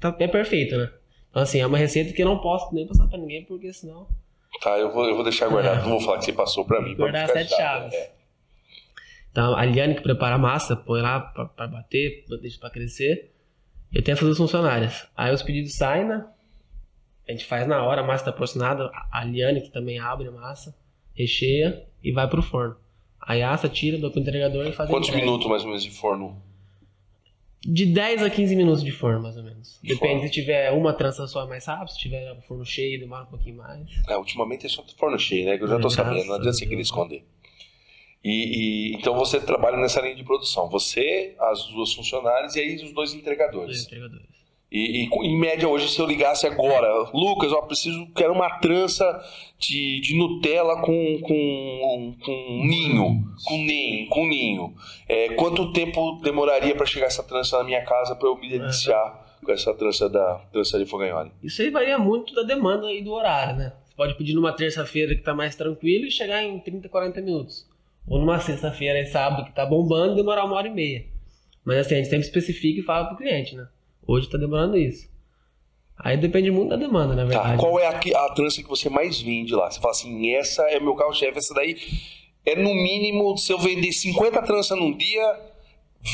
tá, 0.00 0.14
é 0.18 0.26
perfeita, 0.26 0.76
né? 0.76 0.90
Então, 1.30 1.42
assim, 1.42 1.60
é 1.60 1.66
uma 1.66 1.78
receita 1.78 2.12
que 2.12 2.22
eu 2.22 2.26
não 2.26 2.38
posso 2.38 2.74
nem 2.74 2.86
passar 2.86 3.06
pra 3.06 3.18
ninguém, 3.18 3.44
porque 3.44 3.72
senão... 3.72 4.08
Tá, 4.60 4.78
eu 4.78 4.90
vou, 4.90 5.06
eu 5.06 5.14
vou 5.14 5.22
deixar 5.22 5.48
guardado. 5.48 5.82
Não 5.82 5.90
vou 5.90 6.00
falar 6.00 6.18
que 6.18 6.24
você 6.24 6.32
passou 6.32 6.64
pra 6.64 6.80
mim. 6.80 6.94
pra 6.96 7.04
Guardar 7.04 7.28
ficar 7.28 7.40
sete 7.40 7.56
chaves. 7.56 7.94
É. 7.94 8.10
Então, 9.30 9.54
a 9.54 9.64
Liane 9.66 9.94
que 9.94 10.02
prepara 10.02 10.36
a 10.36 10.38
massa, 10.38 10.74
põe 10.74 11.02
lá 11.02 11.20
pra, 11.20 11.44
pra 11.44 11.66
bater, 11.66 12.24
deixa 12.40 12.58
pra 12.58 12.70
crescer. 12.70 13.30
Eu 13.92 14.02
tenho 14.02 14.14
essas 14.14 14.26
duas 14.26 14.38
funcionárias. 14.38 15.06
Aí 15.14 15.32
os 15.32 15.42
pedidos 15.42 15.74
saem, 15.74 16.06
né? 16.06 16.24
A 17.28 17.32
gente 17.32 17.44
faz 17.44 17.66
na 17.66 17.82
hora, 17.82 18.02
a 18.02 18.04
massa 18.06 18.24
tá 18.26 18.32
porcionada. 18.32 18.90
A 19.12 19.24
Liane 19.24 19.60
que 19.60 19.70
também 19.70 19.98
abre 19.98 20.28
a 20.28 20.30
massa, 20.30 20.76
recheia 21.14 21.84
e 22.02 22.12
vai 22.12 22.28
pro 22.28 22.42
forno. 22.42 22.76
Aí 23.20 23.42
assa, 23.42 23.68
tira, 23.68 23.98
dou 23.98 24.10
pro 24.10 24.20
entregador 24.20 24.66
e 24.66 24.72
faz 24.72 24.88
Quantos 24.88 25.10
minutos 25.10 25.48
mais 25.48 25.62
ou 25.62 25.68
menos 25.68 25.82
de 25.82 25.90
forno? 25.90 26.40
De 27.68 27.84
10 27.84 28.22
a 28.22 28.30
15 28.30 28.54
minutos 28.54 28.84
de 28.84 28.92
forno, 28.92 29.20
mais 29.22 29.36
ou 29.36 29.42
menos. 29.42 29.80
De 29.82 29.94
Depende, 29.94 30.12
forno. 30.14 30.28
se 30.28 30.30
tiver 30.34 30.70
uma 30.70 30.92
trança 30.92 31.26
só 31.26 31.42
é 31.42 31.48
mais 31.48 31.66
rápido, 31.66 31.90
se 31.90 31.98
tiver 31.98 32.30
o 32.32 32.40
forno 32.42 32.64
cheio 32.64 33.00
demora 33.00 33.24
um 33.24 33.26
pouquinho 33.26 33.56
mais. 33.56 33.88
É, 34.08 34.16
ultimamente 34.16 34.66
é 34.66 34.68
só 34.68 34.84
forno 34.96 35.18
cheio, 35.18 35.46
né? 35.46 35.58
Que 35.58 35.64
eu 35.64 35.68
já 35.68 35.74
tô 35.74 35.80
Graças 35.88 35.94
sabendo, 35.94 36.26
não 36.26 36.34
adianta 36.36 36.52
você 36.52 36.66
querer 36.66 36.80
esconder. 36.82 37.24
E, 38.22 38.30
e- 38.30 38.94
então 38.94 39.14
você 39.16 39.40
trabalha 39.40 39.76
nessa 39.78 40.00
linha 40.00 40.14
de 40.14 40.22
produção. 40.22 40.68
Você, 40.68 41.34
as 41.40 41.64
duas 41.66 41.92
funcionárias 41.92 42.54
e 42.54 42.60
aí 42.60 42.76
os 42.76 42.82
dois 42.82 42.94
Dois 42.94 43.14
entregadores. 43.14 43.88
E, 44.70 45.04
e, 45.04 45.26
em 45.26 45.38
média 45.38 45.68
hoje, 45.68 45.88
se 45.88 46.00
eu 46.00 46.06
ligasse 46.06 46.46
agora, 46.46 47.08
Lucas, 47.14 47.52
ó, 47.52 47.62
preciso, 47.62 48.04
quero 48.14 48.32
uma 48.32 48.58
trança 48.58 49.04
de, 49.58 50.00
de 50.00 50.16
Nutella 50.16 50.80
com, 50.80 51.20
com, 51.22 52.16
com 52.20 52.62
ninho, 52.64 53.24
com 53.44 53.56
ninho, 53.58 54.08
com 54.08 54.26
ninho. 54.26 54.74
É, 55.08 55.28
quanto 55.34 55.72
tempo 55.72 56.20
demoraria 56.20 56.74
para 56.74 56.84
chegar 56.84 57.06
essa 57.06 57.22
trança 57.22 57.58
na 57.58 57.64
minha 57.64 57.84
casa 57.84 58.16
para 58.16 58.28
eu 58.28 58.36
me 58.36 58.48
deliciar 58.48 59.38
com 59.44 59.52
essa 59.52 59.72
trança 59.72 60.08
da 60.08 60.40
trança 60.52 60.78
de 60.78 60.84
fogagnoli? 60.84 61.30
Isso 61.42 61.62
aí 61.62 61.70
varia 61.70 61.96
muito 61.96 62.34
da 62.34 62.42
demanda 62.42 62.92
e 62.92 63.02
do 63.02 63.12
horário, 63.12 63.56
né? 63.56 63.72
Você 63.84 63.94
pode 63.94 64.14
pedir 64.16 64.34
numa 64.34 64.52
terça-feira 64.52 65.14
que 65.14 65.22
tá 65.22 65.32
mais 65.32 65.54
tranquilo 65.54 66.06
e 66.06 66.10
chegar 66.10 66.42
em 66.42 66.58
30, 66.58 66.88
40 66.88 67.20
minutos. 67.20 67.68
Ou 68.08 68.18
numa 68.18 68.40
sexta-feira 68.40 69.00
e 69.00 69.06
sábado 69.06 69.44
que 69.44 69.52
tá 69.52 69.64
bombando 69.64 70.16
demorar 70.16 70.44
uma 70.44 70.56
hora 70.56 70.66
e 70.66 70.74
meia. 70.74 71.06
Mas 71.64 71.78
assim, 71.78 71.94
a 71.94 71.98
gente 71.98 72.08
sempre 72.08 72.26
especifica 72.26 72.80
e 72.80 72.82
fala 72.82 73.06
pro 73.06 73.16
cliente, 73.16 73.54
né? 73.54 73.68
Hoje 74.06 74.28
tá 74.28 74.38
demorando 74.38 74.76
isso. 74.76 75.08
Aí 75.98 76.16
depende 76.16 76.50
muito 76.50 76.70
da 76.70 76.76
demanda, 76.76 77.14
na 77.14 77.22
Tá, 77.22 77.28
verdade. 77.28 77.58
qual 77.58 77.78
é 77.80 77.86
a, 77.86 77.98
a 78.26 78.30
trança 78.34 78.62
que 78.62 78.68
você 78.68 78.88
mais 78.90 79.20
vende 79.20 79.54
lá? 79.54 79.70
Você 79.70 79.80
fala 79.80 79.92
assim, 79.92 80.34
essa 80.34 80.62
é 80.70 80.78
meu 80.78 80.94
carro-chefe, 80.94 81.38
essa 81.38 81.54
daí 81.54 81.76
é 82.44 82.54
no 82.54 82.74
mínimo, 82.74 83.36
se 83.38 83.50
eu 83.52 83.58
vender 83.58 83.90
50 83.92 84.42
tranças 84.42 84.78
num 84.78 84.94
dia, 84.96 85.40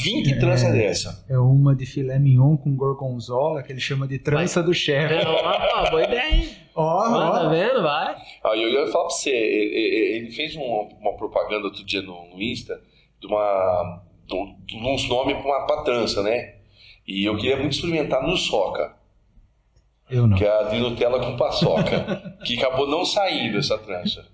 20 0.05 0.39
tranças 0.39 0.73
dessa. 0.73 1.25
É 1.29 1.37
uma 1.37 1.75
de 1.75 1.85
filé 1.85 2.19
mignon 2.19 2.57
com 2.57 2.75
gorgonzola, 2.77 3.63
que 3.63 3.73
ele 3.73 3.81
chama 3.81 4.07
de 4.07 4.19
trança 4.21 4.63
do 4.63 4.73
chefe. 4.73 5.15
É 5.15 5.29
uma, 5.29 5.81
uma 5.81 5.91
boa 5.91 6.03
ideia, 6.05 6.35
hein? 6.35 6.49
Ó, 6.75 7.01
Ó, 7.01 7.31
tá 7.33 7.49
vendo? 7.49 7.83
Vai. 7.83 8.17
Aí 8.45 8.63
eu 8.63 8.71
ia 8.71 8.87
falar 8.87 9.07
pra 9.07 9.15
você, 9.15 9.31
ele 9.31 10.17
ele 10.17 10.31
fez 10.31 10.55
uma, 10.57 10.85
uma 11.01 11.13
propaganda 11.17 11.67
outro 11.67 11.85
dia 11.85 12.01
no, 12.01 12.29
no 12.31 12.41
Insta 12.41 12.81
de 13.21 13.27
uma. 13.27 14.03
de, 14.27 14.55
de 14.67 14.77
uns 14.77 15.07
nomes 15.09 15.37
pra 15.37 15.45
uma 15.47 15.67
pra 15.67 15.83
trança, 15.83 16.23
né? 16.23 16.55
E 17.07 17.25
eu 17.25 17.37
queria 17.37 17.57
muito 17.57 17.73
experimentar 17.75 18.23
no 18.23 18.37
soca, 18.37 18.95
Eu 20.11 20.27
não. 20.27 20.37
que 20.37 20.45
é 20.45 20.61
a 20.61 20.63
de 20.69 20.79
Nutella 20.79 21.19
com 21.21 21.37
paçoca, 21.37 22.37
que 22.45 22.57
acabou 22.59 22.87
não 22.89 23.05
saindo 23.05 23.59
essa 23.59 23.77
trança. 23.79 24.27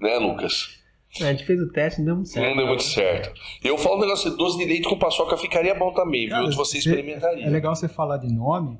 Né, 0.00 0.16
Lucas? 0.18 0.78
A 1.20 1.32
gente 1.32 1.44
fez 1.44 1.60
o 1.60 1.68
teste, 1.72 2.00
não 2.00 2.06
deu 2.06 2.16
muito 2.16 2.28
certo. 2.28 2.48
Não 2.48 2.56
deu 2.56 2.66
muito 2.66 2.82
certo. 2.82 3.40
Eu 3.64 3.78
falo 3.78 3.96
um 3.96 4.00
negócio, 4.00 4.36
doce 4.36 4.58
de 4.58 4.64
leite 4.66 4.88
com 4.88 4.98
paçoca 4.98 5.36
ficaria 5.36 5.74
bom 5.74 5.92
também, 5.92 6.26
viu? 6.26 6.30
Cara, 6.36 6.50
Você 6.52 6.72
cê- 6.80 6.90
experimentaria. 6.90 7.44
É 7.46 7.48
legal 7.50 7.74
você 7.74 7.88
falar 7.88 8.18
de 8.18 8.32
nome. 8.32 8.78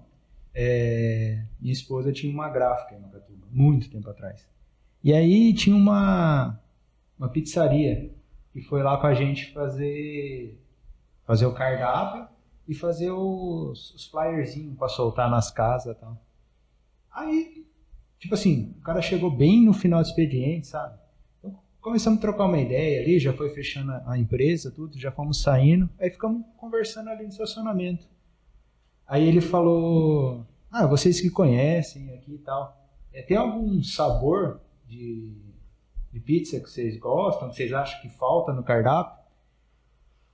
É, 0.54 1.42
minha 1.60 1.72
esposa 1.72 2.12
tinha 2.12 2.32
uma 2.32 2.48
gráfica 2.48 2.94
em 2.94 3.00
Macatuba, 3.00 3.46
muito 3.50 3.88
tempo 3.90 4.08
atrás. 4.10 4.46
E 5.02 5.12
aí 5.12 5.54
tinha 5.54 5.74
uma, 5.76 6.60
uma 7.18 7.28
pizzaria 7.28 8.10
que 8.52 8.60
foi 8.62 8.82
lá 8.82 8.96
com 8.98 9.06
a 9.06 9.14
gente 9.14 9.52
fazer, 9.52 10.60
fazer 11.24 11.46
o 11.46 11.52
cardápio 11.54 12.26
e 12.68 12.74
fazer 12.74 13.10
os, 13.10 13.94
os 13.94 14.06
flyerzinhos 14.06 14.76
para 14.76 14.88
soltar 14.88 15.30
nas 15.30 15.50
casas 15.50 15.96
e 15.96 15.98
tal. 15.98 16.20
Aí, 17.10 17.66
tipo 18.18 18.34
assim, 18.34 18.74
o 18.78 18.82
cara 18.82 19.00
chegou 19.00 19.30
bem 19.30 19.64
no 19.64 19.72
final 19.72 20.02
do 20.02 20.06
expediente, 20.06 20.66
sabe? 20.66 20.98
Então, 21.38 21.58
começamos 21.80 22.18
a 22.18 22.20
trocar 22.20 22.44
uma 22.44 22.58
ideia 22.58 23.00
ali, 23.00 23.18
já 23.18 23.32
foi 23.32 23.48
fechando 23.54 23.92
a 24.06 24.18
empresa, 24.18 24.70
tudo, 24.70 24.98
já 24.98 25.10
fomos 25.10 25.40
saindo. 25.40 25.88
Aí 25.98 26.10
ficamos 26.10 26.44
conversando 26.58 27.08
ali 27.08 27.22
no 27.22 27.30
estacionamento. 27.30 28.06
Aí 29.06 29.26
ele 29.26 29.40
falou: 29.40 30.46
Ah, 30.70 30.86
vocês 30.86 31.22
que 31.22 31.30
conhecem 31.30 32.12
aqui 32.12 32.34
e 32.34 32.38
tal, 32.38 32.76
é, 33.10 33.22
tem 33.22 33.38
algum 33.38 33.82
sabor 33.82 34.60
de, 34.86 35.32
de 36.12 36.20
pizza 36.20 36.60
que 36.60 36.68
vocês 36.68 36.98
gostam, 36.98 37.48
que 37.48 37.56
vocês 37.56 37.72
acham 37.72 37.98
que 38.02 38.10
falta 38.10 38.52
no 38.52 38.62
cardápio? 38.62 39.16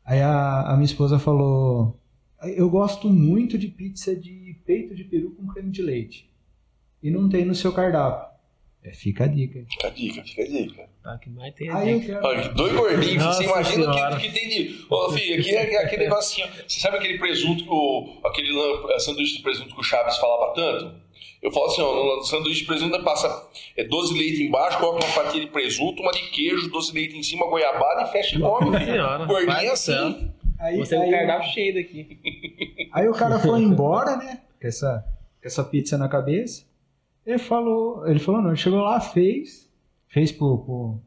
Aí 0.05 0.21
a, 0.21 0.73
a 0.73 0.75
minha 0.75 0.85
esposa 0.85 1.17
falou: 1.17 1.97
Eu 2.51 2.69
gosto 2.69 3.09
muito 3.09 3.57
de 3.59 3.69
pizza 3.69 4.15
de 4.15 4.57
peito 4.67 4.95
de 4.95 5.05
peru 5.05 5.31
com 5.33 5.47
creme 5.47 5.71
de 5.71 5.83
leite. 5.83 6.31
E 7.03 7.11
não 7.11 7.29
tem 7.29 7.45
no 7.45 7.55
seu 7.55 7.73
cardápio. 7.73 8.33
É, 8.83 8.93
fica 8.93 9.25
a 9.25 9.27
dica. 9.27 9.65
Fica 9.71 9.87
a 9.87 9.91
dica, 9.91 10.23
fica 10.25 10.43
a 10.43 10.47
dica. 10.47 10.89
Tá, 11.03 11.19
que 11.19 11.31
mais 11.31 11.55
tem 11.55 11.71
a 11.71 11.77
Aí 11.79 11.91
eu 11.91 12.01
dica. 12.01 12.21
quero. 12.21 12.55
Dois 12.55 12.73
gordinhos, 12.75 13.23
Nossa 13.25 13.43
você 13.43 13.49
imagina 13.49 13.91
o 13.91 14.19
que, 14.19 14.29
que 14.29 14.33
tem 14.35 14.49
de. 14.49 14.87
Ô, 14.91 15.11
filho, 15.11 15.41
aqui 15.41 15.51
é 15.51 15.79
aquele 15.85 16.05
negocinho. 16.05 16.47
Você 16.69 16.81
sabe 16.81 16.99
aquele 16.99 17.19
presunto 17.19 17.65
que 17.65 17.71
o. 17.71 18.21
aquele 18.25 18.53
lan- 18.53 18.99
sanduíche 18.99 19.37
de 19.39 19.43
presunto 19.43 19.75
que 19.75 19.81
o 19.81 19.83
Chaves 19.83 20.17
falava 20.19 20.53
tanto? 20.55 21.03
Eu 21.43 21.51
falo 21.53 21.67
assim, 21.67 21.83
ó, 21.83 22.17
no 22.17 22.25
sanduíche 22.25 22.61
de 22.61 22.67
presunto 22.67 23.03
passa 23.05 23.49
é, 23.77 23.85
12 23.85 24.15
leite 24.17 24.43
embaixo, 24.43 24.79
coloca 24.79 25.05
uma 25.05 25.13
fatia 25.13 25.41
de 25.41 25.47
presunto, 25.47 26.01
uma 26.03 26.11
de 26.13 26.23
queijo, 26.31 26.71
12 26.71 26.93
leite 26.93 27.17
em 27.19 27.23
cima, 27.23 27.47
goiabada 27.47 28.03
e 28.09 28.13
fecha 28.13 28.37
e 28.37 28.41
come, 28.41 28.71
do 28.71 28.77
assim. 29.73 29.93
céu. 29.93 30.13
Aí, 30.65 30.79
Você 30.79 30.95
é 30.97 30.99
um 30.99 31.03
aí- 31.03 31.11
cardápio 31.11 31.51
cheio 31.53 31.75
daqui. 31.75 32.89
Aí 32.93 33.07
o 33.09 33.13
cara 33.13 33.39
foi 33.39 33.61
embora, 33.63 34.17
né? 34.17 34.41
Com 34.61 34.67
essa, 34.67 35.05
com 35.43 35.47
essa 35.47 35.63
pizza 35.63 35.99
na 35.99 36.09
cabeça. 36.09 36.65
Ele 37.27 37.39
falou, 37.39 38.07
ele 38.09 38.19
falou, 38.19 38.41
não, 38.41 38.51
ele 38.51 38.57
chegou 38.57 38.81
lá, 38.81 38.99
fez, 39.01 39.71
fez 40.09 40.33
pro, 40.33 40.59
pro, 40.59 41.01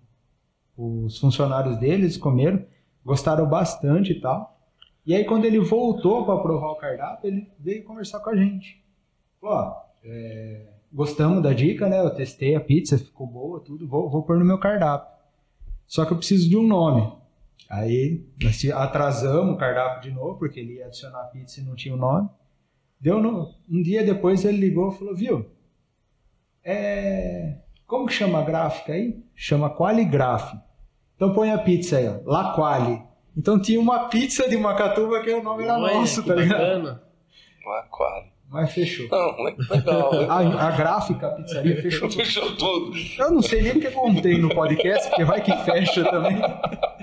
os 0.77 1.17
funcionários 1.19 1.77
dele, 1.77 2.03
eles 2.03 2.17
comeram, 2.17 2.63
gostaram 3.05 3.47
bastante 3.47 4.11
e 4.11 4.19
tal. 4.21 4.59
E 5.05 5.15
aí 5.15 5.23
quando 5.25 5.45
ele 5.45 5.59
voltou 5.59 6.25
para 6.25 6.37
provar 6.39 6.71
o 6.71 6.75
cardápio, 6.75 7.27
ele 7.27 7.47
veio 7.59 7.83
conversar 7.83 8.19
com 8.19 8.29
a 8.29 8.35
gente. 8.35 8.83
Falou, 9.41 9.55
ó, 9.57 9.81
é, 10.03 10.67
gostamos 10.93 11.41
da 11.41 11.53
dica, 11.53 11.87
né? 11.87 11.99
Eu 11.99 12.09
testei 12.11 12.55
a 12.55 12.59
pizza, 12.59 12.97
ficou 12.97 13.25
boa, 13.25 13.59
tudo, 13.59 13.87
vou, 13.87 14.09
vou 14.09 14.21
pôr 14.23 14.37
no 14.37 14.45
meu 14.45 14.59
cardápio. 14.59 15.07
Só 15.87 16.03
que 16.05 16.13
eu 16.13 16.17
preciso 16.17 16.49
de 16.49 16.57
um 16.57 16.67
nome. 16.67 17.11
Aí 17.69 18.25
nós 18.41 18.63
atrasamos 18.73 19.53
o 19.55 19.57
cardápio 19.57 20.09
de 20.09 20.15
novo, 20.15 20.37
porque 20.39 20.59
ele 20.59 20.75
ia 20.75 20.85
adicionar 20.85 21.21
a 21.21 21.25
pizza 21.25 21.59
e 21.59 21.63
não 21.63 21.75
tinha 21.75 21.93
o 21.93 21.97
nome. 21.97 22.29
Deu 22.99 23.21
no, 23.21 23.53
um 23.69 23.81
dia 23.81 24.03
depois 24.03 24.43
ele 24.45 24.57
ligou 24.57 24.91
e 24.91 24.97
falou, 24.97 25.15
viu? 25.15 25.45
É, 26.63 27.55
como 27.85 28.07
que 28.07 28.13
chama 28.13 28.39
a 28.39 28.43
gráfica 28.43 28.93
aí? 28.93 29.23
Chama 29.35 29.69
Qualigraph. 29.69 30.53
Então 31.15 31.33
põe 31.33 31.51
a 31.51 31.57
pizza 31.57 31.97
aí, 31.97 32.07
ó. 32.07 32.19
La 32.25 32.53
Quali. 32.53 33.01
Então 33.35 33.59
tinha 33.61 33.79
uma 33.79 34.07
pizza 34.09 34.49
de 34.49 34.57
Macatuba 34.57 35.21
que 35.21 35.31
o 35.33 35.43
nome 35.43 35.63
era 35.63 35.77
Olha, 35.77 35.93
nosso, 35.93 36.21
que 36.23 36.27
tá 36.29 36.35
ligado? 36.35 36.59
bacana. 36.59 37.03
Ah, 37.67 37.85
quase. 37.89 38.27
Mas 38.49 38.71
fechou. 38.71 39.07
Não, 39.09 39.43
le- 39.43 39.55
legal. 39.69 40.11
legal. 40.15 40.31
A, 40.31 40.67
a 40.67 40.71
gráfica, 40.71 41.27
a 41.27 41.31
pizzaria 41.31 41.81
fechou. 41.81 42.09
Fechou 42.11 42.55
tudo. 42.55 42.93
Eu 43.19 43.31
não 43.31 43.41
sei 43.41 43.61
nem 43.61 43.73
porque 43.73 43.91
contei 43.91 44.37
no 44.37 44.49
podcast, 44.55 45.09
porque 45.09 45.25
vai 45.25 45.41
que 45.41 45.55
fecha 45.65 46.03
também. 46.09 46.37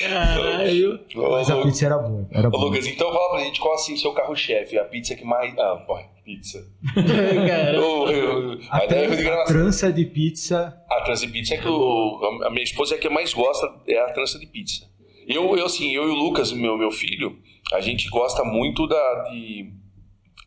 Caralho. 0.00 1.00
Ô, 1.16 1.30
Mas 1.32 1.50
a 1.50 1.62
pizza 1.62 1.86
era 1.86 1.98
boa. 1.98 2.26
Era 2.30 2.50
boa. 2.50 2.64
Lucas, 2.64 2.86
então 2.86 3.12
fala 3.12 3.30
pra 3.30 3.44
gente 3.44 3.60
qual 3.60 3.74
assim 3.74 3.94
o 3.94 3.98
seu 3.98 4.12
carro-chefe, 4.12 4.78
a 4.78 4.84
pizza 4.84 5.14
que 5.14 5.24
mais. 5.24 5.56
Ah, 5.58 5.76
pô, 5.86 5.98
pizza. 6.24 6.66
Caramba. 6.94 7.86
Ô, 7.86 8.08
eu- 8.10 8.60
A, 8.70 8.76
a 8.78 8.80
de 8.86 8.86
trança, 8.88 9.32
a 9.32 9.44
trança 9.44 9.92
de 9.92 10.04
pizza. 10.06 10.82
A 10.90 11.00
trança 11.02 11.26
de 11.26 11.32
pizza 11.32 11.54
é 11.54 11.58
que 11.58 11.68
o, 11.68 12.40
a 12.44 12.50
minha 12.50 12.64
esposa 12.64 12.94
é 12.94 12.98
a 12.98 13.00
que 13.00 13.08
mais 13.08 13.32
gosta, 13.32 13.66
é 13.88 13.98
a 13.98 14.12
trança 14.12 14.38
de 14.38 14.46
pizza. 14.46 14.84
Eu, 15.26 15.56
eu 15.56 15.66
assim, 15.66 15.92
eu 15.92 16.04
e 16.06 16.10
o 16.10 16.14
Lucas, 16.14 16.52
meu, 16.52 16.76
meu 16.78 16.90
filho, 16.90 17.36
a 17.72 17.80
gente 17.80 18.08
gosta 18.08 18.44
muito 18.44 18.86
da 18.86 19.24
de 19.30 19.72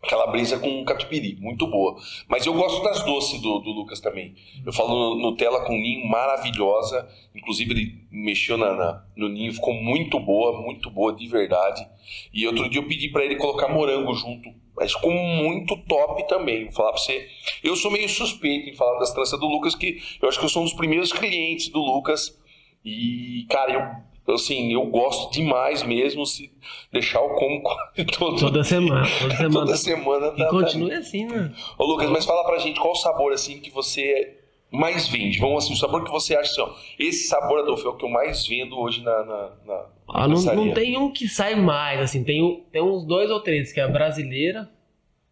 calabresa 0.08 0.58
com 0.60 0.84
catupiry, 0.86 1.36
muito 1.40 1.68
boa. 1.68 1.98
Mas 2.28 2.46
eu 2.46 2.54
gosto 2.54 2.82
das 2.84 3.04
doces 3.04 3.42
do, 3.42 3.60
do 3.60 3.72
Lucas 3.72 4.00
também. 4.00 4.34
Eu 4.66 4.72
falo 4.72 5.16
Nutella 5.16 5.66
com 5.66 5.74
ninho, 5.74 6.08
maravilhosa. 6.08 7.08
Inclusive 7.36 7.72
ele 7.72 8.08
mexeu 8.12 8.58
na, 8.58 8.74
na- 8.74 9.04
no 9.16 9.28
ninho, 9.28 9.54
ficou 9.54 9.74
muito 9.74 10.20
boa, 10.20 10.62
muito 10.62 10.90
boa 10.90 11.14
de 11.14 11.28
verdade. 11.28 11.86
E 12.34 12.48
outro 12.48 12.70
dia 12.70 12.80
eu 12.80 12.88
pedi 12.88 13.10
pra 13.10 13.26
ele 13.26 13.36
colocar 13.36 13.68
morango 13.68 14.14
junto. 14.14 14.50
Mas 14.76 14.94
ficou 14.94 15.12
muito 15.12 15.76
top 15.86 16.26
também. 16.30 16.64
Vou 16.66 16.74
falar 16.74 16.92
pra 16.94 17.02
você. 17.02 17.28
Eu 17.62 17.76
sou 17.76 17.92
meio 17.92 18.08
suspeito 18.08 18.70
em 18.70 18.74
falar 18.76 18.98
das 19.00 19.12
tranças 19.14 19.38
do 19.38 19.46
Lucas, 19.48 19.76
que 19.76 20.00
eu 20.22 20.30
acho 20.30 20.40
que 20.40 20.46
eu 20.46 20.50
sou 20.50 20.62
um 20.62 20.66
dos 20.66 20.74
primeiros 20.74 21.12
clientes 21.12 21.68
do 21.68 21.80
Lucas. 21.80 22.40
E, 22.86 23.46
cara, 23.50 23.74
eu 23.74 24.09
assim, 24.36 24.74
eu 24.74 24.86
gosto 24.88 25.32
demais 25.32 25.84
mesmo. 25.84 26.26
Se 26.26 26.52
deixar 26.92 27.20
eu 27.20 27.30
como 27.36 27.62
quase 27.62 28.06
todo, 28.18 28.40
Toda 28.40 28.64
semana. 28.64 29.08
Toda 29.20 29.36
semana. 29.36 29.52
toda 29.54 29.78
semana. 29.78 30.28
E 30.28 30.30
tá- 30.32 30.44
tá- 30.46 30.50
continue 30.50 30.94
assim, 30.94 31.26
né? 31.26 31.54
Ô 31.78 31.86
Lucas, 31.86 32.10
mas 32.10 32.26
fala 32.26 32.44
pra 32.46 32.58
gente 32.60 32.80
qual 32.80 32.94
o 32.94 32.96
sabor 32.96 33.34
assim 33.34 33.60
que 33.60 33.70
você 33.72 34.36
mais 34.72 35.08
vende. 35.08 35.40
Vamos 35.40 35.64
assim, 35.66 35.74
o 35.74 35.78
sabor 35.78 36.04
que 36.04 36.12
você 36.12 36.36
acha 36.36 36.52
assim, 36.52 36.62
ó. 36.62 36.70
Esse 37.00 37.28
sabor, 37.28 37.60
Adolfo, 37.60 37.88
é 37.88 37.90
o 37.92 37.98
que 37.98 38.06
eu 38.06 38.10
mais 38.10 38.46
vendo 38.48 38.78
hoje 38.80 39.02
na. 39.02 39.24
na, 39.26 39.52
na 39.66 39.86
Ah, 40.08 40.28
não, 40.28 40.40
não 40.42 40.74
tem 40.74 40.98
um 40.98 41.12
que 41.12 41.28
sai 41.28 41.56
mais, 41.56 42.00
assim. 42.00 42.24
Tem, 42.24 42.42
um- 42.44 42.62
tem 42.72 42.82
uns 42.82 43.06
dois 43.06 43.30
ou 43.32 43.40
três, 43.40 43.72
que 43.74 43.80
é 43.80 43.84
a 43.84 43.88
brasileira, 43.88 44.70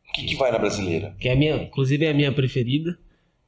O 0.09 0.13
que, 0.13 0.25
que 0.25 0.35
vai 0.35 0.51
na 0.51 0.57
brasileira? 0.57 1.15
que 1.19 1.27
é 1.29 1.33
a 1.33 1.35
minha, 1.35 1.55
inclusive 1.55 2.03
é 2.05 2.09
a 2.09 2.13
minha 2.13 2.31
preferida, 2.31 2.97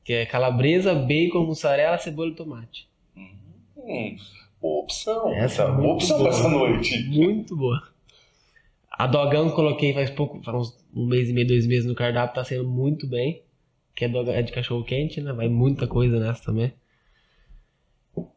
que 0.04 0.14
é 0.14 0.26
calabresa, 0.26 0.94
bacon, 0.94 1.44
mussarela, 1.46 1.98
cebola 1.98 2.30
e 2.30 2.36
tomate. 2.36 2.88
Hum, 3.78 4.16
boa 4.62 4.84
opção. 4.84 5.34
Essa 5.34 5.64
é 5.64 5.72
boa 5.72 5.94
opção 5.94 6.18
boa. 6.18 6.30
essa 6.30 6.50
noite. 6.50 6.98
Muito 7.10 7.56
boa. 7.56 7.82
A 8.92 9.08
dogão 9.08 9.50
coloquei 9.52 9.94
faz 9.94 10.10
pouco, 10.10 10.42
faz 10.44 10.58
uns 10.58 10.80
um 10.94 11.06
mês 11.06 11.30
e 11.30 11.34
meio, 11.34 11.48
dois 11.48 11.66
meses 11.68 11.86
no 11.86 11.96
cardápio, 11.96 12.36
tá 12.36 12.44
sendo 12.44 12.68
muito 12.68 13.08
bem. 13.08 13.42
Que 13.96 14.06
é, 14.06 14.10
dogão- 14.10 14.34
é 14.34 14.42
de 14.42 14.52
cachorro 14.52 14.84
quente, 14.84 15.22
né? 15.22 15.32
Vai 15.34 15.48
muita 15.48 15.88
coisa 15.88 16.20
nessa 16.20 16.44
também. 16.44 16.74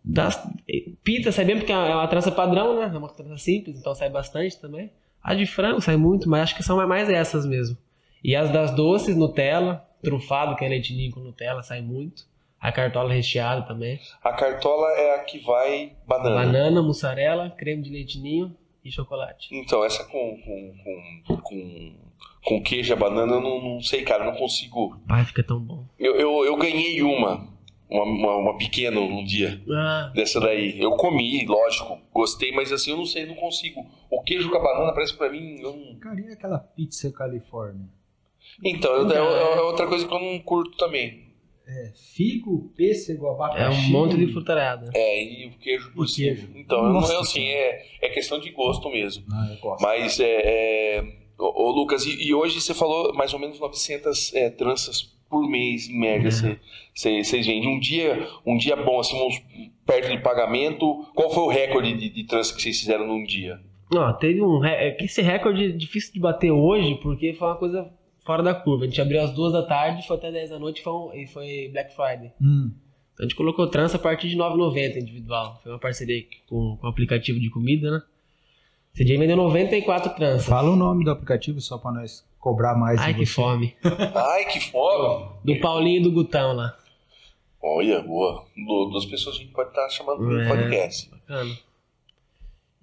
Das, 0.04 0.40
Pizza 1.02 1.32
sai 1.32 1.44
bem 1.44 1.56
porque 1.58 1.72
é 1.72 1.76
uma 1.76 2.06
trança 2.06 2.30
padrão, 2.30 2.78
né? 2.78 2.90
É 2.94 2.98
uma 2.98 3.08
trança 3.08 3.36
simples, 3.38 3.78
então 3.78 3.94
sai 3.94 4.10
bastante 4.10 4.60
também. 4.60 4.90
A 5.22 5.34
de 5.34 5.46
frango 5.46 5.80
sai 5.80 5.96
muito, 5.96 6.28
mas 6.28 6.42
acho 6.42 6.56
que 6.56 6.62
são 6.62 6.76
mais 6.86 7.08
essas 7.08 7.46
mesmo. 7.46 7.76
E 8.22 8.36
as 8.36 8.50
das 8.52 8.70
doces, 8.72 9.16
Nutella, 9.16 9.84
trufado, 10.02 10.54
que 10.56 10.64
é 10.64 10.68
leitinho 10.68 11.10
com 11.12 11.20
Nutella, 11.20 11.62
sai 11.62 11.80
muito. 11.80 12.24
A 12.62 12.70
cartola 12.70 13.12
recheada 13.12 13.62
também. 13.62 13.98
A 14.22 14.32
cartola 14.32 14.86
é 14.92 15.16
a 15.16 15.24
que 15.24 15.40
vai 15.40 15.92
banana. 16.06 16.36
Banana, 16.46 16.80
mussarela, 16.82 17.50
creme 17.50 17.82
de 17.82 17.90
leitinho 17.90 18.56
e 18.84 18.90
chocolate. 18.90 19.48
Então, 19.52 19.84
essa 19.84 20.04
com, 20.04 20.38
com, 20.40 20.74
com, 21.26 21.36
com, 21.42 21.92
com 22.44 22.62
queijo 22.62 22.92
e 22.92 22.96
banana, 22.96 23.32
eu 23.34 23.40
não, 23.40 23.60
não 23.60 23.80
sei, 23.82 24.02
cara, 24.02 24.24
não 24.24 24.34
consigo. 24.34 24.96
Pai, 25.08 25.24
fica 25.24 25.42
tão 25.42 25.58
bom. 25.58 25.84
Eu, 25.98 26.14
eu, 26.14 26.44
eu 26.44 26.56
ganhei 26.56 27.02
uma, 27.02 27.48
uma, 27.90 28.04
uma, 28.04 28.36
uma 28.36 28.56
pequena 28.58 29.00
um 29.00 29.24
dia. 29.24 29.60
Ah, 29.68 30.12
Dessa 30.14 30.38
daí. 30.40 30.80
Eu 30.80 30.92
comi, 30.92 31.44
lógico, 31.44 31.98
gostei, 32.14 32.52
mas 32.52 32.70
assim, 32.72 32.92
eu 32.92 32.96
não 32.96 33.06
sei, 33.06 33.26
não 33.26 33.34
consigo. 33.34 33.84
O 34.08 34.22
queijo 34.22 34.48
com 34.50 34.56
a 34.58 34.62
banana 34.62 34.92
parece 34.92 35.16
pra 35.16 35.28
mim. 35.28 35.56
eu 35.60 35.76
não- 35.76 35.98
Cara, 35.98 36.20
e 36.20 36.32
aquela 36.32 36.58
pizza 36.60 37.10
Califórnia? 37.10 37.86
Então, 38.64 39.10
é, 39.10 39.16
é 39.56 39.60
outra 39.62 39.86
coisa 39.88 40.06
que 40.06 40.14
eu 40.14 40.18
não 40.20 40.38
curto 40.38 40.76
também. 40.76 41.31
É 41.66 41.92
figo, 42.14 42.72
pêssego, 42.76 43.26
é 43.26 43.30
abacaxi. 43.30 43.86
um 43.86 43.90
monte 43.90 44.16
de 44.16 44.32
frutarada. 44.32 44.90
É, 44.94 45.22
e 45.24 45.46
o 45.46 45.52
queijo 45.58 45.92
por 45.92 46.04
O 46.04 46.08
cima. 46.08 46.34
queijo. 46.34 46.50
Então, 46.56 46.78
eu 46.78 46.84
não 46.84 46.92
Nossa 46.94 47.14
é 47.14 47.18
assim, 47.18 47.44
é, 47.44 47.82
é 48.02 48.08
questão 48.08 48.38
de 48.40 48.50
gosto 48.50 48.90
mesmo. 48.90 49.24
Ah, 49.32 49.48
eu 49.54 49.60
gosto. 49.60 49.80
Mas, 49.82 50.18
é, 50.20 50.26
é, 50.98 51.04
ô, 51.38 51.68
ô, 51.68 51.70
Lucas, 51.70 52.04
e, 52.04 52.26
e 52.28 52.34
hoje 52.34 52.60
você 52.60 52.74
falou 52.74 53.14
mais 53.14 53.32
ou 53.32 53.38
menos 53.38 53.58
900 53.60 54.34
é, 54.34 54.50
tranças 54.50 55.12
por 55.30 55.48
mês, 55.48 55.88
em 55.88 55.98
média, 55.98 56.28
É. 56.28 56.30
você- 56.30 56.58
você- 56.94 57.24
vocês 57.24 57.46
vendem. 57.46 57.68
Um 57.68 57.80
dia, 57.80 58.26
um 58.44 58.56
dia 58.56 58.76
bom, 58.76 59.00
assim, 59.00 59.16
uns, 59.24 59.40
perto 59.86 60.10
de 60.10 60.18
pagamento, 60.22 61.06
qual 61.14 61.30
foi 61.30 61.42
o 61.44 61.48
recorde 61.48 61.94
de, 61.96 62.10
de 62.10 62.24
trança 62.24 62.54
que 62.54 62.60
vocês 62.60 62.78
fizeram 62.80 63.06
num 63.06 63.24
dia? 63.24 63.58
Não, 63.90 64.12
teve 64.18 64.42
um. 64.42 64.58
re- 64.58 64.74
é 64.88 64.90
que 64.90 65.04
Esse 65.04 65.22
recorde 65.22 65.64
é 65.66 65.68
difícil 65.68 66.12
de 66.14 66.20
bater 66.20 66.50
hoje, 66.50 66.96
porque 67.02 67.32
foi 67.34 67.48
uma 67.48 67.56
coisa 67.56 67.90
fora 68.24 68.42
da 68.42 68.54
curva. 68.54 68.84
A 68.84 68.86
gente 68.88 69.00
abriu 69.00 69.20
às 69.22 69.30
duas 69.32 69.52
da 69.52 69.62
tarde, 69.62 70.06
foi 70.06 70.16
até 70.16 70.30
10 70.32 70.50
da 70.50 70.58
noite 70.58 70.82
foi 70.82 70.92
um- 70.92 71.12
e 71.14 71.26
foi 71.26 71.68
Black 71.72 71.94
Friday. 71.94 72.32
Hum, 72.40 72.70
Então 73.14 73.24
a 73.24 73.28
gente 73.28 73.34
colocou 73.36 73.66
trança 73.66 73.96
a 73.96 74.00
partir 74.00 74.28
de 74.28 74.36
9,90 74.36 74.98
individual. 74.98 75.60
Foi 75.62 75.72
uma 75.72 75.78
parceria 75.78 76.24
com, 76.48 76.76
com 76.76 76.86
o 76.86 76.90
aplicativo 76.90 77.38
de 77.40 77.50
comida, 77.50 77.90
né? 77.90 78.02
Esse 78.94 79.04
dia 79.04 79.18
vendeu 79.18 79.36
94 79.36 80.14
tranças. 80.14 80.46
fala 80.46 80.70
o 80.70 80.76
nome 80.76 81.04
do 81.04 81.10
aplicativo 81.10 81.60
só 81.60 81.78
pra 81.78 81.90
nós 81.92 82.24
cobrar 82.38 82.74
mais 82.76 83.00
Ai, 83.00 83.14
que 83.14 83.24
você. 83.24 83.32
fome. 83.32 83.74
Ai, 84.14 84.44
que 84.46 84.60
fome! 84.70 85.28
Do 85.44 85.58
Paulinho 85.60 86.00
e 86.00 86.02
do 86.02 86.10
Gutão 86.12 86.52
lá. 86.54 86.76
Olha, 87.62 88.00
boa. 88.02 88.44
Du- 88.56 88.90
Duas 88.90 89.06
pessoas 89.06 89.36
a 89.36 89.38
gente 89.38 89.52
pode 89.52 89.68
estar 89.70 89.88
chamando 89.88 90.20
no 90.22 90.40
É. 90.40 90.48
podcast. 90.48 91.08
Bacana. 91.10 91.56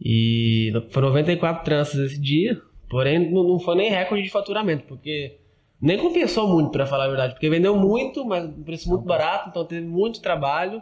E 0.02 0.72
foram 0.92 1.10
94 1.10 1.64
tranças 1.64 2.12
esse 2.12 2.20
dia. 2.22 2.62
Porém, 2.90 3.32
não 3.32 3.44
não 3.44 3.60
foi 3.60 3.76
nem 3.76 3.90
recorde 3.90 4.24
de 4.24 4.30
faturamento, 4.30 4.86
porque 4.86 5.38
nem 5.82 5.98
compensou 5.98 6.48
muito, 6.48 6.72
pra 6.72 6.86
falar 6.88 7.06
a 7.06 7.10
verdade. 7.10 7.34
Porque 7.34 7.50
vendeu 7.50 7.76
muito, 7.76 8.26
mas 8.26 8.46
um 8.46 8.64
preço 8.64 8.90
muito 8.90 9.06
barato, 9.06 9.50
então 9.50 9.64
teve 9.66 9.86
muito 9.86 10.22
trabalho. 10.22 10.82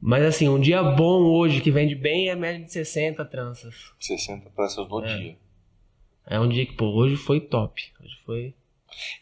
Mas 0.00 0.22
assim, 0.24 0.48
um 0.48 0.60
dia 0.60 0.82
bom 0.82 1.22
hoje 1.22 1.60
que 1.60 1.70
vende 1.70 1.94
bem 1.94 2.28
é 2.28 2.34
média 2.34 2.64
de 2.64 2.70
60 2.72 3.24
tranças. 3.24 3.92
60 3.98 4.50
tranças 4.50 4.88
no 4.88 5.04
É. 5.04 5.16
dia. 5.16 5.36
É 6.26 6.40
um 6.40 6.48
dia 6.48 6.64
que, 6.66 6.72
pô, 6.72 6.86
hoje 6.86 7.16
foi 7.16 7.40
top. 7.40 7.82
Hoje 8.02 8.16
foi. 8.24 8.54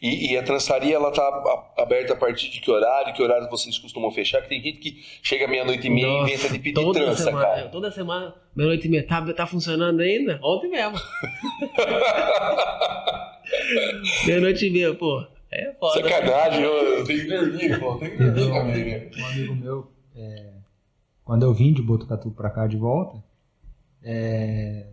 E, 0.01 0.31
e 0.31 0.37
a 0.37 0.43
trançaria, 0.43 0.95
ela 0.95 1.11
tá 1.11 1.71
aberta 1.77 2.13
a 2.13 2.15
partir 2.15 2.49
de 2.49 2.59
que 2.59 2.69
horário? 2.69 3.13
Que 3.13 3.21
horário 3.21 3.49
vocês 3.49 3.77
costumam 3.77 4.11
fechar? 4.11 4.41
Que 4.41 4.49
tem 4.49 4.61
gente 4.61 4.79
que 4.79 5.03
chega 5.21 5.47
meia-noite 5.47 5.87
e 5.87 5.89
meia 5.89 6.05
e 6.05 6.21
inventa 6.21 6.49
de 6.49 6.59
pedir 6.59 6.73
toda 6.73 6.99
trança, 6.99 7.23
semana, 7.23 7.45
cara. 7.45 7.69
Toda 7.69 7.91
semana, 7.91 8.35
meia-noite 8.55 8.87
e 8.87 8.89
meia. 8.89 9.05
Tá, 9.05 9.33
tá 9.33 9.47
funcionando 9.47 10.01
ainda? 10.01 10.39
Ontem 10.43 10.69
mesmo. 10.69 10.97
meia-noite 14.25 14.67
e 14.67 14.69
meia, 14.69 14.93
pô. 14.93 15.25
É 15.51 15.71
foda. 15.79 16.01
Sacanagem, 16.01 16.63
eu, 16.63 17.03
tenho 17.03 17.21
que 17.21 17.27
dormir, 17.27 17.79
pô. 17.79 17.95
Tem 17.97 18.09
que 18.09 18.17
dormir 18.17 18.43
um, 18.43 18.53
também, 18.53 18.85
né? 18.85 19.09
um 19.15 19.25
amigo 19.25 19.55
meu, 19.55 19.91
é, 20.15 20.53
quando 21.23 21.43
eu 21.43 21.53
vim 21.53 21.71
de 21.71 21.81
Botucatu 21.81 22.31
pra 22.31 22.49
cá 22.49 22.65
de 22.65 22.75
volta, 22.75 23.23
é, 24.01 24.87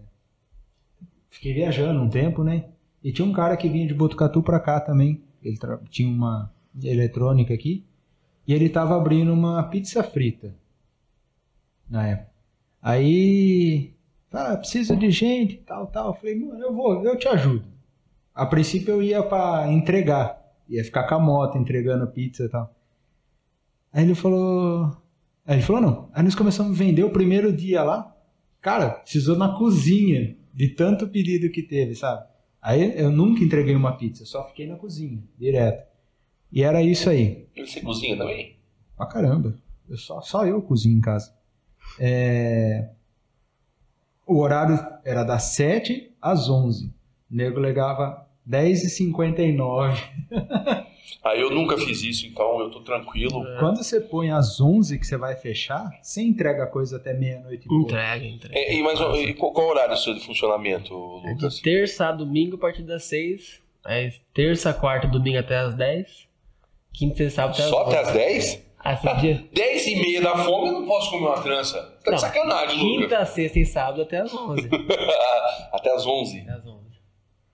fiquei 1.30 1.54
viajando 1.54 2.00
um 2.00 2.10
tempo, 2.10 2.44
né? 2.44 2.66
E 3.02 3.12
tinha 3.12 3.26
um 3.26 3.32
cara 3.32 3.56
que 3.56 3.68
vinha 3.68 3.86
de 3.86 3.94
Botucatu 3.94 4.42
pra 4.42 4.60
cá 4.60 4.80
também. 4.80 5.22
Ele 5.42 5.58
tinha 5.88 6.08
uma 6.08 6.52
eletrônica 6.82 7.52
aqui. 7.52 7.84
E 8.46 8.52
ele 8.52 8.68
tava 8.68 8.96
abrindo 8.96 9.32
uma 9.32 9.62
pizza 9.64 10.02
frita. 10.02 10.54
Na 11.88 12.06
época. 12.06 12.30
Aí. 12.82 13.92
Ah, 14.32 14.56
preciso 14.56 14.96
de 14.96 15.10
gente, 15.10 15.56
tal, 15.58 15.86
tal. 15.88 16.08
Eu 16.08 16.14
falei, 16.14 16.38
mano, 16.38 16.62
eu 16.62 16.74
vou, 16.74 17.04
eu 17.04 17.16
te 17.16 17.26
ajudo. 17.26 17.64
A 18.34 18.46
princípio 18.46 18.94
eu 18.94 19.02
ia 19.02 19.22
pra 19.22 19.66
entregar. 19.72 20.40
Ia 20.68 20.84
ficar 20.84 21.04
com 21.08 21.16
a 21.16 21.18
moto 21.18 21.58
entregando 21.58 22.06
pizza 22.06 22.44
e 22.44 22.48
tal. 22.48 22.72
Aí 23.92 24.04
ele 24.04 24.14
falou. 24.14 24.96
Aí 25.44 25.56
ele 25.56 25.62
falou, 25.62 25.82
não. 25.82 26.08
Aí 26.12 26.22
nós 26.22 26.34
começamos 26.34 26.72
a 26.72 26.84
vender 26.84 27.02
o 27.02 27.10
primeiro 27.10 27.52
dia 27.52 27.82
lá. 27.82 28.14
Cara, 28.60 28.90
precisou 28.90 29.36
na 29.36 29.56
cozinha 29.56 30.36
de 30.54 30.68
tanto 30.68 31.08
pedido 31.08 31.50
que 31.50 31.62
teve, 31.62 31.94
sabe? 31.94 32.24
Aí 32.62 32.98
eu 33.00 33.10
nunca 33.10 33.42
entreguei 33.42 33.74
uma 33.74 33.96
pizza, 33.96 34.24
só 34.24 34.46
fiquei 34.48 34.66
na 34.66 34.76
cozinha, 34.76 35.22
direto. 35.38 35.88
E 36.52 36.62
era 36.62 36.82
isso 36.82 37.08
aí. 37.08 37.46
E 37.54 37.66
você 37.66 37.80
cozinha 37.80 38.16
também? 38.16 38.56
Pra 38.96 39.06
caramba. 39.06 39.56
Eu 39.88 39.96
só, 39.96 40.20
só 40.20 40.46
eu 40.46 40.60
cozinho 40.60 40.98
em 40.98 41.00
casa. 41.00 41.32
É, 41.98 42.90
O 44.26 44.38
horário 44.38 44.78
era 45.04 45.24
das 45.24 45.44
7 45.54 46.14
às 46.20 46.48
11. 46.48 46.86
O 46.86 46.92
nego 47.34 47.58
legava 47.58 48.28
10h59. 48.48 49.96
Aí 51.22 51.40
eu 51.40 51.50
nunca 51.50 51.76
fiz 51.76 52.02
isso, 52.02 52.26
então 52.26 52.60
eu 52.60 52.70
tô 52.70 52.80
tranquilo. 52.80 53.44
Quando 53.58 53.76
você 53.82 54.00
põe 54.00 54.30
às 54.30 54.60
11 54.60 54.98
que 54.98 55.06
você 55.06 55.16
vai 55.16 55.36
fechar, 55.36 55.90
você 56.02 56.22
entrega 56.22 56.64
a 56.64 56.66
coisa 56.66 56.96
até 56.96 57.12
meia-noite 57.12 57.66
e 57.66 57.68
pouco. 57.68 57.84
Entrega, 57.84 58.24
entrega. 58.24 58.58
É, 58.58 58.74
e, 58.74 58.82
mas, 58.82 58.98
e 59.00 59.34
qual, 59.34 59.52
qual 59.52 59.66
o 59.66 59.70
horário 59.70 59.96
seu 59.96 60.14
de 60.14 60.20
funcionamento, 60.24 60.94
É 61.26 61.30
Lucas? 61.32 61.56
de 61.56 61.62
terça 61.62 62.08
a 62.08 62.12
domingo 62.12 62.56
a 62.56 62.58
partir 62.58 62.82
das 62.84 63.04
6. 63.04 63.60
Aí 63.84 64.12
terça, 64.32 64.72
quarta, 64.72 65.06
domingo 65.08 65.38
até 65.38 65.58
as 65.58 65.74
10. 65.74 66.28
Quinta 66.92 67.22
e 67.22 67.30
sábado 67.30 67.52
até 67.54 67.62
as 67.64 67.68
Só 67.70 67.82
até 67.82 68.00
11. 68.00 68.08
as 68.08 68.12
10? 68.14 68.66
Ah, 68.82 68.92
esse 68.94 69.14
dia. 69.20 69.44
10 69.52 69.86
e 69.88 69.96
meia 69.96 70.20
da 70.22 70.36
fome 70.38 70.68
eu 70.68 70.72
não 70.80 70.86
posso 70.86 71.10
comer 71.10 71.26
uma 71.26 71.42
trança. 71.42 71.80
Tá 72.02 72.10
Não, 72.10 72.14
de 72.16 72.20
sacanagem, 72.22 72.78
Lucas. 72.82 73.02
Quinta, 73.10 73.26
sexta 73.26 73.58
e 73.58 73.66
sábado 73.66 74.02
até 74.02 74.20
as 74.20 74.32
11. 74.32 74.68
até 75.72 75.94
as 75.94 76.06
11. 76.06 76.40
Até 76.40 76.52
as 76.52 76.66
11. 76.66 76.69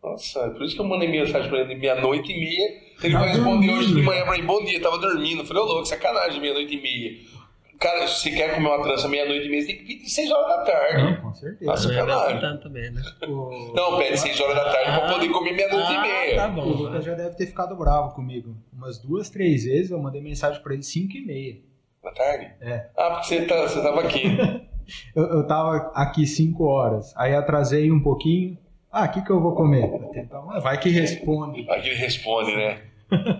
Nossa, 0.06 0.40
é 0.40 0.50
por 0.50 0.62
isso 0.62 0.74
que 0.76 0.80
eu 0.80 0.86
mandei 0.86 1.08
mensagem 1.10 1.48
pra 1.50 1.60
ele 1.60 1.74
meia-noite 1.74 2.32
e 2.32 2.38
meia. 2.38 2.86
Ele 3.02 3.12
Tá 3.12 3.18
vai 3.20 3.28
responder 3.30 3.70
hoje 3.70 3.92
de 3.94 4.02
manhã 4.02 4.24
pra 4.24 4.36
mim, 4.38 4.44
bom 4.46 4.64
dia, 4.64 4.80
tava 4.80 4.98
dormindo. 4.98 5.42
Eu 5.42 5.44
falei, 5.46 5.62
ô 5.62 5.66
louco, 5.66 5.84
sacanagem, 5.84 6.40
meia-noite 6.40 6.76
e 6.76 6.80
meia. 6.80 7.36
Cara, 7.78 8.06
se 8.06 8.20
você 8.22 8.30
quer 8.30 8.54
comer 8.54 8.68
uma 8.68 8.82
trança 8.82 9.06
meia-noite 9.08 9.46
e 9.46 9.50
meia, 9.50 9.60
você 9.62 9.66
tem 9.68 9.76
que 9.78 9.84
pedir 9.84 10.08
6 10.08 10.30
horas 10.30 10.46
da 10.48 10.64
tarde. 10.64 11.02
Não, 11.02 11.16
com 11.20 11.34
certeza. 11.34 11.70
Nossa, 11.70 11.88
é 11.88 11.94
sacanagem. 11.94 12.34
contando 12.36 12.60
também, 12.62 12.90
né? 12.90 13.02
O- 13.28 13.72
Não, 13.74 13.98
pede 13.98 14.18
6 14.18 14.40
horas 14.40 14.54
da 14.56 14.64
tarde 14.64 14.84
pra 14.92 15.08
Ah. 15.08 15.12
poder 15.12 15.28
comer 15.28 15.52
meia-noite 15.52 15.92
e 15.92 15.96
Ah, 15.96 16.00
meia. 16.00 16.36
tá 16.36 16.48
O 16.48 16.52
bom. 16.52 16.64
Lucas 16.64 17.04
já 17.04 17.14
deve 17.14 17.34
ter 17.36 17.46
ficado 17.46 17.76
bravo 17.76 18.14
comigo. 18.14 18.56
Umas 18.72 18.98
duas, 18.98 19.28
três 19.28 19.64
vezes 19.64 19.90
eu 19.90 19.98
mandei 19.98 20.22
mensagem 20.22 20.62
pra 20.62 20.72
ele 20.72 20.82
5 20.84 21.16
e 21.18 21.26
meia. 21.26 21.56
Da 22.02 22.12
tarde? 22.12 22.50
É. 22.62 22.86
Ah, 22.96 23.10
porque 23.10 23.26
você, 23.26 23.42
tá, 23.44 23.62
você 23.62 23.82
tava 23.82 24.00
aqui. 24.02 24.22
Eu, 25.16 25.24
eu 25.24 25.46
tava 25.48 25.90
aqui 25.96 26.24
5 26.28 26.62
horas. 26.64 27.12
Aí 27.16 27.34
atrasei 27.34 27.90
um 27.90 28.00
pouquinho. 28.00 28.56
Ah, 28.98 29.04
o 29.04 29.10
que, 29.12 29.20
que 29.22 29.30
eu 29.30 29.40
vou 29.40 29.54
comer? 29.54 29.84
Então, 30.14 30.46
vai 30.62 30.80
que 30.80 30.88
responde. 30.88 31.68
Aqui 31.70 31.88
ele 31.88 31.96
responde, 31.96 32.56
né? 32.56 32.80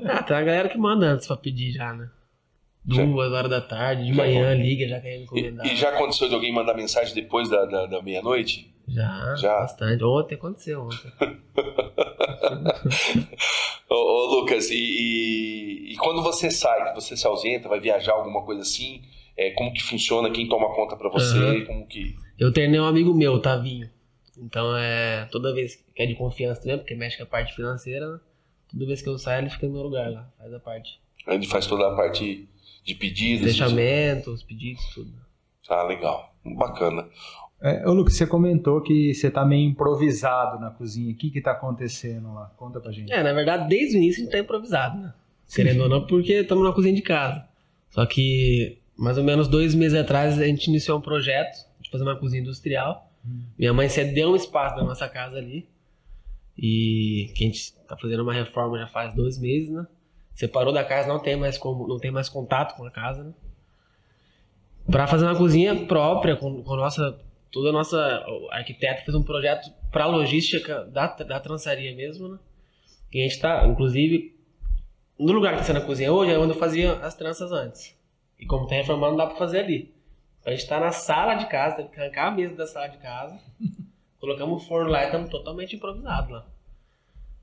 Ah, 0.04 0.22
tem 0.22 0.36
uma 0.36 0.42
galera 0.42 0.68
que 0.68 0.76
manda 0.76 1.06
antes 1.06 1.26
pra 1.26 1.36
pedir 1.36 1.72
já, 1.72 1.94
né? 1.94 2.08
Duas 2.84 3.32
horas 3.32 3.50
da 3.50 3.60
tarde, 3.60 4.04
de 4.04 4.12
manhã, 4.12 4.52
liga, 4.54 4.86
já 4.86 5.00
querendo 5.00 5.20
E, 5.20 5.24
encomendar. 5.24 5.66
e 5.66 5.74
já 5.74 5.88
aconteceu 5.88 6.28
de 6.28 6.34
alguém 6.34 6.52
mandar 6.52 6.74
mensagem 6.74 7.14
depois 7.14 7.48
da, 7.48 7.64
da, 7.64 7.86
da 7.86 8.02
meia-noite? 8.02 8.70
Já, 8.86 9.34
Já. 9.36 9.60
bastante. 9.60 10.04
Ontem 10.04 10.34
aconteceu, 10.36 10.82
ontem. 10.82 11.10
Ô, 13.90 13.94
ô, 13.94 14.40
Lucas, 14.40 14.70
e, 14.70 14.76
e- 14.76 15.92
e 15.92 15.96
quando 15.96 16.22
você 16.22 16.50
sai, 16.50 16.90
que 16.90 16.94
você 17.00 17.16
se 17.16 17.26
ausenta, 17.26 17.68
vai 17.68 17.80
viajar, 17.80 18.12
alguma 18.12 18.42
coisa 18.44 18.62
assim, 18.62 19.02
é, 19.36 19.50
como 19.52 19.72
que 19.72 19.82
funciona? 19.82 20.30
Quem 20.30 20.48
toma 20.48 20.72
conta 20.74 20.96
pra 20.96 21.08
você? 21.08 21.38
Aham. 21.38 21.64
Como 21.66 21.86
que... 21.86 22.14
Eu 22.38 22.52
treinei 22.52 22.78
um 22.78 22.84
amigo 22.84 23.14
meu, 23.14 23.32
o 23.34 23.40
Tavinho. 23.40 23.88
Então 24.38 24.76
é. 24.76 25.26
Toda 25.30 25.54
vez 25.54 25.76
que 25.94 26.02
é 26.02 26.06
de 26.06 26.14
confiança 26.14 26.60
também, 26.60 26.78
porque 26.78 26.94
mexe 26.94 27.16
com 27.16 27.22
a 27.22 27.26
parte 27.26 27.54
financeira, 27.54 28.12
né? 28.12 28.20
Toda 28.70 28.86
vez 28.86 29.00
que 29.00 29.08
eu 29.08 29.18
saio, 29.18 29.42
ele 29.42 29.50
fica 29.50 29.66
no 29.66 29.72
meu 29.72 29.82
lugar 29.82 30.10
lá. 30.10 30.28
Faz 30.38 30.52
a 30.52 30.60
parte. 30.60 31.00
Ele 31.26 31.46
faz 31.46 31.66
toda 31.66 31.86
a 31.88 31.96
parte 31.96 32.48
de 32.84 32.94
pedidos? 32.94 33.46
Fechamento, 33.46 34.30
os 34.30 34.42
pedidos, 34.42 34.84
tudo. 34.94 35.12
Ah, 35.68 35.82
legal. 35.82 36.34
Bacana. 36.44 37.08
É, 37.60 37.88
ô, 37.88 37.92
Lucas, 37.92 38.14
você 38.14 38.26
comentou 38.26 38.82
que 38.82 39.14
você 39.14 39.30
tá 39.30 39.44
meio 39.44 39.68
improvisado 39.68 40.60
na 40.60 40.70
cozinha. 40.70 41.12
O 41.12 41.16
que 41.16 41.30
que 41.30 41.40
tá 41.40 41.52
acontecendo 41.52 42.32
lá? 42.34 42.52
Conta 42.56 42.80
pra 42.80 42.92
gente. 42.92 43.12
É, 43.12 43.22
na 43.22 43.32
verdade, 43.32 43.68
desde 43.68 43.96
o 43.96 43.98
início 43.98 44.20
a 44.20 44.24
gente 44.24 44.32
tá 44.32 44.38
improvisado, 44.38 44.98
né? 44.98 45.14
Sim. 45.46 45.62
Querendo 45.62 45.82
ou 45.84 45.88
não, 45.88 46.06
porque 46.06 46.34
estamos 46.34 46.64
na 46.64 46.72
cozinha 46.72 46.94
de 46.94 47.02
casa. 47.02 47.46
Só 47.90 48.04
que 48.04 48.78
mais 48.96 49.18
ou 49.18 49.24
menos 49.24 49.48
dois 49.48 49.74
meses 49.74 49.98
atrás, 49.98 50.38
a 50.38 50.46
gente 50.46 50.68
iniciou 50.68 50.98
um 50.98 51.00
projeto 51.00 51.66
de 51.80 51.90
fazer 51.90 52.04
uma 52.04 52.16
cozinha 52.16 52.42
industrial. 52.42 53.05
Minha 53.58 53.72
mãe 53.72 53.88
cedeu 53.88 54.30
um 54.30 54.36
espaço 54.36 54.76
da 54.76 54.84
nossa 54.84 55.08
casa 55.08 55.36
ali. 55.36 55.68
E 56.58 57.32
que 57.34 57.44
a 57.44 57.46
gente 57.46 57.72
tá 57.86 57.96
fazendo 57.96 58.22
uma 58.22 58.32
reforma 58.32 58.78
já 58.78 58.86
faz 58.86 59.14
dois 59.14 59.38
meses, 59.38 59.70
né? 59.70 59.86
Separou 60.34 60.72
da 60.72 60.84
casa, 60.84 61.08
não 61.08 61.18
tem 61.18 61.36
mais 61.36 61.58
como, 61.58 61.86
não 61.86 61.98
tem 61.98 62.10
mais 62.10 62.28
contato 62.28 62.76
com 62.76 62.84
a 62.84 62.90
casa, 62.90 63.24
né? 63.24 63.32
Pra 64.90 65.06
fazer 65.06 65.24
uma 65.24 65.36
cozinha 65.36 65.86
própria, 65.86 66.36
com, 66.36 66.62
com 66.62 66.74
a 66.74 66.76
nossa. 66.76 67.18
Toda 67.50 67.70
a 67.70 67.72
nossa. 67.72 68.24
O 68.28 68.50
arquiteto 68.50 69.04
fez 69.04 69.14
um 69.14 69.22
projeto 69.22 69.70
pra 69.90 70.06
logística 70.06 70.84
da, 70.84 71.06
da 71.06 71.40
trançaria 71.40 71.94
mesmo, 71.94 72.28
né? 72.28 72.38
E 73.12 73.20
a 73.20 73.22
gente 73.24 73.40
tá, 73.40 73.66
inclusive, 73.66 74.36
no 75.18 75.32
lugar 75.32 75.52
que 75.52 75.58
tá 75.58 75.64
sendo 75.64 75.78
a 75.78 75.82
cozinha 75.82 76.12
hoje 76.12 76.32
é 76.32 76.38
onde 76.38 76.52
eu 76.52 76.58
fazia 76.58 76.92
as 76.94 77.14
tranças 77.14 77.50
antes. 77.52 77.96
E 78.38 78.46
como 78.46 78.66
tá 78.66 78.74
reformando, 78.74 79.16
dá 79.16 79.26
pra 79.26 79.36
fazer 79.36 79.60
ali. 79.60 79.95
A 80.46 80.50
gente 80.50 80.66
tá 80.68 80.78
na 80.78 80.92
sala 80.92 81.34
de 81.34 81.46
casa, 81.48 81.76
teve 81.76 81.88
que 81.88 82.00
arrancar 82.00 82.28
a 82.28 82.30
mesa 82.30 82.54
da 82.54 82.66
sala 82.66 82.86
de 82.86 82.98
casa. 82.98 83.38
Colocamos 84.20 84.62
o 84.62 84.66
forno 84.66 84.90
lá 84.90 85.02
e 85.02 85.06
estamos 85.06 85.28
totalmente 85.28 85.74
improvisados 85.74 86.30
lá. 86.30 86.46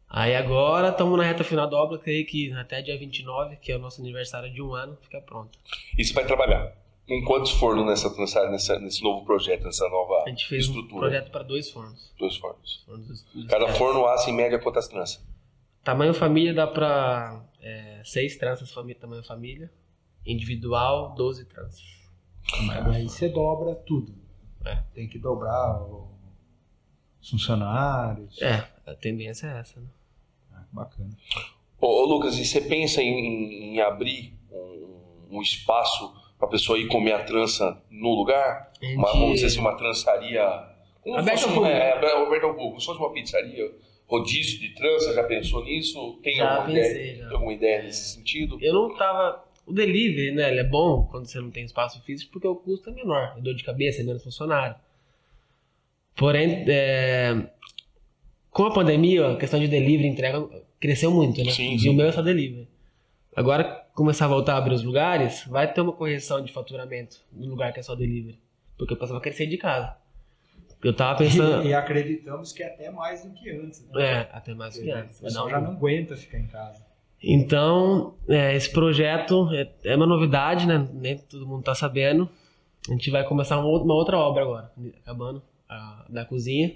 Aí 0.09 0.35
agora 0.35 0.89
estamos 0.89 1.17
na 1.17 1.23
reta 1.23 1.43
final 1.43 1.69
da 1.69 1.75
obra, 1.75 1.97
creio 1.97 2.25
que 2.25 2.51
até 2.53 2.81
dia 2.81 2.97
29, 2.97 3.57
que 3.57 3.71
é 3.71 3.75
o 3.75 3.79
nosso 3.79 3.99
aniversário 3.99 4.51
de 4.53 4.61
um 4.61 4.73
ano, 4.73 4.97
fica 5.01 5.19
pronto. 5.19 5.57
E 5.97 6.05
você 6.05 6.13
vai 6.13 6.25
trabalhar 6.25 6.71
com 7.07 7.21
quantos 7.25 7.51
fornos 7.51 7.85
nessa, 7.85 8.09
nessa, 8.49 8.79
nesse 8.79 9.03
novo 9.03 9.25
projeto, 9.25 9.63
nessa 9.65 9.87
nova 9.89 10.23
A 10.25 10.29
gente 10.29 10.47
fez 10.47 10.67
um 10.67 10.71
estrutura? 10.71 11.01
projeto 11.01 11.31
para 11.31 11.43
dois 11.43 11.69
fornos. 11.69 12.13
Dois 12.17 12.37
fornos. 12.37 12.83
Fornos. 12.85 13.25
Cada 13.49 13.67
forno 13.69 14.05
assa 14.05 14.29
em 14.29 14.33
média 14.33 14.59
quantas 14.59 14.87
tranças? 14.87 15.21
Tamanho 15.83 16.13
família 16.13 16.53
dá 16.53 16.67
pra 16.67 17.43
é, 17.59 18.01
seis 18.05 18.37
tranças, 18.37 18.71
família, 18.71 19.01
tamanho 19.01 19.23
família. 19.23 19.69
Individual, 20.25 21.13
12 21.15 21.45
tranças. 21.45 22.02
Aí 22.91 23.03
você 23.09 23.29
dobra 23.29 23.75
tudo. 23.75 24.13
É. 24.65 24.77
Tem 24.93 25.07
que 25.07 25.17
dobrar 25.19 25.81
os 27.21 27.29
funcionários. 27.29 28.41
É, 28.41 28.67
a 28.85 28.95
tendência 28.95 29.47
é 29.47 29.59
essa, 29.59 29.79
né? 29.79 29.87
Ah, 30.53 30.63
bacana. 30.71 31.09
Ô, 31.79 31.87
ô, 31.87 32.05
Lucas, 32.05 32.37
e 32.37 32.45
você 32.45 32.61
pensa 32.61 33.01
em, 33.01 33.73
em 33.75 33.81
abrir 33.81 34.33
um, 34.51 35.27
um 35.37 35.41
espaço 35.41 36.13
para 36.37 36.47
a 36.47 36.51
pessoa 36.51 36.77
ir 36.77 36.87
comer 36.87 37.13
a 37.13 37.23
trança 37.23 37.81
no 37.89 38.13
lugar? 38.13 38.71
Gente- 38.81 38.95
Uma, 38.97 39.11
vamos 39.11 39.33
dizer 39.35 39.47
assim, 39.47 39.59
uma 39.59 39.75
trançaria. 39.75 40.69
Como 41.01 41.17
Aberta 41.17 41.41
fosse 41.41 41.43
ao 41.45 41.49
uma, 41.59 41.67
público. 41.67 41.83
é, 41.85 41.91
aberta 41.93 42.15
ao 42.15 42.23
público. 42.25 42.53
Como 42.55 42.79
se 42.79 42.85
fosse 42.85 42.99
uma 42.99 43.11
pizzaria, 43.11 43.71
rodízio 44.07 44.59
de 44.59 44.69
trança, 44.73 45.13
já 45.13 45.23
pensou 45.23 45.63
nisso? 45.65 46.19
Tem, 46.23 46.35
Já 46.35 46.55
alguma, 46.57 46.73
pensei, 46.75 46.91
ideia, 47.11 47.17
já. 47.27 47.31
alguma 47.33 47.53
ideia 47.53 47.83
nesse 47.83 48.13
sentido? 48.15 48.57
Eu 48.61 48.73
não 48.73 48.95
tava. 48.95 49.43
O 49.65 49.73
delivery, 49.73 50.31
né? 50.31 50.51
Ele 50.51 50.59
é 50.59 50.63
bom 50.63 51.07
quando 51.09 51.25
você 51.25 51.39
não 51.39 51.49
tem 51.49 51.63
espaço 51.63 52.01
físico 52.03 52.31
porque 52.31 52.47
o 52.47 52.55
custo 52.55 52.89
é 52.89 52.93
menor. 52.93 53.35
É 53.37 53.41
dor 53.41 53.55
de 53.55 53.63
cabeça, 53.63 54.01
é 54.01 54.03
menos 54.03 54.23
funcionário. 54.23 54.75
Porém, 56.15 56.65
é, 56.67 57.49
com 58.51 58.65
a 58.65 58.73
pandemia, 58.73 59.31
a 59.31 59.37
questão 59.37 59.59
de 59.59 59.67
delivery 59.67 60.07
e 60.07 60.11
entrega 60.11 60.47
cresceu 60.79 61.11
muito, 61.11 61.43
né? 61.43 61.51
Sim, 61.51 61.73
e 61.73 61.79
sim. 61.79 61.89
o 61.89 61.93
meu 61.93 62.07
é 62.07 62.11
só 62.11 62.21
delivery. 62.21 62.67
Agora, 63.35 63.83
começar 63.95 64.25
a 64.25 64.27
voltar 64.27 64.53
a 64.53 64.57
abrir 64.57 64.75
os 64.75 64.83
lugares, 64.83 65.43
vai 65.47 65.71
ter 65.71 65.81
uma 65.81 65.93
correção 65.93 66.43
de 66.43 66.51
faturamento 66.51 67.17
no 67.31 67.47
lugar 67.47 67.73
que 67.73 67.79
é 67.79 67.83
só 67.83 67.95
delivery. 67.95 68.37
Porque 68.77 68.93
o 68.93 68.97
pessoal 68.97 69.19
vai 69.19 69.23
querer 69.23 69.35
sair 69.35 69.47
de 69.47 69.57
casa. 69.57 69.95
Eu 70.83 70.93
tava 70.93 71.17
pensando. 71.17 71.65
E, 71.65 71.69
e 71.69 71.73
acreditamos 71.73 72.51
que 72.51 72.61
é 72.61 72.67
até 72.67 72.91
mais 72.91 73.23
do 73.23 73.31
que 73.33 73.49
antes. 73.49 73.87
Né? 73.89 74.03
É, 74.03 74.29
até 74.31 74.53
mais 74.53 74.77
que 74.77 74.91
antes. 74.91 75.19
O 75.19 75.23
pessoal 75.23 75.49
já 75.49 75.61
não 75.61 75.71
aguenta 75.71 76.15
ficar 76.15 76.39
em 76.39 76.47
casa. 76.47 76.85
Então, 77.23 78.15
é, 78.27 78.53
esse 78.53 78.69
projeto 78.71 79.47
é, 79.53 79.69
é 79.85 79.95
uma 79.95 80.05
novidade, 80.05 80.67
né? 80.67 80.87
Nem 80.93 81.17
todo 81.17 81.47
mundo 81.47 81.63
tá 81.63 81.73
sabendo. 81.73 82.27
A 82.89 82.91
gente 82.91 83.09
vai 83.09 83.23
começar 83.23 83.57
uma, 83.57 83.67
outra- 83.67 83.85
uma 83.85 83.93
outra 83.95 84.17
obra 84.17 84.43
agora, 84.43 84.71
acabando 85.01 85.41
a, 85.69 86.05
da 86.09 86.25
cozinha. 86.25 86.75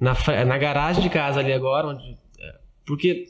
Na, 0.00 0.14
na 0.46 0.58
garagem 0.58 1.02
de 1.02 1.10
casa 1.10 1.40
ali 1.40 1.52
agora, 1.52 1.86
onde. 1.88 2.16
é, 2.40 2.54
porque. 2.86 3.26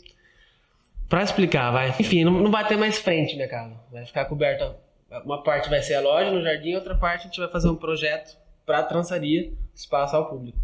Pra 1.09 1.23
explicar, 1.23 1.71
vai. 1.73 1.91
Enfim, 1.99 2.25
não, 2.25 2.33
não 2.33 2.51
vai 2.51 2.67
ter 2.67 2.77
mais 2.77 2.99
frente 2.99 3.35
minha 3.35 3.49
casa. 3.49 3.75
Vai 3.93 4.07
ficar 4.07 4.25
coberta. 4.27 4.77
Uma 5.25 5.43
parte 5.43 5.69
vai 5.69 5.83
ser 5.83 5.95
a 5.95 6.01
loja 6.01 6.31
no 6.31 6.43
jardim, 6.43 6.75
outra 6.75 6.95
parte 6.97 7.23
a 7.23 7.25
gente 7.27 7.39
vai 7.39 7.49
fazer 7.49 7.69
um 7.69 7.77
projeto 7.77 8.37
pra 8.67 8.83
trançaria, 8.83 9.53
espaço 9.75 10.17
ao 10.17 10.29
público. 10.29 10.59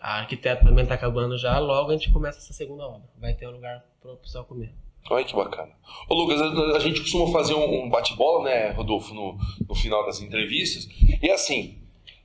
A 0.00 0.18
arquiteta 0.20 0.64
também 0.64 0.86
tá 0.86 0.94
acabando 0.94 1.38
já, 1.38 1.58
logo 1.58 1.90
a 1.90 1.96
gente 1.96 2.10
começa 2.10 2.38
essa 2.38 2.52
segunda 2.52 2.86
obra. 2.86 3.08
Vai 3.18 3.34
ter 3.34 3.48
um 3.48 3.52
lugar 3.52 3.84
pro 4.00 4.16
pessoal 4.16 4.44
comer. 4.44 4.74
Olha 5.08 5.24
que 5.24 5.34
bacana. 5.34 5.72
Ô 6.08 6.14
Lucas, 6.14 6.40
a, 6.76 6.78
gente 6.78 7.00
costuma 7.00 7.32
fazer 7.32 7.54
um 7.54 7.88
bate-bola, 7.88 8.44
né, 8.44 8.70
Rodolfo, 8.70 9.14
no, 9.14 9.38
no 9.66 9.74
final 9.74 10.04
das 10.04 10.20
entrevistas. 10.20 10.88
E 11.22 11.30
assim, 11.30 11.79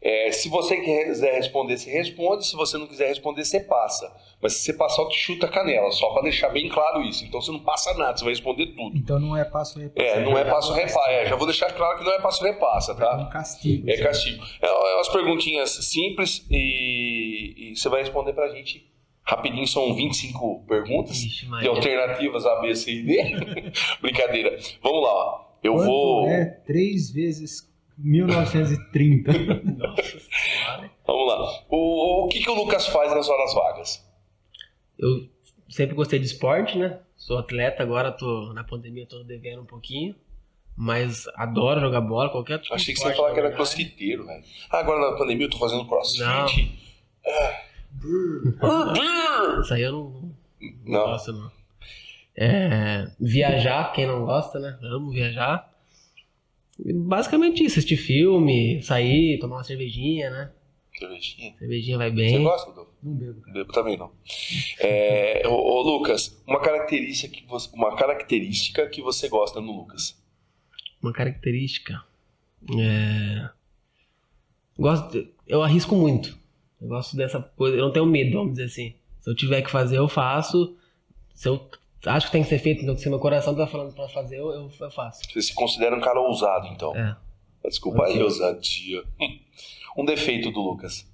é, 0.07 0.31
se 0.31 0.47
você 0.49 0.77
quiser 0.81 1.33
responder, 1.33 1.77
você 1.77 1.89
responde. 1.89 2.45
Se 2.45 2.55
você 2.55 2.77
não 2.77 2.85
quiser 2.85 3.07
responder, 3.07 3.43
você 3.43 3.59
passa. 3.59 4.15
Mas 4.41 4.53
se 4.53 4.63
você 4.65 4.73
passar, 4.73 5.01
eu 5.01 5.09
te 5.09 5.17
chuta 5.17 5.47
a 5.47 5.49
canela, 5.49 5.89
só 5.91 6.11
para 6.13 6.23
deixar 6.23 6.49
bem 6.49 6.69
claro 6.69 7.01
isso. 7.01 7.25
Então 7.25 7.41
você 7.41 7.51
não 7.51 7.59
passa 7.61 7.91
nada, 7.95 8.15
você 8.15 8.23
vai 8.23 8.33
responder 8.33 8.67
tudo. 8.67 8.95
Então 8.95 9.19
não 9.19 9.35
é 9.35 9.43
passo 9.43 9.79
repassa. 9.79 10.07
É, 10.07 10.23
não 10.23 10.37
é 10.37 10.45
passo 10.45 10.75
Já 10.75 10.85
repassa. 10.85 11.09
É, 11.09 11.25
já 11.27 11.35
vou 11.35 11.47
deixar 11.47 11.71
claro 11.73 11.97
que 11.97 12.03
não 12.03 12.13
é 12.13 12.21
passo 12.21 12.43
repassa, 12.43 12.91
É 12.91 12.95
tá? 12.95 13.17
um 13.17 13.29
castigo. 13.29 13.89
É 13.89 13.97
castigo. 13.97 14.43
É, 14.61 14.67
é 14.67 14.95
umas 14.95 15.09
perguntinhas 15.09 15.71
simples 15.71 16.45
e, 16.51 17.71
e 17.71 17.75
você 17.75 17.89
vai 17.89 18.01
responder 18.01 18.33
pra 18.33 18.47
gente 18.49 18.85
rapidinho. 19.23 19.65
São 19.67 19.95
25 19.95 20.65
perguntas 20.67 21.17
Ixi, 21.23 21.47
de 21.61 21.67
alternativas 21.67 22.45
A, 22.45 22.59
B, 22.61 22.75
C 22.75 22.91
e 22.91 23.01
D. 23.03 23.71
Brincadeira. 24.01 24.57
Vamos 24.83 25.01
lá. 25.01 25.09
ó. 25.13 25.45
Eu 25.63 25.73
Quanto 25.73 25.85
vou. 25.87 26.27
é 26.29 26.45
3 26.67 27.11
vezes 27.11 27.67
1930? 27.97 29.31
Nossa 29.77 30.19
senhora. 30.19 30.91
Vamos 31.05 31.27
lá. 31.27 31.63
O, 31.69 32.25
o 32.25 32.27
que, 32.27 32.39
que 32.39 32.49
o 32.49 32.55
Lucas 32.55 32.87
faz 32.87 33.13
nas 33.13 33.29
horas 33.29 33.53
vagas? 33.53 34.05
Eu 34.97 35.27
sempre 35.69 35.95
gostei 35.95 36.19
de 36.19 36.25
esporte, 36.25 36.77
né? 36.77 36.99
Sou 37.15 37.37
atleta, 37.37 37.83
agora 37.83 38.11
tô 38.11 38.51
na 38.53 38.63
pandemia, 38.63 39.05
tô 39.07 39.23
devendo 39.23 39.61
um 39.61 39.65
pouquinho. 39.65 40.15
Mas 40.77 41.25
adoro 41.35 41.79
jogar 41.79 42.01
bola, 42.01 42.29
qualquer 42.29 42.59
tipo 42.59 42.75
Achei 42.75 42.93
que 42.93 42.99
você 42.99 43.07
ia 43.07 43.15
falar 43.15 43.33
que 43.33 43.39
era 43.39 43.51
crossfiteiro, 43.51 44.25
velho. 44.25 44.43
Ah, 44.69 44.79
agora 44.79 45.11
na 45.11 45.17
pandemia 45.17 45.45
eu 45.45 45.49
tô 45.49 45.57
fazendo 45.57 45.85
crossfit. 45.87 46.21
Isso 49.61 49.73
aí 49.73 49.81
eu 49.83 49.91
não, 49.93 50.09
não 50.11 50.35
Não. 50.85 51.05
gosto, 51.05 51.31
não. 51.31 51.51
É, 52.37 53.07
viajar, 53.19 53.93
quem 53.93 54.05
não 54.05 54.25
gosta, 54.25 54.59
né? 54.59 54.77
Amo 54.83 55.11
viajar. 55.11 55.73
Basicamente 56.77 57.63
isso, 57.63 57.79
assistir 57.79 57.97
filme, 57.97 58.81
sair, 58.81 59.39
tomar 59.39 59.57
uma 59.57 59.63
cervejinha, 59.63 60.29
né? 60.29 60.51
Cervejinha. 60.97 61.55
Cervejinha 61.57 61.97
vai 61.97 62.09
Você 62.09 62.15
bem. 62.15 62.43
gosta, 62.43 62.69
Rodolfo? 62.69 62.91
Não 63.03 63.13
bebo, 63.13 63.41
cara. 63.41 63.53
Bebo 63.53 63.71
também 63.71 63.97
não. 63.97 64.11
É, 64.79 65.43
ô, 65.47 65.53
ô, 65.53 65.81
Lucas, 65.81 66.41
uma 66.47 66.61
característica, 66.61 67.33
que 67.33 67.45
você, 67.45 67.69
uma 67.73 67.95
característica 67.95 68.87
que 68.87 69.01
você 69.01 69.27
gosta 69.29 69.59
no 69.61 69.71
Lucas. 69.71 70.21
Uma 71.01 71.13
característica. 71.13 72.03
É... 72.79 73.49
Gosto 74.77 75.27
Eu 75.47 75.61
arrisco 75.61 75.95
muito. 75.95 76.37
Eu 76.81 76.87
gosto 76.87 77.15
dessa 77.15 77.39
coisa. 77.39 77.77
Eu 77.77 77.85
não 77.85 77.93
tenho 77.93 78.05
medo, 78.05 78.37
vamos 78.37 78.53
dizer 78.53 78.65
assim. 78.65 78.95
Se 79.21 79.29
eu 79.29 79.35
tiver 79.35 79.61
que 79.61 79.71
fazer, 79.71 79.97
eu 79.97 80.07
faço. 80.07 80.75
Se 81.33 81.47
eu 81.47 81.69
acho 82.05 82.27
que 82.27 82.31
tem 82.31 82.43
que 82.43 82.49
ser 82.49 82.59
feito, 82.59 82.83
então, 82.83 82.95
se 82.95 83.09
meu 83.09 83.19
coração 83.19 83.55
tá 83.55 83.67
falando 83.67 83.93
pra 83.93 84.07
fazer, 84.09 84.37
eu, 84.37 84.51
eu, 84.51 84.71
eu 84.79 84.91
faço. 84.91 85.21
Você 85.31 85.41
se 85.41 85.53
considera 85.53 85.95
um 85.95 86.01
cara 86.01 86.19
ousado, 86.19 86.67
então. 86.67 86.95
É. 86.95 87.15
Desculpa 87.63 88.05
aí, 88.05 88.21
ousadia. 88.21 89.03
Hum. 89.19 89.39
Um 89.97 90.05
defeito 90.05 90.51
do 90.51 90.61
Lucas. 90.61 91.07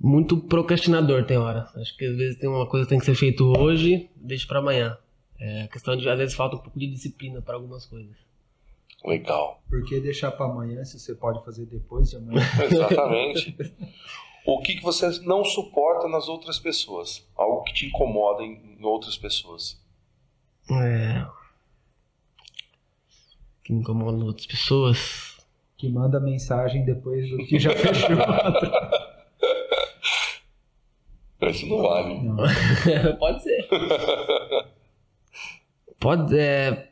Muito 0.00 0.36
procrastinador 0.36 1.24
tem 1.24 1.36
hora. 1.36 1.68
Acho 1.76 1.96
que 1.96 2.04
às 2.04 2.16
vezes 2.16 2.38
tem 2.38 2.48
uma 2.48 2.66
coisa 2.66 2.86
que 2.86 2.90
tem 2.90 2.98
que 2.98 3.04
ser 3.04 3.14
feito 3.14 3.44
hoje, 3.58 4.08
deixa 4.16 4.46
pra 4.46 4.58
amanhã. 4.58 4.96
É 5.38 5.66
questão 5.66 5.96
de, 5.96 6.08
às 6.08 6.18
vezes, 6.18 6.34
falta 6.34 6.56
um 6.56 6.60
pouco 6.60 6.78
de 6.78 6.86
disciplina 6.86 7.42
para 7.42 7.54
algumas 7.54 7.84
coisas. 7.84 8.16
Legal. 9.04 9.60
Por 9.68 9.84
que 9.84 10.00
deixar 10.00 10.30
pra 10.30 10.46
amanhã 10.46 10.84
se 10.84 10.98
você 10.98 11.14
pode 11.14 11.44
fazer 11.44 11.66
depois 11.66 12.10
de 12.10 12.16
amanhã? 12.16 12.40
Exatamente. 12.70 13.56
o 14.44 14.60
que, 14.60 14.74
que 14.76 14.82
você 14.82 15.08
não 15.20 15.44
suporta 15.44 16.08
nas 16.08 16.28
outras 16.28 16.58
pessoas? 16.58 17.26
Algo 17.36 17.62
que 17.62 17.72
te 17.72 17.86
incomoda 17.86 18.42
em, 18.42 18.76
em 18.78 18.84
outras 18.84 19.16
pessoas. 19.16 19.80
É. 20.70 21.24
Que 23.64 23.72
me 23.72 23.80
incomoda 23.80 24.18
em 24.18 24.24
outras 24.24 24.46
pessoas. 24.46 25.36
que 25.76 25.88
manda 25.88 26.18
mensagem 26.20 26.84
depois 26.84 27.28
do 27.30 27.38
que 27.38 27.58
já 27.58 27.70
fechou. 27.76 28.08
Isso 31.50 31.66
não 31.66 31.82
vale. 31.82 32.22
Não. 32.22 32.36
Pode 33.18 33.42
ser. 33.42 33.68
Pode. 35.98 36.38
É... 36.38 36.88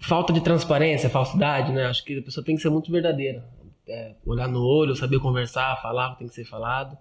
Falta 0.00 0.32
de 0.32 0.40
transparência, 0.40 1.10
falsidade, 1.10 1.72
né? 1.72 1.86
Acho 1.86 2.04
que 2.04 2.18
a 2.18 2.22
pessoa 2.22 2.44
tem 2.44 2.56
que 2.56 2.62
ser 2.62 2.70
muito 2.70 2.90
verdadeira. 2.90 3.44
É, 3.88 4.14
olhar 4.24 4.48
no 4.48 4.64
olho, 4.64 4.96
saber 4.96 5.20
conversar, 5.20 5.80
falar 5.80 6.08
o 6.08 6.12
que 6.12 6.18
tem 6.20 6.28
que 6.28 6.34
ser 6.34 6.44
falado. 6.44 6.98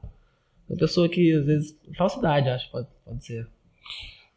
Uma 0.69 0.77
pessoa 0.77 1.09
que, 1.09 1.33
às 1.33 1.45
vezes. 1.45 1.77
Falsidade, 1.97 2.49
acho, 2.49 2.69
pode, 2.71 2.87
pode 3.03 3.25
ser. 3.25 3.47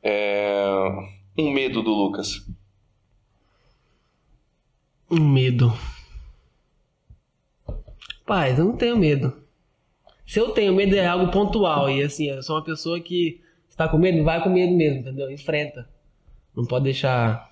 É, 0.02 0.88
um 1.36 1.50
medo 1.50 1.82
do 1.82 1.90
Lucas. 1.90 2.46
Um 5.10 5.20
medo. 5.20 5.72
Paz, 8.26 8.58
eu 8.58 8.64
não 8.66 8.76
tenho 8.76 8.96
medo. 8.96 9.42
Se 10.26 10.38
eu 10.38 10.50
tenho 10.50 10.74
medo 10.74 10.94
é 10.94 11.06
algo 11.06 11.30
pontual. 11.30 11.88
E 11.90 12.02
assim, 12.02 12.26
eu 12.26 12.42
sou 12.42 12.56
uma 12.56 12.64
pessoa 12.64 13.00
que 13.00 13.40
está 13.68 13.88
com 13.88 13.96
medo, 13.96 14.22
vai 14.22 14.42
com 14.42 14.50
medo 14.50 14.74
mesmo, 14.74 15.00
entendeu? 15.00 15.30
Enfrenta. 15.30 15.88
Não 16.54 16.66
pode 16.66 16.84
deixar 16.84 17.50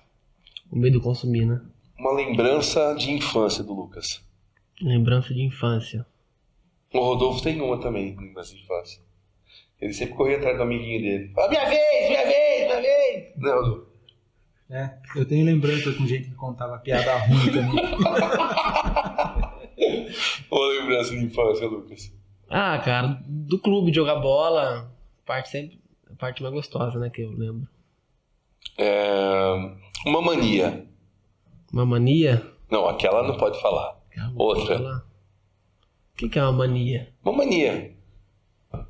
o 0.71 0.77
medo 0.77 1.01
consumir, 1.01 1.45
né? 1.45 1.59
Uma 1.97 2.13
lembrança 2.13 2.93
de 2.93 3.11
infância 3.11 3.63
do 3.63 3.73
Lucas. 3.73 4.21
Lembrança 4.81 5.33
de 5.33 5.41
infância. 5.41 6.05
O 6.93 6.99
Rodolfo 6.99 7.41
tem 7.43 7.59
uma 7.59 7.79
também, 7.79 8.15
lembrança 8.15 8.55
de 8.55 8.61
infância. 8.61 9.01
Ele 9.81 9.93
sempre 9.93 10.15
corria 10.15 10.37
atrás 10.37 10.55
do 10.57 10.63
amiguinho 10.63 11.01
dele. 11.01 11.31
Fala, 11.33 11.49
minha 11.49 11.65
vez, 11.65 12.09
minha 12.09 12.25
vez, 12.25 12.65
minha 12.67 12.81
vez. 12.81 13.33
Não, 13.37 13.55
Rodolfo. 13.55 13.87
É, 14.69 14.97
eu 15.15 15.25
tenho 15.25 15.45
lembrança 15.45 15.91
com 15.93 16.05
gente 16.05 16.29
que 16.29 16.35
contava 16.35 16.77
piada 16.79 17.17
ruim 17.19 17.51
também. 17.51 17.71
Uma 20.51 20.67
lembrança 20.67 21.11
de 21.11 21.23
infância, 21.23 21.67
Lucas. 21.67 22.13
Ah, 22.49 22.77
cara, 22.79 23.19
do 23.25 23.59
clube 23.59 23.91
de 23.91 23.95
jogar 23.95 24.15
bola, 24.15 24.91
parte 25.25 25.49
sempre, 25.49 25.79
a 26.11 26.15
parte 26.15 26.41
mais 26.41 26.53
gostosa, 26.53 26.99
né, 26.99 27.09
que 27.09 27.21
eu 27.21 27.31
lembro. 27.31 27.67
É, 28.77 29.53
Uma 30.05 30.21
mania. 30.21 30.85
Uma 31.71 31.85
mania? 31.85 32.45
Não, 32.69 32.87
aquela 32.87 33.25
não 33.25 33.37
pode 33.37 33.61
falar. 33.61 33.96
Calma, 34.17 34.33
Outra. 34.43 34.97
O 34.97 36.17
que, 36.17 36.27
que 36.29 36.39
é 36.39 36.43
uma 36.43 36.51
mania? 36.51 37.13
Uma 37.23 37.33
mania. 37.37 37.95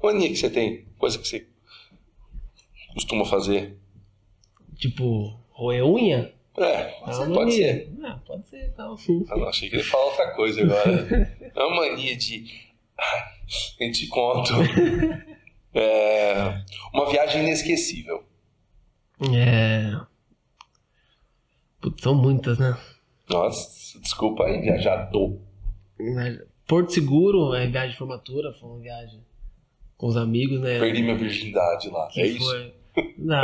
Mania 0.02 0.30
que 0.30 0.36
você 0.38 0.50
tem. 0.50 0.86
Coisa 0.98 1.18
que 1.20 1.28
você 1.28 1.48
costuma 2.94 3.26
fazer. 3.26 3.78
Tipo, 4.76 5.38
roer 5.50 5.86
unha? 5.86 6.34
É, 6.58 6.64
É 6.64 6.94
pode 7.02 7.30
mania. 7.32 7.56
ser. 7.56 7.94
Ah, 8.04 8.20
pode 8.26 8.48
ser, 8.48 8.68
então. 8.68 8.96
Ah, 9.30 9.38
não, 9.38 9.48
achei 9.50 9.70
que 9.70 9.76
ele 9.76 9.84
ia 9.84 9.90
falar 9.90 10.06
outra 10.06 10.32
coisa 10.36 10.62
agora. 10.64 11.42
É 11.56 11.64
uma 11.64 11.76
mania 11.76 12.16
de. 12.16 12.46
A 12.98 13.84
gente 13.84 14.08
conta. 14.08 14.54
É, 15.74 16.64
Uma 16.92 17.08
viagem 17.12 17.44
inesquecível. 17.44 18.24
É. 19.32 19.92
Putz, 21.80 22.02
são 22.02 22.16
muitas, 22.16 22.58
né? 22.58 22.76
Nossa, 23.30 24.00
desculpa 24.00 24.46
aí, 24.46 24.62
viajador. 24.62 25.38
Porto 26.68 26.92
Seguro 26.94 27.54
é 27.54 27.68
viagem 27.68 27.92
de 27.92 27.98
formatura, 27.98 28.54
foi 28.54 28.70
uma 28.70 28.80
viagem 28.80 29.22
com 29.98 30.08
os 30.08 30.18
amigos, 30.18 30.60
né? 30.60 30.80
Perdi 30.80 31.02
minha 31.02 31.16
virgindade 31.18 31.90
lá. 31.90 32.08
Que 32.08 32.22
é 32.22 32.28
isso? 32.28 32.40
foi- 32.46 32.74
Não, 33.18 33.42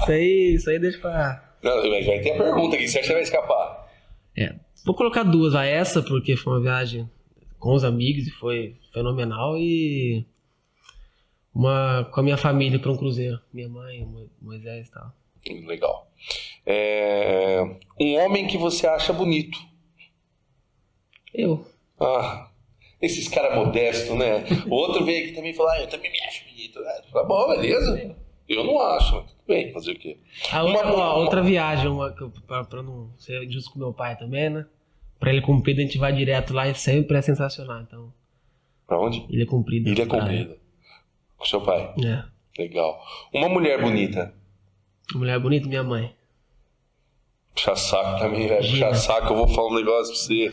isso 0.00 0.10
aí, 0.10 0.54
isso 0.54 0.70
aí 0.70 0.78
deixa 0.78 0.98
pra. 0.98 1.54
Não, 1.62 1.76
mas 1.90 2.06
vai 2.06 2.20
ter 2.20 2.32
a 2.32 2.38
pergunta 2.38 2.76
aqui, 2.76 2.88
você 2.88 2.98
acha 2.98 3.08
que 3.08 3.12
vai 3.14 3.22
escapar? 3.22 3.88
É, 4.36 4.54
vou 4.84 4.94
colocar 4.94 5.22
duas. 5.24 5.54
A 5.54 5.64
essa, 5.64 6.02
porque 6.02 6.36
foi 6.36 6.54
uma 6.54 6.60
viagem 6.60 7.08
com 7.58 7.72
os 7.74 7.84
amigos 7.84 8.26
e 8.26 8.30
foi 8.30 8.76
fenomenal. 8.92 9.56
E 9.56 10.24
uma 11.54 12.04
com 12.12 12.20
a 12.20 12.22
minha 12.22 12.36
família 12.36 12.78
para 12.78 12.90
um 12.90 12.96
cruzeiro. 12.96 13.38
Minha 13.52 13.68
mãe, 13.68 14.04
Mo- 14.04 14.30
Moisés 14.40 14.88
e 14.88 14.90
tal. 14.90 15.12
Legal. 15.66 16.10
É, 16.64 17.60
Um 18.00 18.14
homem 18.16 18.46
que 18.46 18.56
você 18.56 18.86
acha 18.86 19.12
bonito. 19.12 19.58
Eu. 21.34 21.64
Ah, 22.00 22.50
esses 23.00 23.28
caras 23.28 23.54
modestos, 23.56 24.16
né? 24.16 24.44
O 24.68 24.74
outro 24.74 25.04
veio 25.04 25.24
aqui 25.24 25.34
também 25.34 25.50
e 25.50 25.54
falou, 25.54 25.72
ah, 25.72 25.80
eu 25.80 25.88
também 25.88 26.10
me 26.10 26.20
acho 26.22 26.44
bonito. 26.48 26.78
Ah, 26.78 27.02
Tá 27.12 27.24
bom, 27.24 27.48
beleza. 27.48 28.16
Eu 28.48 28.64
não 28.64 28.80
acho, 28.80 29.14
mas 29.16 29.30
tudo 29.30 29.42
bem, 29.46 29.72
fazer 29.72 29.92
o 29.92 29.98
quê? 29.98 30.18
A 30.52 30.62
outra, 30.62 30.86
Uma- 30.86 30.92
ó, 30.92 30.96
uma- 30.96 31.14
outra 31.16 31.42
viagem, 31.42 31.88
uma, 31.88 32.10
pra, 32.46 32.64
pra 32.64 32.82
não 32.82 33.10
ser 33.16 33.48
justo 33.50 33.72
com 33.72 33.78
meu 33.78 33.92
pai 33.92 34.16
também, 34.16 34.50
né? 34.50 34.66
Pra 35.18 35.30
ele 35.30 35.40
comprido, 35.40 35.78
a 35.80 35.82
gente 35.84 35.96
vai 35.98 36.12
direto 36.12 36.52
lá 36.52 36.68
e 36.68 36.74
sempre 36.74 37.16
é 37.16 37.22
sensacional. 37.22 37.80
Então, 37.82 38.12
Pra 38.86 38.98
onde? 39.00 39.24
ilha 39.30 39.46
comprida. 39.46 39.88
Ilha. 39.88 40.06
Comprida. 40.06 40.58
Com 41.38 41.44
seu 41.44 41.60
pai. 41.60 41.94
É. 42.04 42.24
Legal. 42.60 43.00
Uma 43.32 43.48
mulher 43.48 43.80
bonita. 43.80 44.34
Mulher 45.14 45.38
bonita, 45.38 45.66
minha 45.68 45.82
mãe. 45.82 46.14
Puxa 47.54 47.76
saco 47.76 48.18
também, 48.18 48.48
velho. 48.48 48.60
Puxa 48.70 48.94
saco, 48.94 49.32
eu 49.32 49.36
vou 49.36 49.48
falar 49.48 49.68
um 49.68 49.74
negócio 49.74 50.12
pra 50.14 50.22
você. 50.22 50.52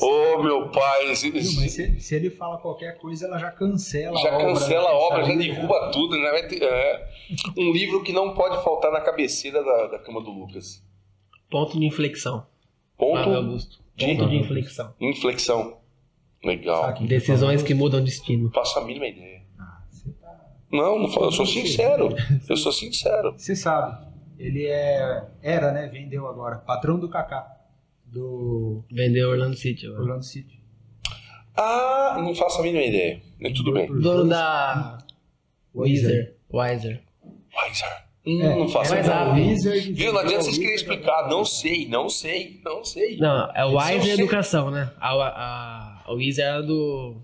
Ô, 0.04 0.42
meu 0.42 0.68
pai. 0.70 1.14
Viu, 1.14 1.32
Mas 1.34 1.72
se, 1.72 2.00
se 2.00 2.14
ele 2.14 2.30
fala 2.30 2.56
qualquer 2.58 2.96
coisa, 2.98 3.26
ela 3.26 3.38
já 3.38 3.50
cancela 3.50 4.18
Já 4.20 4.30
a 4.30 4.34
obra. 4.36 4.46
cancela 4.46 4.88
a 4.88 4.92
né? 4.92 4.98
obra, 4.98 5.24
já 5.24 5.34
derruba 5.34 5.90
tudo. 5.92 6.16
Já 6.18 6.30
vai 6.30 6.46
ter, 6.48 6.62
é. 6.62 7.08
Um 7.56 7.70
livro 7.72 8.02
que 8.02 8.12
não 8.12 8.32
pode 8.34 8.62
faltar 8.64 8.90
na 8.90 9.00
cabeceira 9.02 9.62
da, 9.62 9.86
da 9.88 9.98
cama 9.98 10.22
do 10.22 10.30
Lucas. 10.30 10.82
Ponto 11.50 11.78
de 11.78 11.86
inflexão. 11.86 12.46
Ponto 12.96 13.28
Augusto. 13.30 13.78
de- 13.94 14.06
Ponto 14.06 14.28
de 14.30 14.36
inflexão. 14.36 14.94
inflexão. 15.00 15.76
Legal. 16.42 16.94
Decisões 17.02 17.62
que 17.62 17.74
mudam 17.74 18.02
destino. 18.02 18.50
Faço 18.54 18.78
a 18.78 18.84
mínima 18.84 19.06
ideia. 19.06 19.42
Ah, 19.58 19.82
você 19.90 20.10
tá- 20.12 20.46
Não, 20.72 20.98
não 20.98 21.08
falo, 21.08 21.26
eu 21.26 21.32
sou 21.32 21.44
sincero. 21.46 22.08
Eu 22.48 22.56
sou 22.56 22.72
sincero. 22.72 23.34
Você 23.36 23.54
sabe, 23.56 24.06
ele 24.38 24.66
é. 24.66 25.24
Era, 25.42 25.72
né? 25.72 25.88
Vendeu 25.88 26.26
agora. 26.26 26.56
Patrão 26.58 26.98
do 26.98 27.08
Kaká. 27.08 27.56
Do 28.06 28.84
Vendeu 28.90 29.30
Orlando 29.30 29.56
City. 29.56 29.86
agora. 29.86 30.02
Orlando 30.02 30.24
City. 30.24 30.58
Ah, 31.56 32.16
não 32.22 32.34
faço 32.34 32.60
a 32.60 32.62
mínima 32.62 32.84
ideia. 32.84 33.20
Mas 33.40 33.52
tudo 33.52 33.72
bem. 33.72 33.86
Dono 33.86 34.28
da 34.28 34.98
Weezer. 35.74 36.36
Wiser. 36.52 37.02
Wiser. 37.54 38.08
Hum, 38.26 38.42
É, 38.42 38.56
não 38.58 38.68
faço 38.68 38.92
a 38.92 38.96
Mas 38.96 39.06
ideia. 39.06 39.20
a- 39.22 39.32
Wizard, 39.34 39.92
Viu? 39.92 40.12
Não 40.12 40.20
adianta 40.20 40.44
vocês 40.44 40.58
querem 40.58 40.74
explicar. 40.74 41.28
Não 41.28 41.44
sei, 41.44 41.88
não 41.88 42.08
sei, 42.08 42.60
não 42.64 42.84
sei. 42.84 43.16
Não, 43.16 43.50
é 43.54 43.62
eu 43.62 43.74
Wiser. 43.76 44.14
Educação, 44.14 44.70
né? 44.70 44.90
A, 45.00 45.12
a, 45.14 46.02
a 46.06 46.12
Weezer 46.12 46.44
era 46.44 46.62
do. 46.62 47.16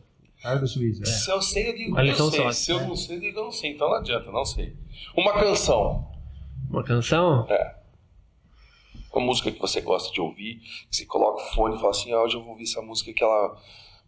Carlos 0.42 0.76
Wizard. 0.76 1.08
Se 1.08 1.30
eu 1.30 1.40
sei, 1.40 1.68
eu 1.70 1.74
digo 1.76 1.94
que 1.96 2.08
eu 2.08 2.30
sei. 2.30 2.52
Se 2.52 2.70
eu 2.72 2.80
né? 2.80 2.86
não 2.88 2.96
sei, 2.96 3.16
eu 3.16 3.20
digo 3.20 3.32
que 3.32 3.38
eu 3.38 3.44
não 3.44 3.52
sei. 3.52 3.70
Então 3.70 3.88
não 3.88 3.96
adianta, 3.96 4.30
não 4.30 4.44
sei. 4.44 4.76
Uma 5.16 5.32
canção. 5.34 6.10
Uma 6.74 6.82
canção? 6.84 7.46
É. 7.48 7.76
Uma 9.14 9.26
música 9.26 9.50
que 9.52 9.60
você 9.60 9.80
gosta 9.80 10.12
de 10.12 10.20
ouvir. 10.20 10.56
Que 10.90 10.96
você 10.96 11.06
coloca 11.06 11.42
o 11.42 11.46
fone 11.54 11.76
e 11.76 11.78
fala 11.78 11.90
assim, 11.90 12.12
ah, 12.12 12.20
hoje 12.22 12.34
eu 12.36 12.40
vou 12.40 12.50
ouvir 12.50 12.64
essa 12.64 12.82
música 12.82 13.12
que 13.12 13.22
ela 13.22 13.56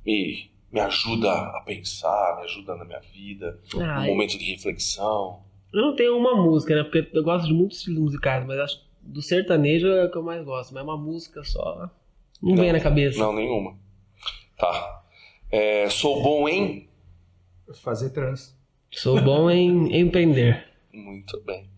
me, 0.04 0.50
me 0.72 0.80
ajuda 0.80 1.30
a 1.32 1.62
pensar, 1.64 2.36
me 2.38 2.42
ajuda 2.44 2.74
na 2.76 2.84
minha 2.84 3.00
vida. 3.00 3.58
Ah, 3.80 4.00
Um 4.00 4.06
momento 4.06 4.36
de 4.38 4.44
reflexão. 4.50 5.40
eu 5.72 5.80
não 5.82 5.94
tenho 5.94 6.16
uma 6.18 6.34
música, 6.34 6.74
né? 6.74 6.82
Porque 6.82 7.08
eu 7.16 7.22
gosto 7.22 7.46
de 7.46 7.54
muitos 7.54 7.78
estilos 7.78 8.00
musicais, 8.00 8.44
mas 8.46 8.58
acho 8.58 8.80
que 8.80 8.86
do 9.02 9.22
sertanejo 9.22 9.86
é 9.86 10.06
o 10.06 10.10
que 10.10 10.18
eu 10.18 10.22
mais 10.24 10.44
gosto. 10.44 10.74
Mas 10.74 10.82
uma 10.82 10.96
música 10.96 11.44
só. 11.44 11.88
Não, 12.42 12.54
Não. 12.54 12.62
vem 12.62 12.72
na 12.72 12.80
cabeça. 12.80 13.18
Não, 13.18 13.32
nenhuma. 13.32 13.76
Tá. 14.58 15.02
É, 15.50 15.88
sou 15.88 16.20
bom 16.22 16.48
em... 16.48 16.88
Fazer 17.82 18.10
trans. 18.10 18.56
Sou 18.90 19.20
bom 19.20 19.48
em 19.50 19.96
empreender. 20.00 20.64
Muito 20.96 21.38
bem. 21.42 21.68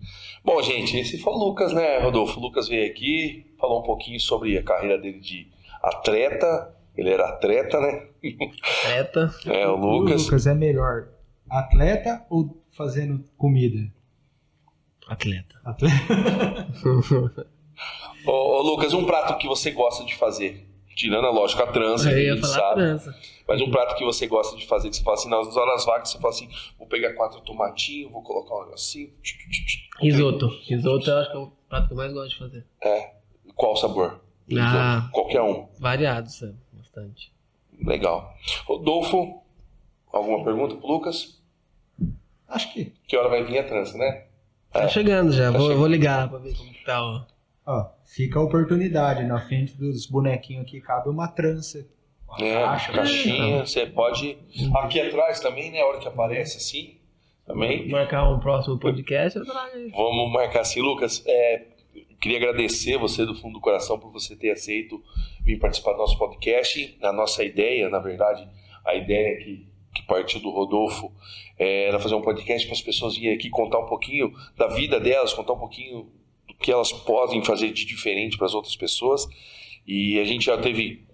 Bom, 0.45 0.63
gente, 0.63 0.97
esse 0.97 1.19
foi 1.19 1.33
o 1.33 1.37
Lucas, 1.37 1.73
né, 1.73 1.99
Rodolfo? 1.99 2.39
O 2.39 2.43
Lucas 2.43 2.69
veio 2.69 2.89
aqui, 2.89 3.45
falou 3.59 3.81
um 3.81 3.83
pouquinho 3.83 4.21
sobre 4.21 4.57
a 4.57 4.63
carreira 4.63 4.97
dele 4.97 5.19
de 5.19 5.49
atleta. 5.83 6.73
Ele 6.97 7.11
era 7.11 7.29
atleta, 7.29 7.81
né? 7.81 8.07
Treta. 8.85 9.35
É, 9.47 9.67
o 9.67 9.73
O 9.75 9.99
Lucas. 9.99 10.25
Lucas 10.25 10.47
é 10.47 10.55
melhor 10.55 11.09
atleta 11.51 12.25
ou 12.31 12.63
fazendo 12.71 13.25
comida? 13.37 13.93
Atleta. 15.09 15.61
Atleta. 15.65 16.69
Ô, 18.25 18.31
ô, 18.31 18.63
Lucas, 18.63 18.93
um 18.93 19.05
prato 19.05 19.37
que 19.39 19.49
você 19.49 19.71
gosta 19.71 20.05
de 20.05 20.15
fazer? 20.15 20.68
Tirando, 20.99 21.27
a 21.27 21.31
lógico, 21.31 21.63
a 21.63 21.67
trança, 21.69 22.09
Eu 22.11 22.15
que 22.15 22.19
a 22.19 22.23
ia 22.25 22.33
gente 22.35 22.41
falar 22.41 22.55
sabe. 22.59 22.75
trança. 22.83 23.17
Mas 23.47 23.61
um 23.63 23.71
prato 23.71 23.95
que 23.97 24.05
você 24.05 24.27
gosta 24.27 24.57
de 24.57 24.67
fazer, 24.67 24.91
que 24.91 24.97
você 24.97 25.03
fala 25.05 25.15
assim, 25.17 25.29
nas 25.31 25.57
horas 25.57 25.85
vagas, 25.85 26.11
você 26.11 26.19
fala 26.19 26.35
assim, 26.35 26.49
vou 26.77 26.89
pegar 26.89 27.15
quatro 27.15 27.41
tomatinhos, 27.43 28.11
vou 28.11 28.21
colocar 28.23 28.57
um 28.57 28.65
negocinho. 28.65 29.13
Risoto. 30.01 30.49
Risoto 30.67 31.09
eu 31.09 31.19
acho 31.19 31.31
que 31.31 31.37
é 31.37 31.41
o 31.41 31.53
prato 31.69 31.87
que 31.87 31.93
eu 31.93 31.97
mais 31.97 32.13
gosto 32.13 32.31
de 32.31 32.39
fazer. 32.39 32.67
Qual 33.55 33.77
sabor? 33.77 34.21
Ah. 34.59 35.09
Qualquer 35.13 35.41
um. 35.43 35.69
Variados, 35.79 36.43
é, 36.43 36.53
bastante. 36.73 37.33
Legal. 37.81 38.35
Rodolfo, 38.67 39.41
alguma 40.13 40.43
pergunta 40.45 40.75
pro 40.77 40.87
Lucas? 40.89 41.41
Acho 42.49 42.73
que. 42.73 42.93
Que 43.07 43.17
hora 43.17 43.29
vai 43.29 43.45
vir 43.45 43.59
a 43.59 43.65
trança, 43.65 43.97
né? 43.97 44.25
Tá 44.73 44.83
É. 44.83 44.89
chegando 44.89 45.31
já, 45.33 45.53
Tá 45.53 45.59
vou, 45.59 45.63
chegando. 45.69 45.79
vou 45.79 45.87
ligar 45.89 46.29
pra 46.29 46.39
ver 46.39 46.57
como 46.57 46.73
que 46.73 46.85
tá 46.85 47.03
o. 47.05 47.25
Ó, 47.71 47.85
fica 48.07 48.39
a 48.39 48.43
oportunidade. 48.43 49.25
Na 49.25 49.39
frente 49.41 49.77
dos 49.77 50.07
bonequinhos 50.07 50.63
aqui 50.65 50.81
cabe 50.81 51.11
uma 51.11 51.29
trança. 51.29 51.87
Uma 52.27 52.47
É, 52.47 52.63
caixa. 52.65 52.93
caixinha, 52.93 53.67
você 53.67 53.87
pode. 53.87 54.39
Aqui 54.77 54.99
atrás 55.01 55.39
também, 55.41 55.71
né? 55.71 55.81
A 55.83 55.87
hora 55.87 55.99
que 55.99 56.09
aparece 56.09 56.57
assim, 56.57 56.97
também. 57.47 57.87
Marcar 57.91 58.29
um 58.31 58.41
próximo 58.41 58.79
podcast, 58.79 59.39
eu 59.39 59.45
trago 59.45 59.77
aí. 59.77 59.91
Vamos 59.91 60.33
marcar 60.33 60.61
assim, 60.61 60.81
Lucas. 60.81 61.23
É, 61.27 61.67
queria 62.21 62.39
agradecer 62.39 62.97
você 62.99 63.27
do 63.27 63.35
fundo 63.35 63.55
do 63.55 63.61
coração 63.61 63.99
por 63.99 64.11
você 64.11 64.35
ter 64.35 64.51
aceito 64.51 65.03
vir 65.43 65.59
participar 65.59 65.93
do 65.93 65.99
nosso 65.99 66.19
podcast. 66.19 66.97
A 67.03 67.13
nossa 67.13 67.45
ideia, 67.45 67.89
na 67.91 67.99
verdade, 67.99 68.49
a 68.85 68.95
ideia 68.95 69.37
que, 69.45 69.67
que 69.95 70.03
partiu 70.07 70.41
do 70.41 70.49
Rodolfo 70.51 71.13
é, 71.59 71.89
era 71.89 71.99
fazer 71.99 72.15
um 72.15 72.23
podcast 72.23 72.67
para 72.67 72.75
as 72.77 72.83
pessoas 72.83 73.15
virem 73.17 73.35
aqui 73.35 73.51
contar 73.51 73.79
um 73.79 73.87
pouquinho 73.87 74.33
da 74.57 74.69
vida 74.69 74.99
delas, 74.99 75.35
contar 75.35 75.53
um 75.53 75.59
pouquinho 75.59 76.11
que 76.61 76.73
elas 76.73 76.93
podem 76.93 77.45
fazer 77.45 77.73
de 77.73 77.85
diferente 77.85 78.37
para 78.37 78.47
as 78.47 78.55
outras 78.55 78.77
pessoas. 78.77 79.27
E 79.87 80.19
a 80.19 80.25
gente 80.25 80.47
já 80.47 80.59
teve. 80.59 81.07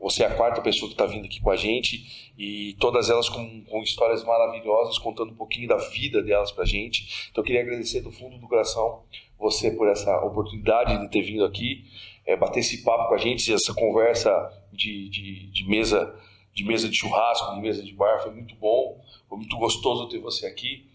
Você 0.00 0.22
é 0.22 0.26
a 0.26 0.34
quarta 0.34 0.60
pessoa 0.60 0.88
que 0.88 0.94
está 0.94 1.06
vindo 1.06 1.24
aqui 1.24 1.40
com 1.40 1.50
a 1.50 1.56
gente 1.56 2.30
e 2.38 2.76
todas 2.78 3.10
elas 3.10 3.28
com, 3.28 3.64
com, 3.64 3.82
histórias 3.82 4.22
maravilhosas, 4.22 4.96
contando 4.96 5.32
um 5.32 5.36
pouquinho 5.36 5.66
da 5.66 5.76
vida 5.76 6.22
delas 6.22 6.52
para 6.52 6.62
a 6.62 6.66
gente. 6.66 7.28
Então 7.30 7.42
eu 7.42 7.46
queria 7.46 7.62
agradecer 7.62 8.00
do 8.00 8.12
fundo 8.12 8.38
do 8.38 8.46
coração 8.46 9.02
você 9.36 9.72
por 9.72 9.88
essa 9.88 10.16
oportunidade 10.24 11.00
de 11.00 11.10
ter 11.10 11.22
vindo 11.22 11.44
aqui, 11.44 11.84
é, 12.24 12.36
bater 12.36 12.60
esse 12.60 12.84
papo 12.84 13.08
com 13.08 13.14
a 13.14 13.18
gente, 13.18 13.52
essa 13.52 13.74
conversa 13.74 14.30
de, 14.72 15.08
de, 15.08 15.50
de, 15.50 15.68
mesa 15.68 16.14
de 16.54 16.64
mesa 16.64 16.88
de 16.88 16.96
churrasco, 16.96 17.54
de 17.54 17.60
mesa 17.60 17.82
de 17.82 17.92
bar, 17.92 18.20
foi 18.22 18.32
muito 18.32 18.54
bom, 18.56 19.00
foi 19.28 19.38
muito 19.38 19.56
gostoso 19.56 20.08
ter 20.08 20.18
você 20.18 20.46
aqui. 20.46 20.88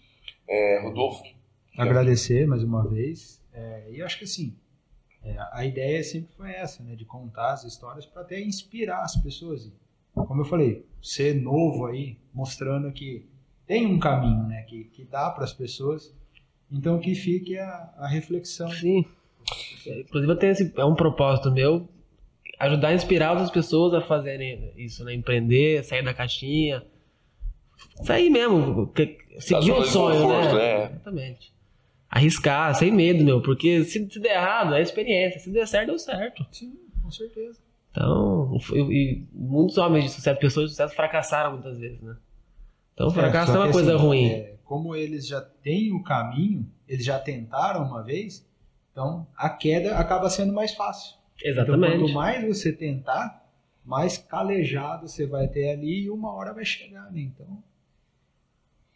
É, 0.47 0.82
Rodolfo. 0.82 1.24
Agradecer 1.78 2.47
mais 2.47 2.63
uma 2.63 2.88
vez. 2.88 3.42
É, 3.54 3.91
e 3.91 4.01
acho 4.01 4.18
que 4.18 4.26
assim, 4.26 4.56
é, 5.24 5.36
a 5.51 5.66
ideia 5.66 6.04
sempre 6.04 6.34
foi 6.36 6.51
essa, 6.51 6.84
né, 6.84 6.95
de 6.95 7.06
contar 7.06 7.54
as 7.54 7.64
histórias 7.64 8.06
para 8.06 8.22
até 8.22 8.41
inspirar 8.41 9.04
as 9.04 9.16
pessoas. 9.16 9.72
Como 10.14 10.41
eu 10.41 10.45
falei, 10.45 10.86
ser 11.01 11.36
novo 11.41 11.86
aí, 11.86 12.18
mostrando 12.34 12.91
que 12.91 13.26
tem 13.66 13.88
um 13.88 13.99
caminho, 13.99 14.43
né, 14.43 14.64
que, 14.64 14.86
que 14.86 15.04
dá 15.06 15.30
para 15.30 15.43
as 15.43 15.54
pessoas. 15.54 16.14
Então 16.72 16.99
que 16.99 17.14
fique 17.14 17.58
a, 17.58 17.93
a 17.97 18.08
reflexão. 18.08 18.70
Sim. 18.70 19.06
Inclusive 19.86 20.32
eu 20.32 20.38
tenho 20.38 20.51
esse, 20.51 20.74
é 20.76 20.86
um 20.86 20.95
propósito 20.95 21.51
meu 21.51 21.88
ajudar 22.60 22.89
a 22.89 22.93
inspirar 22.93 23.32
outras 23.32 23.51
pessoas 23.51 23.93
a 23.93 24.01
fazerem 24.01 24.72
isso, 24.78 25.04
né? 25.04 25.14
Empreender, 25.14 25.84
sair 25.84 26.04
da 26.04 26.14
caixinha. 26.14 26.84
Sair 28.04 28.30
mesmo, 28.30 28.91
seguir 29.39 29.72
o 29.72 29.84
sonho, 29.84 30.28
né? 30.28 30.54
né? 30.54 30.86
Exatamente. 30.86 31.54
Arriscar, 32.16 32.76
sem 32.76 32.91
medo, 32.91 33.24
meu, 33.24 33.41
porque 33.41 33.84
se, 33.86 34.07
se 34.07 34.20
der 34.20 34.36
errado, 34.36 34.76
é 34.76 34.82
experiência. 34.84 35.39
Se 35.39 35.49
der 35.49 35.68
certo, 35.68 35.88
deu 35.88 35.97
certo. 35.97 36.45
Sim, 36.51 36.78
com 37.01 37.09
certeza. 37.09 37.59
Então, 37.89 38.55
e, 38.76 39.24
muitos 39.34 39.80
homens 39.80 40.05
de 40.05 40.11
sucesso, 40.11 40.39
pessoas 40.39 40.66
de 40.66 40.76
sucesso 40.76 40.93
fracassaram 40.93 41.53
muitas 41.53 41.80
vezes, 41.80 41.99
né? 42.03 42.16
Então, 42.93 43.07
é, 43.07 43.11
fracasso 43.11 43.53
é, 43.53 43.55
é 43.55 43.57
uma 43.57 43.72
coisa 43.72 43.95
assim, 43.95 44.05
ruim. 44.05 44.30
É, 44.30 44.55
como 44.64 44.95
eles 44.95 45.26
já 45.28 45.41
têm 45.41 45.91
o 45.91 46.03
caminho, 46.03 46.70
eles 46.88 47.03
já 47.03 47.18
tentaram 47.18 47.84
uma 47.84 48.03
vez, 48.03 48.47
então 48.91 49.26
a 49.36 49.49
queda 49.49 49.97
acaba 49.97 50.30
sendo 50.30 50.53
mais 50.53 50.76
fácil. 50.76 51.16
Exatamente. 51.43 51.95
Então, 51.95 52.05
quanto 52.05 52.14
mais 52.14 52.47
você 52.47 52.72
tentar, 52.72 53.43
mais 53.84 54.20
calejado 54.20 55.07
você 55.07 55.26
vai 55.26 55.47
ter 55.47 55.72
ali 55.72 56.03
e 56.03 56.09
uma 56.11 56.32
hora 56.32 56.53
vai 56.53 56.64
chegar, 56.64 57.11
né? 57.11 57.22
Então, 57.22 57.57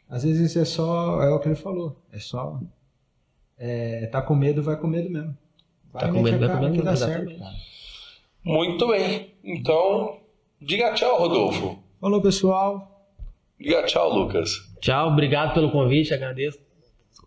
às 0.07 0.21
vezes 0.21 0.55
é 0.55 0.65
só, 0.65 1.19
é 1.23 1.31
o 1.31 1.39
que 1.39 1.47
ele 1.47 1.55
falou, 1.55 1.99
é 2.11 2.19
só 2.19 2.59
é, 3.57 4.07
tá 4.07 4.21
com 4.21 4.35
medo, 4.35 4.61
vai 4.61 4.77
com 4.77 4.87
medo 4.87 5.09
mesmo. 5.09 5.35
Vai 5.91 6.03
tá 6.03 6.11
com 6.11 6.21
medo, 6.21 6.39
vai 6.39 6.49
com 6.49 6.63
medo, 6.63 6.75
que 6.75 6.81
dá 6.81 6.95
certo, 6.95 7.37
cara. 7.37 7.53
Muito 8.43 8.87
bem. 8.87 9.33
Então, 9.43 10.19
diga 10.61 10.93
tchau, 10.93 11.17
Rodolfo. 11.17 11.79
Falou, 11.99 12.21
pessoal. 12.21 13.09
Diga 13.59 13.83
tchau, 13.83 14.13
Lucas. 14.13 14.51
Tchau, 14.79 15.09
obrigado 15.09 15.53
pelo 15.53 15.71
convite, 15.71 16.13
agradeço. 16.13 16.59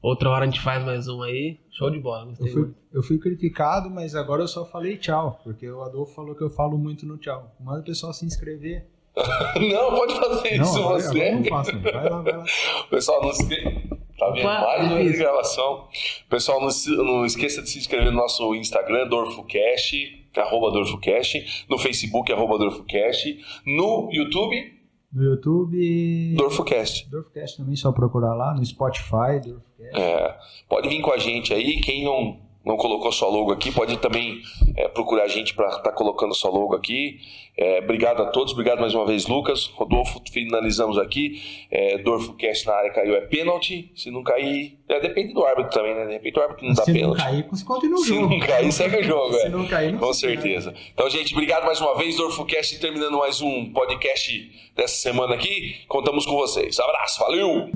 Outra 0.02 0.30
hora 0.30 0.44
a 0.44 0.46
gente 0.46 0.60
faz 0.60 0.82
mais 0.84 1.08
um 1.08 1.22
aí. 1.22 1.58
Show 1.70 1.90
de 1.90 1.98
bola. 1.98 2.32
Eu 2.38 2.46
fui, 2.46 2.74
eu 2.94 3.02
fui, 3.02 3.18
criticado, 3.18 3.90
mas 3.90 4.14
agora 4.14 4.42
eu 4.42 4.48
só 4.48 4.64
falei 4.64 4.96
tchau, 4.96 5.40
porque 5.44 5.68
o 5.68 5.82
Adolfo 5.82 6.14
falou 6.14 6.34
que 6.34 6.42
eu 6.42 6.50
falo 6.50 6.78
muito 6.78 7.04
no 7.04 7.18
tchau. 7.18 7.54
Manda 7.60 7.80
o 7.80 7.84
pessoal 7.84 8.12
se 8.14 8.24
inscrever. 8.24 8.86
não, 9.16 9.90
pode 9.90 10.14
fazer 10.14 10.56
não, 10.56 10.64
isso 10.64 10.78
agora, 10.78 11.00
você. 11.00 11.20
Agora 11.20 11.36
não 11.36 11.44
faço, 11.44 11.80
vai 11.80 12.10
lá, 12.10 12.22
vai 12.22 12.36
lá. 12.36 12.44
pessoal, 12.88 13.22
não 13.22 13.32
se... 13.32 13.89
Tá 14.20 14.28
vendo? 14.32 14.44
Mais 14.44 14.92
uma 14.92 15.02
gravação. 15.16 15.88
Pessoal, 16.28 16.60
não, 16.60 16.68
não, 17.04 17.24
esqueça 17.24 17.62
de 17.62 17.70
se 17.70 17.78
inscrever 17.78 18.12
no 18.12 18.18
nosso 18.18 18.54
Instagram, 18.54 19.08
DorfoCast, 19.08 20.28
arroba 20.36 20.70
DorfoCast, 20.70 21.64
no 21.70 21.78
Facebook, 21.78 22.30
arroba 22.30 22.58
DorfoCast, 22.58 23.38
no 23.64 24.10
YouTube, 24.12 24.78
no 25.10 25.24
YouTube. 25.24 26.34
DorfoCast. 26.36 27.10
DorfoCast 27.10 27.56
também, 27.56 27.74
só 27.76 27.92
procurar 27.92 28.34
lá, 28.34 28.52
no 28.52 28.62
Spotify, 28.62 29.40
DorfoCast. 29.42 29.98
É, 29.98 30.36
pode 30.68 30.90
vir 30.90 31.00
com 31.00 31.12
a 31.12 31.16
gente 31.16 31.54
aí, 31.54 31.80
quem 31.80 32.04
não, 32.04 32.38
não 32.64 32.76
colocou 32.76 33.10
sua 33.10 33.28
logo 33.28 33.52
aqui, 33.52 33.72
pode 33.72 33.96
também 33.98 34.42
é, 34.76 34.88
procurar 34.88 35.24
a 35.24 35.28
gente 35.28 35.54
para 35.54 35.68
estar 35.68 35.82
tá 35.82 35.92
colocando 35.92 36.34
sua 36.34 36.50
logo 36.50 36.74
aqui. 36.74 37.18
É, 37.56 37.78
obrigado 37.78 38.22
a 38.22 38.26
todos, 38.26 38.52
obrigado 38.52 38.80
mais 38.80 38.94
uma 38.94 39.04
vez, 39.04 39.26
Lucas. 39.26 39.66
Rodolfo, 39.74 40.22
finalizamos 40.30 40.96
aqui. 40.96 41.42
É, 41.70 41.98
Dorfo 41.98 42.32
Cast 42.34 42.66
na 42.66 42.74
área 42.74 42.90
caiu, 42.90 43.14
é 43.14 43.20
pênalti. 43.22 43.90
Se 43.94 44.10
não 44.10 44.22
cair, 44.22 44.78
é, 44.88 45.00
depende 45.00 45.34
do 45.34 45.44
árbitro 45.44 45.70
também, 45.70 45.94
né? 45.94 46.06
De 46.06 46.12
repente 46.12 46.38
o 46.38 46.42
árbitro 46.42 46.66
não 46.66 46.74
dá 46.74 46.84
pênalti. 46.84 47.20
Se 47.20 47.26
não 47.26 47.32
cair, 47.32 47.64
continua 47.64 48.00
o 48.00 48.04
jogo. 48.04 48.28
Se 48.28 48.38
não 48.38 48.46
cair, 48.46 48.72
segue 48.72 48.96
o 48.96 49.02
jogo. 49.02 49.34
Se 49.34 49.46
é. 49.46 49.48
não 49.48 49.66
cair, 49.66 49.92
não 49.92 49.98
Com 49.98 50.12
certeza. 50.14 50.74
Então, 50.94 51.10
gente, 51.10 51.34
obrigado 51.34 51.64
mais 51.64 51.80
uma 51.80 51.94
vez, 51.96 52.16
Dorfo 52.16 52.44
Cast, 52.44 52.78
terminando 52.78 53.18
mais 53.18 53.40
um 53.40 53.70
podcast 53.72 54.70
dessa 54.74 54.96
semana 54.96 55.34
aqui. 55.34 55.76
Contamos 55.88 56.24
com 56.24 56.36
vocês. 56.36 56.78
Abraço, 56.78 57.20
valeu! 57.20 57.70